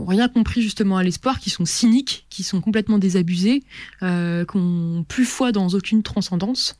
n'ont 0.00 0.06
rien 0.06 0.28
compris 0.28 0.62
justement 0.62 0.96
à 0.96 1.02
l'espoir, 1.02 1.38
qui 1.38 1.50
sont 1.50 1.66
cyniques, 1.66 2.26
qui 2.30 2.42
sont 2.42 2.60
complètement 2.60 2.98
désabusés, 2.98 3.62
euh, 4.02 4.44
qui 4.46 4.58
n'ont 4.58 5.04
plus 5.04 5.26
foi 5.26 5.52
dans 5.52 5.68
aucune 5.68 6.02
transcendance. 6.02 6.78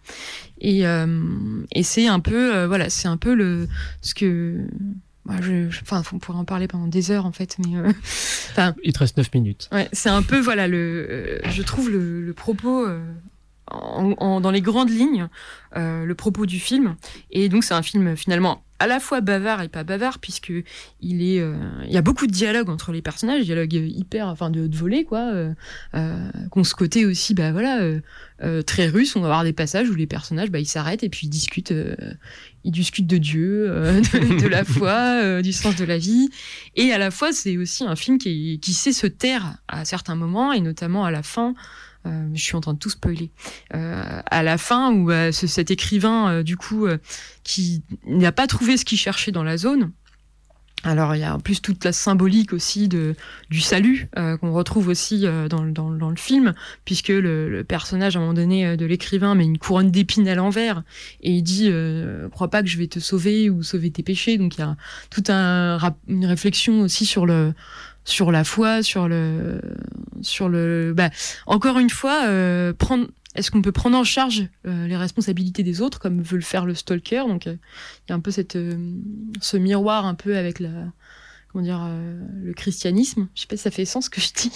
Et, 0.61 0.83
et 1.73 1.83
c'est 1.85 2.09
un 2.09 2.19
peu, 2.19 2.65
voilà, 2.65 2.91
c'est 2.91 3.07
un 3.07 3.17
peu 3.17 3.35
le 3.35 3.69
ce 4.03 4.15
que. 4.15 4.67
Moi, 5.29 5.37
je, 5.43 5.71
je- 5.71 5.81
enfin, 5.83 6.03
on 6.13 6.19
pourrait 6.19 6.39
en 6.39 6.45
parler 6.45 6.67
pendant 6.69 6.87
des 6.89 7.11
heures 7.11 7.27
en 7.27 7.33
fait, 7.33 7.57
mais 7.59 7.77
euh, 7.77 7.93
Il 8.85 8.93
te 8.93 8.99
reste 9.01 9.17
9 9.17 9.33
minutes. 9.35 9.69
Ouais, 9.73 9.89
c'est 9.93 10.09
un 10.09 10.23
peu 10.23 10.41
voilà 10.41 10.67
le, 10.69 11.07
euh, 11.11 11.39
je 11.51 11.63
trouve 11.63 11.91
le, 11.91 12.23
le 12.23 12.33
propos 12.33 12.87
euh, 12.87 13.01
en, 13.71 14.13
en- 14.19 14.41
dans 14.41 14.51
les 14.51 14.63
grandes 14.63 14.91
lignes, 14.91 15.29
euh, 15.77 16.05
le 16.05 16.15
propos 16.15 16.47
du 16.47 16.59
film. 16.59 16.97
Et 17.31 17.49
donc 17.49 17.63
c'est 17.65 17.75
un 17.75 17.83
film 17.83 18.17
finalement 18.17 18.63
à 18.81 18.87
la 18.87 19.01
fois 19.01 19.21
bavard 19.21 19.63
et 19.63 19.69
pas 19.69 19.83
bavard 19.83 20.19
puisque 20.19 20.53
il 21.01 21.23
est, 21.23 21.41
euh, 21.41 21.57
y 21.87 21.97
a 21.97 22.03
beaucoup 22.03 22.27
de 22.27 22.33
dialogues 22.33 22.71
entre 22.71 22.93
les 22.93 23.03
personnages, 23.03 23.45
dialogues 23.45 23.75
hyper, 23.75 24.29
enfin 24.29 24.51
de, 24.51 24.67
de 24.67 24.77
volée 24.77 25.05
quoi, 25.05 25.33
euh, 25.33 25.53
euh, 25.95 26.31
qu'on 26.51 26.65
se 26.65 26.75
côté 26.75 27.05
aussi, 27.05 27.35
bah 27.35 27.53
voilà, 27.53 27.81
très 28.67 28.87
russe. 28.87 29.17
On 29.17 29.21
va 29.21 29.27
avoir 29.27 29.45
des 29.45 29.53
passages 29.53 29.91
où 29.91 29.95
les 29.95 30.07
personnages, 30.07 30.51
bah 30.51 30.61
ils 30.61 30.67
s'arrêtent 30.67 31.03
et 31.03 31.09
puis 31.09 31.27
ils 31.27 31.31
discutent, 31.31 31.75
ils 32.65 32.71
discutent 32.71 33.07
de 33.07 33.19
Dieu, 33.19 33.67
de, 33.69 34.47
la 34.47 34.65
foi, 34.65 35.43
du 35.43 35.53
sens 35.53 35.75
de 35.75 35.85
la 35.85 35.99
vie. 35.99 36.29
Et 36.77 36.93
à 36.93 36.99
la 36.99 37.11
fois, 37.11 37.33
c'est 37.33 37.57
aussi 37.57 37.85
un 37.85 37.97
film 37.97 38.19
qui, 38.19 38.61
qui 38.61 38.75
sait 38.75 38.93
se 38.93 39.09
taire 39.09 39.57
à 39.67 39.85
certains 39.85 40.15
moments, 40.15 40.53
et 40.53 40.61
notamment 40.61 41.05
à 41.05 41.11
la 41.11 41.25
fin. 41.25 41.55
Euh, 42.07 42.29
je 42.35 42.43
suis 42.43 42.57
en 42.57 42.61
train 42.61 42.75
de 42.75 42.79
tout 42.79 42.91
spoiler. 42.91 43.31
Euh, 43.75 44.21
à 44.27 44.43
la 44.43 44.59
fin, 44.59 44.93
où 44.93 45.11
euh, 45.11 45.33
ce- 45.33 45.47
cet 45.47 45.71
écrivain, 45.71 46.43
du 46.43 46.57
coup, 46.57 46.87
qui 47.45 47.83
n'a 48.07 48.33
pas 48.33 48.47
trouvé 48.47 48.77
ce 48.77 48.85
qu'il 48.85 48.99
cherchait 48.99 49.33
dans 49.33 49.43
la 49.45 49.57
zone, 49.57 49.91
alors 50.85 51.17
il 51.17 51.19
y 51.19 51.25
a 51.25 51.35
en 51.35 51.41
plus 51.41 51.61
toute 51.61 51.85
la 51.85 51.91
symbolique 51.91 52.53
aussi 52.53 52.87
de, 52.87 53.17
du 53.51 53.61
salut 53.61 54.09
qu'on 54.41 54.53
retrouve 54.53 54.87
aussi 54.87 55.23
dans, 55.51 55.65
dans, 55.67 55.91
le- 55.91 56.17
film, 56.17 56.55
puisque 56.85 57.09
le, 57.09 57.65
personnage 57.65 58.15
à 58.15 58.21
un 58.21 58.23
moment 58.23 58.35
donné 58.35 58.77
de 58.77 58.87
l'écrivain 58.87 59.35
met 59.35 59.45
une 59.45 59.59
couronne 59.59 59.91
d'épines 59.91 60.29
à 60.29 60.37
l'envers 60.37 60.85
et 61.21 61.33
il 61.33 61.43
dit 61.43 61.67
euh, 61.69 62.29
crois 62.29 62.49
pas 62.49 62.63
que 62.63 62.69
je 62.69 62.79
vais 62.79 62.87
te 62.87 63.01
sauver 63.01 63.51
ou 63.51 63.65
sauver 63.65 63.91
tes 63.91 64.05
péchés. 64.05 64.39
Donc 64.39 64.57
il 64.57 64.61
y 64.61 64.63
a 64.63 64.77
tout 65.11 65.25
un 65.29 65.79
rap- 65.79 65.99
une 66.07 66.27
réflexion 66.27 66.83
aussi 66.83 67.07
sur 67.07 67.27
le 67.27 67.55
sur 68.09 68.33
la 68.33 68.45
foi, 68.45 68.83
sur 68.83 69.09
le 69.09 69.61
sur 70.23 70.49
le 70.49 70.93
bah, 70.97 71.11
encore 71.47 71.79
une 71.79 71.91
fois 71.91 72.25
euh, 72.27 72.73
prendre 72.73 73.07
est-ce 73.35 73.51
qu'on 73.51 73.63
peut 73.63 73.73
prendre 73.73 73.97
en 73.97 74.05
charge 74.05 74.49
euh, 74.67 74.87
les 74.89 74.97
responsabilités 74.97 75.63
des 75.63 75.81
autres 75.81 76.01
comme 76.01 76.23
veut 76.23 76.37
le 76.39 76.43
faire 76.43 76.65
le 76.67 76.75
stalker? 76.75 77.25
Donc 77.29 77.47
euh, 77.47 77.55
il 78.07 78.11
y 78.11 78.13
a 78.13 78.17
un 78.17 78.21
peu 78.21 78.31
cette 78.31 78.59
ce 79.41 79.57
miroir 79.57 80.07
un 80.07 80.15
peu 80.15 80.37
avec 80.37 80.59
la 80.61 80.71
comment 81.53 81.65
dire 81.65 81.83
euh, 81.87 82.21
le 82.43 82.53
christianisme 82.55 83.29
je 83.35 83.43
sais 83.43 83.47
pas 83.47 83.57
si 83.57 83.63
ça 83.63 83.71
fait 83.71 83.85
sens 83.85 84.07
ce 84.07 84.11
que 84.11 84.21
je 84.21 84.29
dis 84.35 84.53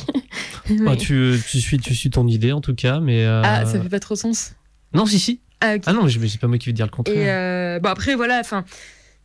Mais- 0.83 0.97
tu, 0.97 1.39
tu, 1.49 1.61
suis, 1.61 1.79
tu 1.79 1.95
suis 1.95 2.11
ton 2.11 2.27
idée 2.27 2.53
en 2.53 2.61
tout 2.61 2.75
cas, 2.75 3.01
mais. 3.01 3.25
euh, 3.27 3.43
ah 3.45 3.65
ça 3.67 3.81
fait 3.81 3.89
pas 3.89 4.01
trop 4.01 4.17
sens 4.17 4.55
Non, 4.95 5.07
si, 5.07 5.19
si. 5.19 5.41
ah, 5.61 5.75
ok. 5.77 5.83
Ah 5.87 5.93
non, 5.93 6.05
mais 6.05 6.29
c'est 6.29 6.41
pas 6.41 6.47
moi 6.49 6.59
qui 6.59 6.67
vais 6.67 6.73
dire 6.73 6.87
le 6.87 6.91
Et 6.91 6.95
contraire. 6.95 7.27
euh, 7.29 7.81
bon 7.81 7.89
après 7.91 8.15
voilà, 8.15 8.39
enfin 8.41 8.65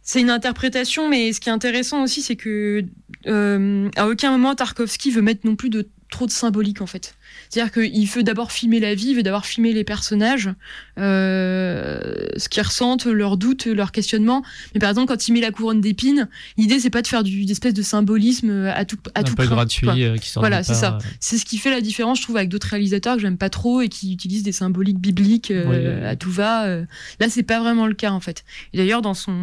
c'est 0.08 0.22
une 0.22 0.30
interprétation, 0.30 1.10
mais 1.10 1.34
ce 1.34 1.42
qui 1.42 1.50
est 1.50 1.52
intéressant 1.52 2.02
aussi, 2.02 2.22
c'est 2.22 2.38
que 2.38 2.86
euh, 3.28 3.90
à 3.98 4.08
aucun 4.08 4.32
moment 4.32 4.56
Tarkovsky 4.56 5.12
veut 5.12 5.22
mettre 5.22 5.46
non 5.46 5.58
plus 5.58 5.70
de 5.70 5.90
trop 6.10 6.26
de 6.26 6.32
symbolique 6.32 6.82
en 6.82 6.88
fait. 6.88 7.16
C'est-à-dire 7.50 7.74
qu'il 7.74 8.08
veut 8.08 8.24
d'abord 8.24 8.54
filmer 8.54 8.80
la 8.80 8.96
vie, 8.96 9.10
il 9.10 9.18
veut 9.18 9.24
d'abord 9.24 9.46
filmer 9.46 9.74
les 9.74 9.84
personnages, 9.84 10.50
euh, 10.98 12.00
ce 12.38 12.50
qu'ils 12.50 12.64
ressentent, 12.64 13.06
leurs 13.06 13.38
doutes, 13.38 13.66
leurs 13.66 13.92
questionnements. 13.92 14.44
Mais 14.74 14.80
par 14.80 14.90
exemple, 14.90 15.08
quand 15.08 15.28
il 15.28 15.34
met 15.34 15.42
la 15.42 15.52
couronne 15.52 15.82
d'épines, 15.82 16.28
l'idée 16.58 16.80
c'est 16.80 16.90
pas 16.90 17.02
de 17.02 17.08
faire 17.08 17.24
du, 17.24 17.42
une 17.42 17.50
espèce 17.50 17.74
de 17.74 17.82
symbolisme 17.82 18.72
à 18.74 18.86
tout 18.86 18.98
à 19.16 19.20
un 19.20 19.24
tout 19.24 19.36
peu 19.36 19.46
crin, 19.46 19.56
gratuit, 19.56 19.88
euh, 20.04 20.18
qui 20.18 20.30
sort 20.30 20.42
Voilà, 20.42 20.64
c'est 20.64 20.80
part. 20.80 21.00
C'est 21.20 21.38
ce 21.38 21.46
qui 21.46 21.58
fait 21.58 21.72
la 21.72 21.82
différence, 21.82 22.18
je 22.20 22.24
trouve, 22.24 22.38
avec 22.38 22.50
d'autres 22.50 22.68
réalisateurs 22.68 23.16
que 23.16 23.22
j'aime 23.22 23.38
pas 23.38 23.50
trop 23.50 23.82
et 23.82 23.90
qui 23.90 24.14
utilisent 24.14 24.44
des 24.44 24.52
symboliques 24.52 25.00
bibliques 25.00 25.52
euh, 25.52 26.00
Oui, 26.00 26.06
à 26.06 26.16
tout 26.16 26.32
va. 26.32 26.66
euh. 26.66 26.86
Là, 27.20 27.28
c'est 27.30 27.44
pas 27.44 27.60
vraiment 27.60 27.88
le 27.88 27.94
cas 27.94 28.12
en 28.12 28.20
fait. 28.20 28.44
D'ailleurs, 28.74 29.02
dans 29.02 29.14
son 29.14 29.34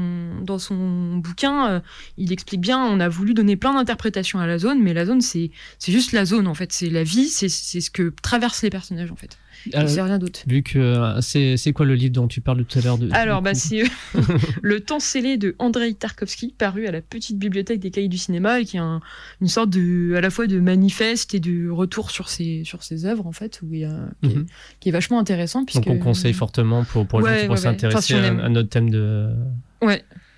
dans 0.43 0.59
son 0.59 1.17
bouquin, 1.17 1.69
euh, 1.69 1.81
il 2.19 2.33
explique 2.33 2.61
bien. 2.61 2.79
On 2.85 3.01
a 3.01 3.09
voulu 3.09 3.35
donner 3.35 3.57
plein 3.57 3.75
d'interprétations 3.75 4.39
à 4.39 4.47
la 4.47 4.59
zone, 4.59 4.83
mais 4.83 4.95
la 4.95 5.07
zone, 5.07 5.21
c'est 5.21 5.51
c'est 5.79 5.93
juste 5.93 6.13
la 6.13 6.25
zone 6.25 6.47
en 6.47 6.55
fait. 6.55 6.73
C'est 6.73 6.91
la 6.91 7.05
vie, 7.05 7.29
c'est 7.29 7.49
c'est 7.49 7.81
ce 7.81 7.91
que 7.91 8.13
traversent 8.23 8.63
les 8.63 8.71
personnages 8.71 9.11
en 9.13 9.17
fait. 9.17 9.39
Euh, 9.75 9.87
c'est 9.87 10.03
rien 10.03 10.19
d'autre. 10.19 10.41
Vu 10.47 10.63
que 10.63 10.79
euh, 10.79 11.21
c'est 11.21 11.57
c'est 11.57 11.73
quoi 11.73 11.87
le 11.87 11.95
livre 11.95 12.13
dont 12.13 12.29
tu 12.29 12.41
parles 12.41 12.65
tout 12.65 12.79
à 12.79 12.83
l'heure 12.83 12.99
de 12.99 13.09
Alors, 13.13 13.41
bah, 13.43 13.55
c'est 13.55 13.83
euh, 13.83 13.87
Le 14.63 14.81
temps 14.81 15.01
scellé 15.01 15.37
de 15.37 15.55
Andrei 15.59 15.95
Tarkovsky, 15.95 16.55
paru 16.57 16.87
à 16.87 16.91
la 16.93 17.01
petite 17.01 17.39
bibliothèque 17.39 17.81
des 17.81 17.91
cahiers 17.91 18.09
du 18.09 18.19
cinéma, 18.19 18.61
et 18.61 18.65
qui 18.65 18.77
est 18.77 18.81
un- 18.81 19.01
une 19.41 19.49
sorte 19.49 19.71
de, 19.71 20.15
à 20.17 20.21
la 20.21 20.31
fois 20.31 20.47
de 20.47 20.61
manifeste 20.61 21.35
et 21.35 21.41
de 21.41 21.69
retour 21.71 22.11
sur 22.11 22.29
ses, 22.29 22.63
sur 22.65 22.83
ses 22.83 23.07
œuvres, 23.07 23.27
en 23.27 23.33
fait, 23.33 23.61
où 23.63 23.73
il 23.73 23.81
y 23.81 23.85
a, 23.85 24.09
qui, 24.23 24.31
est, 24.31 24.35
Mhm. 24.37 24.47
qui 24.81 24.89
est 24.89 24.93
vachement 24.93 25.19
intéressant. 25.19 25.65
Puisque, 25.65 25.85
Donc 25.85 25.97
on 25.97 25.99
conseille 25.99 26.33
fortement 26.35 26.85
pour, 26.85 27.07
pour 27.07 27.21
les 27.21 27.25
gens 27.27 27.31
Ouais, 27.33 27.37
qui 27.39 27.45
ouais, 27.47 27.51
ouais. 27.51 27.57
s'intéresser 27.57 27.97
Enfin, 27.97 28.01
si 28.07 28.15
on 28.15 28.19
à, 28.19 28.27
aime. 28.27 28.41
à 28.41 28.49
notre 28.49 28.69
thème 28.69 28.91
de. 28.91 29.31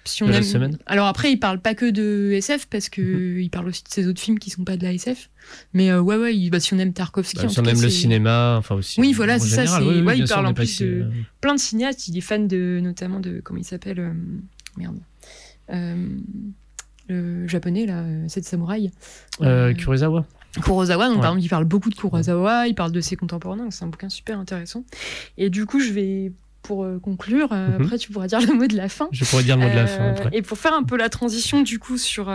Si 0.06 0.22
on 0.22 0.26
de 0.26 0.32
la 0.32 0.42
semaine. 0.42 0.78
Alors 0.86 1.06
après, 1.06 1.30
il 1.32 1.38
parle 1.38 1.60
pas 1.60 1.74
que 1.74 1.88
de 1.90 2.30
SF, 2.32 2.66
parce 2.66 2.88
que 2.88 3.00
Mhm. 3.02 3.40
il 3.40 3.50
parle 3.50 3.68
aussi 3.68 3.82
de 3.84 3.88
ses 3.88 4.06
autres 4.06 4.20
films 4.20 4.38
qui 4.38 4.50
sont 4.50 4.64
pas 4.64 4.76
de 4.76 4.84
la 4.84 4.92
SF. 4.92 5.30
Mais 5.74 5.90
euh, 5.90 6.00
ouais, 6.00 6.16
ouais, 6.16 6.36
il- 6.36 6.50
bah, 6.50 6.60
si 6.60 6.74
on 6.74 6.78
aime 6.78 6.92
Tarkovsky, 6.92 7.36
Bah, 7.36 7.44
en 7.44 7.48
si 7.48 7.54
tout 7.56 7.60
on 7.60 7.64
cas, 7.64 7.70
aime 7.72 7.82
le 7.82 7.88
cinéma, 7.90 8.56
enfin 8.58 8.74
aussi. 8.74 9.00
Oui, 9.00 9.12
voilà, 9.12 9.38
c'est 9.38 9.66
ça, 9.66 9.80
Oui, 9.80 9.86
oui, 9.88 10.02
ouais, 10.02 10.18
il 10.18 10.26
sûr, 10.26 10.34
parle 10.36 10.46
en 10.46 10.54
plus 10.54 10.80
de- 10.80 10.86
euh, 10.86 11.10
plein 11.40 11.54
de 11.54 11.60
cinéastes, 11.60 12.08
il 12.08 12.16
est 12.18 12.20
fan 12.22 12.48
de, 12.48 12.80
notamment 12.82 13.20
de, 13.20 13.40
comment 13.44 13.58
il 13.60 13.64
s'appelle 13.64 14.00
euh, 14.00 14.12
Merde. 14.76 14.98
Euh, 15.72 16.08
le 17.08 17.46
japonais, 17.46 17.86
là, 17.86 18.04
c'est 18.28 18.40
de 18.40 18.46
samouraï. 18.46 18.90
Kurosawa. 19.78 20.26
Kurosawa, 20.62 21.06
donc 21.08 21.16
Ouais. 21.16 21.20
par 21.22 21.30
exemple, 21.32 21.44
il 21.44 21.48
parle 21.48 21.64
beaucoup 21.66 21.90
de 21.90 21.94
Kurosawa, 21.94 22.66
il 22.66 22.74
parle 22.74 22.90
de 22.92 23.00
ses 23.00 23.14
contemporains, 23.14 23.56
donc 23.58 23.72
c'est 23.72 23.84
un 23.84 23.88
bouquin 23.88 24.08
super 24.08 24.38
intéressant. 24.38 24.84
Et 25.38 25.50
du 25.50 25.66
coup, 25.66 25.80
je 25.80 25.92
vais, 25.92 26.32
pour 26.66 26.84
euh, 26.84 26.98
conclure, 26.98 27.48
euh, 27.52 27.68
Mhm. 27.78 27.84
après 27.84 27.98
tu 27.98 28.10
pourras 28.12 28.26
dire 28.26 28.40
le 28.40 28.52
mot 28.54 28.66
de 28.66 28.76
la 28.76 28.88
fin. 28.88 29.08
Je 29.12 29.24
pourrais 29.24 29.42
dire 29.44 29.56
le 29.56 29.62
mot 29.64 29.70
de 29.70 29.74
la 29.76 29.86
fin 29.86 30.02
Euh, 30.04 30.10
après. 30.12 30.30
Et 30.32 30.42
pour 30.42 30.58
faire 30.58 30.74
un 30.74 30.82
peu 30.82 30.96
la 30.96 31.08
transition 31.08 31.62
du 31.62 31.78
coup 31.78 31.98
sur 31.98 32.34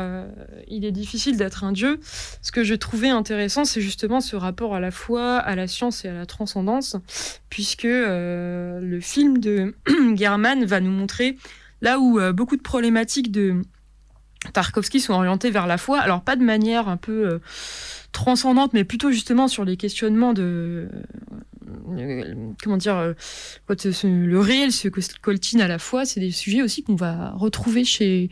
il 0.68 0.86
est 0.86 0.92
difficile 0.92 1.38
d'être 1.38 1.64
un 1.64 1.72
dieu, 1.72 2.00
ce 2.42 2.52
que 2.52 2.64
je 2.64 2.76
trouvais 2.76 3.10
intéressant, 3.10 3.66
c'est 3.66 3.82
justement 3.82 4.22
ce 4.22 4.36
rapport 4.36 4.74
à 4.76 4.80
la 4.80 4.92
foi, 4.92 5.38
à 5.38 5.56
la 5.56 5.68
science 5.68 6.06
et 6.06 6.08
à 6.10 6.14
la 6.14 6.26
transcendance, 6.26 6.96
puisque 7.50 7.84
le 7.84 9.00
film 9.02 9.38
de 9.40 9.76
German 10.16 10.66
va 10.66 10.80
nous 10.80 10.92
montrer 10.92 11.38
là 11.82 12.00
où 12.00 12.20
beaucoup 12.34 12.56
de 12.58 12.62
problématiques 12.62 13.32
de 13.32 13.62
Tarkovsky 14.54 15.00
sont 15.00 15.14
orientées 15.14 15.52
vers 15.52 15.68
la 15.68 15.78
foi, 15.78 16.00
alors 16.00 16.22
pas 16.22 16.36
de 16.36 16.44
manière 16.44 16.88
un 16.90 16.98
peu 16.98 17.40
transcendante, 18.12 18.74
mais 18.74 18.84
plutôt 18.84 19.12
justement 19.12 19.48
sur 19.48 19.66
les 19.66 19.78
questionnements 19.78 20.34
de 20.34 20.90
euh, 21.98 22.54
comment 22.64 22.78
dire 22.78 22.98
euh, 22.98 23.14
le 24.04 24.40
réel 24.40 24.72
se 24.72 24.88
coltine 25.22 25.62
à 25.62 25.68
la 25.68 25.80
fois, 25.80 26.06
c'est 26.06 26.20
des 26.20 26.32
sujets 26.32 26.62
aussi 26.62 26.84
qu'on 26.84 26.96
va 26.96 27.32
retrouver 27.32 27.84
chez, 27.84 28.30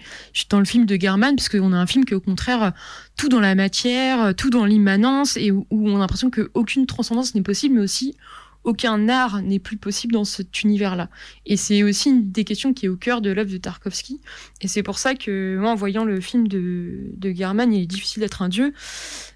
dans 0.50 0.60
le 0.60 0.66
film 0.66 0.86
de 0.86 1.00
German, 1.00 1.36
puisqu'on 1.36 1.74
a 1.74 1.78
un 1.78 1.88
film 1.88 2.06
qui 2.06 2.14
au 2.14 2.20
contraire 2.20 2.74
tout 3.18 3.30
dans 3.30 3.40
la 3.40 3.56
matière, 3.56 4.36
tout 4.36 4.50
dans 4.50 4.66
l'immanence, 4.66 5.38
et 5.38 5.52
où, 5.52 5.66
où 5.70 5.90
on 5.90 5.98
a 5.98 6.00
l'impression 6.00 6.30
qu'aucune 6.30 6.86
transcendance 6.86 7.36
n'est 7.36 7.42
possible, 7.42 7.76
mais 7.76 7.82
aussi 7.82 8.16
aucun 8.64 9.08
art 9.08 9.42
n'est 9.42 9.60
plus 9.60 9.78
possible 9.78 10.14
dans 10.14 10.26
cet 10.26 10.64
univers-là. 10.64 11.10
Et 11.46 11.58
c'est 11.58 11.84
aussi 11.84 12.10
une 12.10 12.32
des 12.32 12.44
questions 12.44 12.74
qui 12.74 12.86
est 12.86 12.90
au 12.90 12.98
cœur 12.98 13.22
de 13.22 13.30
l'œuvre 13.30 13.52
de 13.52 13.58
Tarkovsky. 13.58 14.20
Et 14.62 14.68
c'est 14.68 14.84
pour 14.84 15.00
ça 15.00 15.16
que 15.16 15.58
moi, 15.58 15.72
en 15.72 15.76
voyant 15.76 16.04
le 16.04 16.20
film 16.20 16.48
de, 16.48 17.12
de 17.16 17.32
German, 17.32 17.74
il 17.74 17.84
est 17.84 17.88
difficile 17.88 18.22
d'être 18.22 18.42
un 18.42 18.50
dieu. 18.50 18.74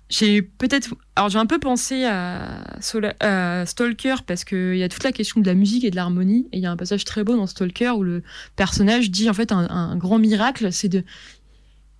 J'ai 0.10 0.41
peut-être. 0.41 0.93
Alors, 1.16 1.30
j'ai 1.30 1.39
un 1.39 1.45
peu 1.45 1.60
pensé 1.60 2.06
à, 2.06 2.64
Stalker 2.82 4.16
parce 4.28 4.43
qu'il 4.43 4.78
y 4.78 4.84
a 4.84 4.89
toute 4.89 5.04
la 5.04 5.12
question 5.12 5.41
de 5.41 5.45
la 5.45 5.54
musique 5.54 5.84
et 5.84 5.91
de 5.91 5.95
l'harmonie. 5.95 6.47
Et 6.51 6.58
il 6.58 6.64
y 6.64 6.66
a 6.66 6.72
un 6.72 6.78
passage 6.78 7.04
très 7.04 7.24
beau 7.24 7.36
dans 7.36 7.47
Stalker 7.47 7.91
où 7.91 8.04
le 8.04 8.24
personnage 8.56 9.10
dit 9.10 9.30
en 9.30 9.34
fait 9.34 9.51
un, 9.51 9.68
un 9.70 9.95
grand 9.95 10.20
miracle 10.20 10.72
c'est 10.72 10.89
de. 10.89 11.04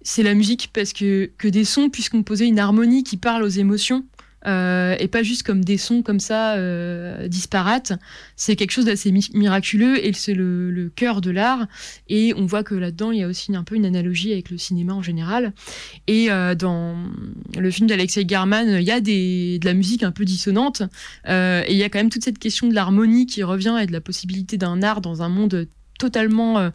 C'est 0.06 0.24
la 0.24 0.34
musique 0.34 0.70
parce 0.74 0.92
que, 0.92 1.32
que 1.38 1.48
des 1.48 1.64
sons 1.64 1.90
puissent 1.90 2.10
composer 2.10 2.46
une 2.46 2.60
harmonie 2.60 3.06
qui 3.06 3.16
parle 3.16 3.42
aux 3.42 3.48
émotions 3.48 4.06
euh, 4.46 4.96
et 5.00 5.08
pas 5.08 5.24
juste 5.24 5.44
comme 5.44 5.64
des 5.64 5.78
sons 5.78 6.02
comme 6.02 6.20
ça 6.20 6.56
euh, 6.56 7.28
disparates. 7.28 7.94
C'est 8.36 8.56
quelque 8.56 8.72
chose 8.72 8.86
d'assez 8.86 9.12
mi- 9.12 9.30
miraculeux 9.34 10.06
et 10.06 10.12
c'est 10.14 10.34
le, 10.34 10.92
cœur 10.96 11.22
de 11.22 11.32
l'art. 11.32 11.68
Et 12.10 12.34
on 12.36 12.46
voit 12.46 12.64
que 12.64 12.76
là-dedans, 12.76 13.12
il 13.12 13.20
y 13.20 13.24
a 13.24 13.28
aussi 13.28 13.56
un 13.56 13.64
peu 13.64 13.76
une 13.76 13.86
analogie 13.86 14.34
avec 14.34 14.50
le 14.50 14.58
cinéma 14.58 14.94
en 14.94 15.02
général. 15.02 15.54
Et 16.08 16.30
euh, 16.32 16.56
dans 16.56 16.96
le 17.58 17.72
film 17.72 17.88
d'Alexei 17.88 18.26
Garman, 18.26 18.68
il 18.68 18.84
y 18.84 18.92
a 18.92 19.00
de 19.00 19.66
la 19.66 19.74
musique 19.74 20.04
un 20.04 20.12
peu 20.12 20.26
dissonante. 20.26 20.82
Et 21.28 21.66
il 21.70 21.78
y 21.78 21.84
a 21.84 21.90
quand 21.90 22.00
même 22.00 22.10
toute 22.10 22.24
cette 22.24 22.40
question 22.40 22.68
de 22.68 22.74
l'harmonie 22.74 23.26
qui 23.26 23.44
revient 23.44 23.78
et 23.82 23.86
de 23.86 23.94
la 23.94 24.02
possibilité 24.02 24.58
d'un 24.58 24.84
art 24.84 25.02
dans 25.02 25.22
un 25.22 25.30
monde 25.30 25.68
totalement, 26.00 26.70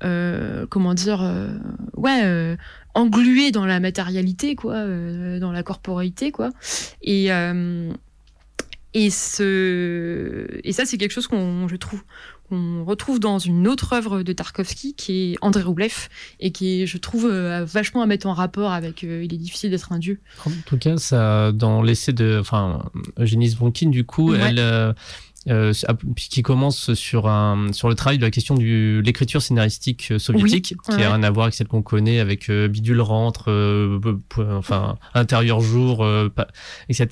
comment 0.00 0.94
dire, 0.94 1.22
ouais, 1.96 2.56
englué 2.94 3.50
dans 3.52 3.66
la 3.66 3.80
matérialité, 3.80 4.54
quoi, 4.54 4.74
euh, 4.74 5.38
dans 5.38 5.52
la 5.52 5.62
corporéité, 5.62 6.30
quoi. 6.32 6.50
Et 7.02 7.32
euh, 7.32 7.92
et 8.94 9.10
ce 9.10 10.46
et 10.64 10.72
ça, 10.72 10.84
c'est 10.84 10.98
quelque 10.98 11.12
chose 11.12 11.28
qu'on, 11.28 11.68
je 11.68 11.76
trouve, 11.76 12.02
qu'on 12.48 12.84
retrouve 12.84 13.20
dans 13.20 13.38
une 13.38 13.68
autre 13.68 13.92
œuvre 13.92 14.22
de 14.24 14.32
Tarkovsky 14.32 14.94
qui 14.94 15.32
est 15.34 15.36
André 15.40 15.62
Roublev 15.62 16.08
et 16.40 16.50
qui 16.50 16.82
est, 16.82 16.86
je 16.86 16.98
trouve, 16.98 17.26
euh, 17.30 17.64
vachement 17.64 18.02
à 18.02 18.06
mettre 18.06 18.26
en 18.26 18.34
rapport 18.34 18.72
avec 18.72 19.04
euh, 19.04 19.22
Il 19.22 19.32
est 19.32 19.38
difficile 19.38 19.70
d'être 19.70 19.92
un 19.92 20.00
dieu. 20.00 20.18
En 20.44 20.50
tout 20.66 20.76
cas, 20.76 20.96
ça, 20.96 21.52
dans 21.52 21.82
l'essai 21.82 22.12
de, 22.12 22.38
enfin, 22.40 22.90
Eugénie 23.20 23.50
Zvonkin, 23.50 23.90
du 23.90 24.02
coup, 24.04 24.32
Ouais. 24.32 24.40
elle, 24.40 24.94
euh, 25.48 25.72
qui 26.16 26.42
commence 26.42 26.92
sur 26.94 27.26
un, 27.26 27.72
sur 27.72 27.88
le 27.88 27.94
travail 27.94 28.18
de 28.18 28.22
la 28.24 28.30
question 28.30 28.54
de 28.54 29.00
l'écriture 29.04 29.40
scénaristique 29.40 30.08
euh, 30.10 30.18
soviétique, 30.18 30.74
Oui, 30.88 30.94
qui 30.94 31.00
ouais. 31.00 31.04
a 31.06 31.14
rien 31.14 31.22
à 31.22 31.30
voir 31.30 31.44
avec 31.44 31.54
celle 31.54 31.66
qu'on 31.68 31.80
connaît 31.82 32.20
avec 32.20 32.50
euh, 32.50 32.68
bidule 32.68 33.00
rentre, 33.00 33.50
euh, 33.50 33.98
enfin, 34.38 34.98
intérieur 35.14 35.60
jour, 35.60 36.04
euh, 36.04 36.28
etc. 36.88 37.06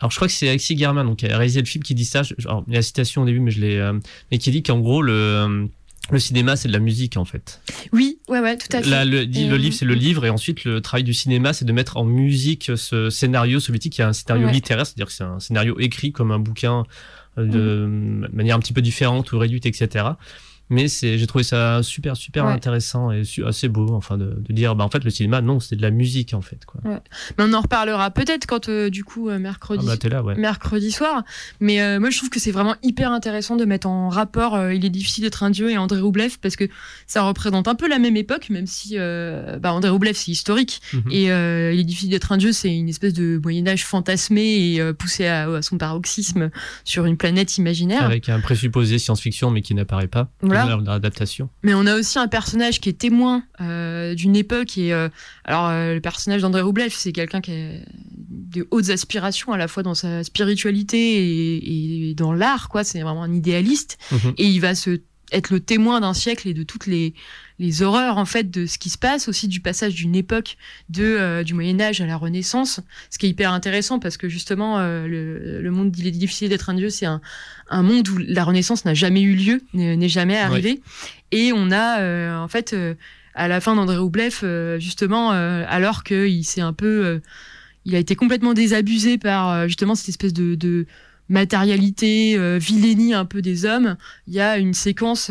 Alors, 0.00 0.10
je 0.10 0.16
crois 0.16 0.26
que 0.28 0.34
c'est 0.34 0.48
Alexis 0.48 0.76
German, 0.76 1.06
donc, 1.06 1.18
qui 1.18 1.26
a 1.26 1.36
réalisé 1.36 1.60
le 1.60 1.66
film, 1.66 1.84
qui 1.84 1.94
dit 1.94 2.04
ça. 2.06 2.22
Je- 2.22 2.34
alors, 2.46 2.64
il 2.66 2.72
y 2.72 2.76
a 2.76 2.78
la 2.78 2.82
citation 2.82 3.22
au 3.22 3.24
début, 3.24 3.38
mais 3.40 3.50
je 3.52 3.60
l'ai, 3.60 3.76
euh, 3.76 3.92
mais 4.30 4.38
qui 4.38 4.50
dit 4.50 4.62
qu'en 4.64 4.80
gros, 4.80 5.00
le, 5.00 5.68
le 6.10 6.18
cinéma, 6.18 6.56
c'est 6.56 6.66
de 6.66 6.72
la 6.72 6.80
musique, 6.80 7.16
en 7.16 7.24
fait. 7.24 7.60
Oui, 7.92 8.18
ouais, 8.28 8.40
ouais, 8.40 8.56
tout 8.56 8.66
à 8.76 8.82
fait. 8.82 8.88
Là, 8.90 9.04
le, 9.04 9.18
le 9.24 9.56
livre, 9.56 9.76
c'est 9.76 9.84
le 9.84 9.94
livre, 9.94 10.24
et 10.26 10.30
ensuite, 10.30 10.64
le 10.64 10.80
travail 10.80 11.04
du 11.04 11.14
cinéma, 11.14 11.52
c'est 11.52 11.64
de 11.66 11.72
mettre 11.72 11.98
en 11.98 12.04
musique 12.04 12.72
ce 12.74 13.10
scénario 13.10 13.60
soviétique, 13.60 13.92
qui 13.92 14.00
est 14.00 14.04
un 14.04 14.12
scénario 14.12 14.46
Ouais. 14.46 14.52
littéraire, 14.52 14.86
c'est-à-dire 14.86 15.06
que 15.06 15.12
c'est 15.12 15.22
un 15.22 15.38
scénario 15.38 15.78
écrit 15.78 16.10
comme 16.10 16.32
un 16.32 16.40
bouquin 16.40 16.82
de 17.36 17.86
manière 18.32 18.56
un 18.56 18.60
petit 18.60 18.72
peu 18.72 18.82
différente 18.82 19.32
ou 19.32 19.38
réduite, 19.38 19.66
etc. 19.66 20.04
Mais 20.70 20.86
j'ai 20.88 21.26
trouvé 21.26 21.44
ça 21.44 21.82
super, 21.82 22.16
super 22.16 22.46
Ouais. 22.46 22.52
intéressant 22.52 23.12
et 23.12 23.22
assez 23.46 23.68
beau, 23.68 23.92
enfin, 23.94 24.16
de, 24.16 24.36
de 24.40 24.52
dire, 24.54 24.74
bah, 24.74 24.84
en 24.84 24.88
fait, 24.88 25.04
le 25.04 25.10
cinéma, 25.10 25.42
non, 25.42 25.60
c'est 25.60 25.76
de 25.76 25.82
la 25.82 25.90
musique, 25.90 26.32
en 26.32 26.40
fait, 26.40 26.64
quoi. 26.64 26.80
Mais 26.84 27.00
on 27.44 27.52
en 27.52 27.60
reparlera 27.60 28.10
peut-être 28.10 28.46
quand, 28.46 28.68
euh, 28.70 28.88
du 28.88 29.04
coup, 29.04 29.28
euh, 29.28 29.34
Ah, 29.36 29.38
mercredi. 29.38 29.84
bah, 29.86 29.96
là, 30.08 30.22
ouais. 30.22 30.34
mercredi 30.36 30.90
soir. 30.90 31.24
Mais 31.60 31.82
euh, 31.82 32.00
moi, 32.00 32.08
je 32.10 32.16
trouve 32.16 32.30
que 32.30 32.40
c'est 32.40 32.52
vraiment 32.52 32.74
hyper 32.82 33.12
intéressant 33.12 33.56
de 33.56 33.64
mettre 33.66 33.86
en 33.86 34.08
rapport 34.08 34.54
euh, 34.54 34.72
Il 34.72 34.84
est 34.86 34.90
difficile 34.90 35.24
d'être 35.24 35.42
un 35.42 35.50
dieu 35.50 35.70
et 35.70 35.76
André 35.76 36.00
Roublev 36.00 36.38
parce 36.40 36.56
que 36.56 36.64
ça 37.06 37.22
représente 37.22 37.68
un 37.68 37.74
peu 37.74 37.88
la 37.88 37.98
même 37.98 38.16
époque, 38.16 38.48
même 38.48 38.66
si 38.66 38.96
bah, 38.96 39.72
André 39.74 39.90
Roublev, 39.90 40.14
c'est 40.14 40.30
historique. 40.30 40.80
Mhm. 40.94 41.02
Et 41.10 41.24
Il 41.24 41.80
est 41.80 41.84
difficile 41.84 42.10
d'être 42.10 42.32
un 42.32 42.38
dieu, 42.38 42.52
c'est 42.52 42.74
une 42.74 42.88
espèce 42.88 43.12
de 43.12 43.38
Moyen-Âge 43.42 43.84
fantasmé 43.84 44.42
et 44.76 44.92
poussé 44.94 45.26
à, 45.26 45.48
à 45.50 45.62
son 45.62 45.76
paroxysme 45.76 46.50
sur 46.84 47.04
une 47.04 47.16
planète 47.16 47.58
imaginaire. 47.58 48.04
Avec 48.04 48.28
un 48.28 48.40
présupposé 48.40 48.98
science-fiction, 48.98 49.50
mais 49.50 49.60
qui 49.62 49.74
n'apparaît 49.74 50.08
pas. 50.08 50.30
Voilà. 50.52 50.76
Mais 51.62 51.74
on 51.74 51.86
a 51.86 51.96
aussi 51.96 52.18
un 52.18 52.28
personnage 52.28 52.80
qui 52.80 52.88
est 52.88 52.98
témoin 52.98 53.42
euh, 53.60 54.14
d'une 54.14 54.36
époque. 54.36 54.76
Et 54.78 54.92
euh, 54.92 55.08
alors, 55.44 55.68
euh, 55.68 55.94
le 55.94 56.00
personnage 56.00 56.42
d'André 56.42 56.60
Roublev, 56.60 56.92
c'est 56.94 57.12
quelqu'un 57.12 57.40
qui 57.40 57.52
a 57.52 57.70
de 58.06 58.66
hautes 58.70 58.90
aspirations 58.90 59.52
à 59.52 59.56
la 59.56 59.68
fois 59.68 59.82
dans 59.82 59.94
sa 59.94 60.24
spiritualité 60.24 60.98
et, 60.98 62.10
et 62.10 62.14
dans 62.14 62.32
l'art. 62.32 62.68
quoi. 62.68 62.84
C'est 62.84 63.00
vraiment 63.00 63.22
un 63.22 63.32
idéaliste. 63.32 63.98
Mhm. 64.10 64.34
Et 64.38 64.46
il 64.46 64.60
va 64.60 64.74
se 64.74 65.00
être 65.32 65.50
le 65.50 65.60
témoin 65.60 66.00
d'un 66.00 66.14
siècle 66.14 66.48
et 66.48 66.54
de 66.54 66.62
toutes 66.62 66.86
les, 66.86 67.14
les 67.62 67.82
horreurs 67.82 68.18
en 68.18 68.24
fait 68.24 68.50
de 68.50 68.66
ce 68.66 68.76
qui 68.76 68.90
se 68.90 68.98
passe, 68.98 69.28
aussi 69.28 69.46
du 69.46 69.60
passage 69.60 69.94
d'une 69.94 70.16
époque 70.16 70.56
de 70.88 71.04
euh, 71.04 71.44
du 71.44 71.54
Moyen 71.54 71.80
Âge 71.80 72.00
à 72.00 72.06
la 72.06 72.16
Renaissance, 72.16 72.80
ce 73.08 73.18
qui 73.18 73.26
est 73.26 73.28
hyper 73.28 73.52
intéressant 73.52 74.00
parce 74.00 74.16
que 74.16 74.28
justement 74.28 74.80
euh, 74.80 75.06
le, 75.06 75.62
le 75.62 75.70
monde 75.70 75.96
il 75.96 76.06
est 76.08 76.10
difficile 76.10 76.48
d'être 76.48 76.68
un 76.70 76.74
dieu, 76.74 76.90
c'est 76.90 77.06
un, 77.06 77.20
un 77.70 77.82
monde 77.82 78.08
où 78.08 78.18
la 78.18 78.42
Renaissance 78.42 78.84
n'a 78.84 78.94
jamais 78.94 79.22
eu 79.22 79.34
lieu, 79.34 79.62
n'est 79.74 80.08
jamais 80.08 80.36
arrivée, 80.36 80.82
et 81.30 81.52
on 81.54 81.70
a 81.70 82.00
euh, 82.00 82.36
en 82.36 82.48
fait 82.48 82.74
à 83.34 83.46
la 83.46 83.60
fin 83.60 83.76
d'André 83.76 83.96
Roublev 83.96 84.44
justement 84.78 85.30
alors 85.30 86.02
qu'il 86.02 86.44
s'est 86.44 86.60
un 86.60 86.72
peu 86.72 87.20
il 87.84 87.94
a 87.94 87.98
été 87.98 88.16
complètement 88.16 88.54
désabusé 88.54 89.18
par 89.18 89.68
justement 89.68 89.94
cette 89.94 90.08
espèce 90.08 90.32
de, 90.32 90.56
de 90.56 90.86
matérialité, 91.28 92.36
vilainie 92.58 93.14
un 93.14 93.24
peu 93.24 93.40
des 93.40 93.64
hommes. 93.64 93.96
Il 94.26 94.34
y 94.34 94.40
a 94.40 94.58
une 94.58 94.74
séquence 94.74 95.30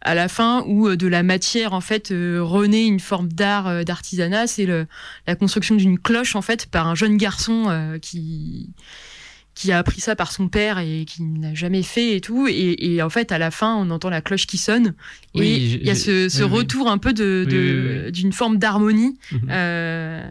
à 0.00 0.14
la 0.14 0.28
fin 0.28 0.62
où 0.66 0.88
euh, 0.88 0.96
de 0.96 1.06
la 1.06 1.22
matière 1.22 1.72
en 1.72 1.80
fait 1.80 2.10
euh, 2.12 2.38
renaît 2.42 2.86
une 2.86 3.00
forme 3.00 3.28
d'art, 3.32 3.66
euh, 3.66 3.82
d'artisanat. 3.82 4.46
C'est 4.46 4.66
la 5.26 5.34
construction 5.34 5.74
d'une 5.74 5.98
cloche 5.98 6.36
en 6.36 6.42
fait 6.42 6.66
par 6.66 6.86
un 6.86 6.94
jeune 6.94 7.16
garçon 7.16 7.98
qui 8.00 8.70
qui 9.54 9.72
a 9.72 9.78
appris 9.78 10.00
ça 10.00 10.14
par 10.14 10.30
son 10.30 10.46
père 10.46 10.78
et 10.78 11.04
qui 11.04 11.20
n'a 11.24 11.52
jamais 11.52 11.82
fait 11.82 12.14
et 12.14 12.20
tout. 12.20 12.46
Et, 12.46 12.76
et 12.94 13.02
en 13.02 13.10
fait, 13.10 13.32
à 13.32 13.38
la 13.38 13.50
fin, 13.50 13.74
on 13.74 13.90
entend 13.90 14.08
la 14.08 14.20
cloche 14.20 14.46
qui 14.46 14.56
sonne. 14.56 14.94
Oui, 15.34 15.46
et 15.48 15.60
j'ai- 15.70 15.80
il 15.80 15.86
y 15.88 15.90
a 15.90 15.96
ce, 15.96 16.28
ce 16.28 16.44
oui, 16.44 16.50
oui. 16.52 16.56
retour 16.58 16.88
un 16.88 16.96
peu 16.98 17.12
de, 17.12 17.42
Oui, 17.44 17.52
de- 17.52 18.02
oui, 18.06 18.12
d'une 18.12 18.32
forme 18.32 18.58
d'harmonie. 18.58 19.18
Mhm. 19.32 19.48
Euh, 19.50 20.22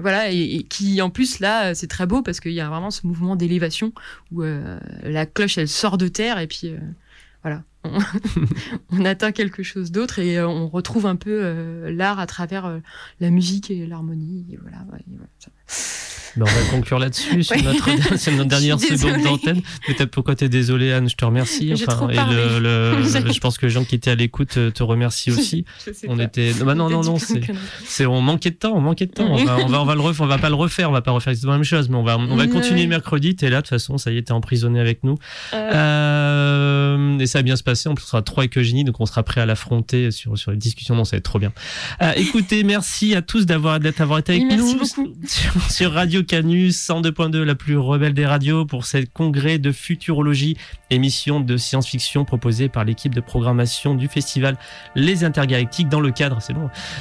voilà, 0.00 0.32
et, 0.32 0.56
et 0.56 0.62
qui 0.64 1.00
en 1.00 1.10
plus 1.10 1.38
là, 1.38 1.76
c'est 1.76 1.86
très 1.86 2.06
beau 2.06 2.22
parce 2.22 2.40
qu'il 2.40 2.50
y 2.54 2.60
a 2.60 2.68
vraiment 2.68 2.90
ce 2.90 3.06
mouvement 3.06 3.36
d'élévation 3.36 3.92
où 4.32 4.42
euh, 4.42 4.80
la 5.04 5.26
cloche 5.26 5.58
elle 5.58 5.68
sort 5.68 5.96
de 5.96 6.08
terre 6.08 6.40
et 6.40 6.48
puis 6.48 6.62
euh, 6.64 6.78
voilà, 7.42 7.64
on, 8.92 9.04
atteint 9.04 9.32
quelque 9.32 9.62
chose 9.62 9.90
d'autre 9.90 10.18
et 10.20 10.38
euh, 10.38 10.46
on 10.46 10.68
retrouve 10.68 11.06
un 11.06 11.16
peu 11.16 11.40
euh, 11.42 11.92
l'art 11.92 12.20
à 12.20 12.26
travers 12.26 12.66
euh, 12.66 12.78
la 13.20 13.30
musique 13.30 13.70
et 13.70 13.86
l'harmonie. 13.86 14.56
Voilà, 14.62 14.78
Ben, 16.36 16.42
on 16.46 16.50
va 16.50 16.70
conclure 16.70 16.98
là-dessus 16.98 17.42
sur 17.44 17.56
Ouais. 17.56 17.62
notre, 17.62 18.16
c'est 18.16 18.32
notre 18.32 18.48
dernière 18.48 18.78
seconde 18.80 18.96
désolée. 18.98 19.22
d'antenne. 19.22 19.60
T'as- 19.96 20.06
pourquoi 20.06 20.34
t'es 20.34 20.48
désolé, 20.48 20.92
Anne? 20.92 21.08
Je 21.08 21.16
te 21.16 21.24
remercie. 21.24 21.74
J'ai 21.76 21.84
trop 21.86 22.08
et 22.10 22.14
le, 22.14 22.58
le- 22.60 23.02
je 23.32 23.40
pense 23.40 23.58
que 23.58 23.66
les 23.66 23.72
gens 23.72 23.84
qui 23.84 23.94
étaient 23.94 24.10
à 24.10 24.14
l'écoute 24.14 24.56
euh, 24.56 24.70
te 24.70 24.82
remercient 24.82 25.30
aussi. 25.30 25.64
On 26.08 26.16
pas. 26.16 26.24
était, 26.24 26.52
non, 26.58 26.66
bah 26.66 26.74
non, 26.74 26.88
Peut-être 26.88 27.04
non, 27.04 27.12
non, 27.12 27.18
c'est, 27.84 28.06
on 28.06 28.20
manquait 28.20 28.50
de 28.50 28.56
temps, 28.56 28.72
on 28.74 28.80
manquait 28.80 29.06
de 29.06 29.12
temps. 29.12 29.26
On 29.30 29.44
va, 29.44 29.58
on 29.58 29.66
va, 29.66 29.82
on 29.82 29.84
va 29.84 29.94
le 29.94 30.00
refaire, 30.00 30.24
on 30.24 30.28
va 30.28 30.38
pas 30.38 30.48
le 30.48 30.54
refaire, 30.54 30.88
on 30.88 30.92
va 30.92 31.02
pas 31.02 31.10
refaire 31.12 31.30
exactement 31.32 31.52
la 31.52 31.58
même 31.58 31.64
chose, 31.64 31.88
mais 31.88 31.96
on 31.96 32.02
va, 32.02 32.16
on 32.18 32.36
va 32.36 32.46
continuer 32.46 32.86
mercredi. 32.86 33.36
T'es 33.36 33.50
là, 33.50 33.56
de 33.58 33.62
toute 33.62 33.70
façon, 33.70 33.98
ça 33.98 34.10
y 34.10 34.16
est, 34.18 34.22
t'es 34.22 34.32
emprisonné 34.32 34.80
avec 34.80 35.04
nous. 35.04 35.16
Euh, 35.52 36.12
Euh, 36.12 37.18
et 37.18 37.26
ça 37.26 37.38
va 37.38 37.42
bien 37.42 37.56
se 37.56 37.62
passer. 37.62 37.88
En 37.88 37.94
plus, 37.94 38.04
on 38.04 38.08
sera 38.08 38.22
trois 38.22 38.42
avec 38.42 38.56
Eugénie, 38.58 38.84
donc 38.84 39.00
on 39.00 39.06
sera 39.06 39.22
prêt 39.22 39.40
à 39.40 39.46
l'affronter 39.46 40.10
sur, 40.10 40.36
sur 40.38 40.50
les 40.50 40.56
discussions. 40.56 40.94
Non, 40.94 41.04
ça 41.04 41.16
va 41.16 41.18
être 41.18 41.24
trop 41.24 41.38
bien. 41.38 41.52
Euh, 42.02 42.12
écoutez, 42.16 42.64
merci 42.64 43.14
à 43.14 43.22
tous 43.22 43.46
d'avoir, 43.46 43.80
d'avoir 43.80 44.18
été 44.18 44.32
avec 44.32 44.44
Oui, 44.44 44.48
merci 44.50 44.72
nous 44.74 44.78
beaucoup. 44.78 45.26
sur, 45.26 45.70
sur 45.70 45.92
Canus 46.24 46.76
102.2, 46.88 47.42
la 47.42 47.54
plus 47.54 47.76
rebelle 47.76 48.14
des 48.14 48.26
radios, 48.26 48.64
pour 48.64 48.84
ce 48.86 48.98
congrès 49.12 49.58
de 49.58 49.72
futurologie, 49.72 50.56
émission 50.90 51.40
de 51.40 51.56
science-fiction 51.56 52.24
proposée 52.24 52.68
par 52.68 52.84
l'équipe 52.84 53.14
de 53.14 53.20
programmation 53.20 53.94
du 53.94 54.08
festival 54.08 54.56
Les 54.94 55.24
Intergalactiques 55.24 55.88
dans 55.88 56.00
le 56.00 56.10
cadre, 56.10 56.38
c'est 56.40 56.54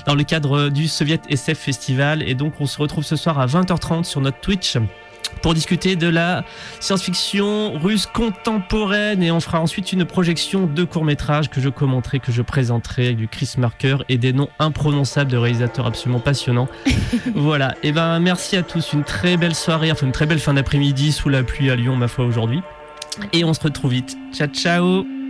dans 0.06 0.16
le 0.16 0.24
cadre 0.24 0.70
du 0.70 0.88
Soviet 0.88 1.22
SF 1.30 1.58
Festival. 1.58 2.28
Et 2.28 2.36
donc, 2.36 2.54
on 2.60 2.66
se 2.66 2.78
retrouve 2.78 3.04
ce 3.04 3.16
soir 3.16 3.40
à 3.40 3.46
20h30 3.46 4.04
sur 4.04 4.22
notre 4.22 4.40
Twitch 4.40 4.78
pour 5.42 5.54
discuter 5.54 5.96
de 5.96 6.08
la 6.08 6.44
science-fiction 6.80 7.74
russe 7.80 8.06
contemporaine 8.06 9.24
et 9.24 9.32
on 9.32 9.40
fera 9.40 9.60
ensuite 9.60 9.94
une 9.94 10.06
projection 10.06 10.68
de 10.68 10.84
courts-métrages 10.84 11.50
que 11.50 11.62
je 11.62 11.70
commenterai, 11.70 12.20
que 12.20 12.32
je 12.32 12.42
présenterai 12.42 13.06
avec 13.08 13.18
du 13.18 13.28
Chris 13.28 13.54
Marker 13.58 13.98
et 14.10 14.18
des 14.18 14.34
noms 14.34 14.50
imprononçables 14.60 15.32
de 15.32 15.38
réalisateurs 15.38 15.88
absolument 15.88 16.20
passionnants. 16.20 16.68
voilà, 17.36 17.76
et 17.84 17.92
ben 17.92 18.20
merci 18.20 18.58
à 18.58 18.64
tous, 18.64 18.94
une 18.94 19.04
très 19.04 19.38
belle 19.38 19.56
soirée, 19.56 19.92
enfin 19.92 20.06
une 20.06 20.12
très 20.12 20.26
belle 20.26 20.40
fin 20.40 20.54
d'après-midi 20.54 21.12
sous 21.12 21.30
la 21.30 21.44
pluie 21.44 21.70
à 21.70 21.76
Lyon 21.76 21.96
ma 21.96 22.08
foi 22.08 22.26
aujourd'hui. 22.26 22.62
Et 23.34 23.44
on 23.44 23.54
se 23.54 23.62
retrouve 23.62 23.92
vite. 23.92 24.18
Ciao 24.34 24.48
ciao 24.48 25.21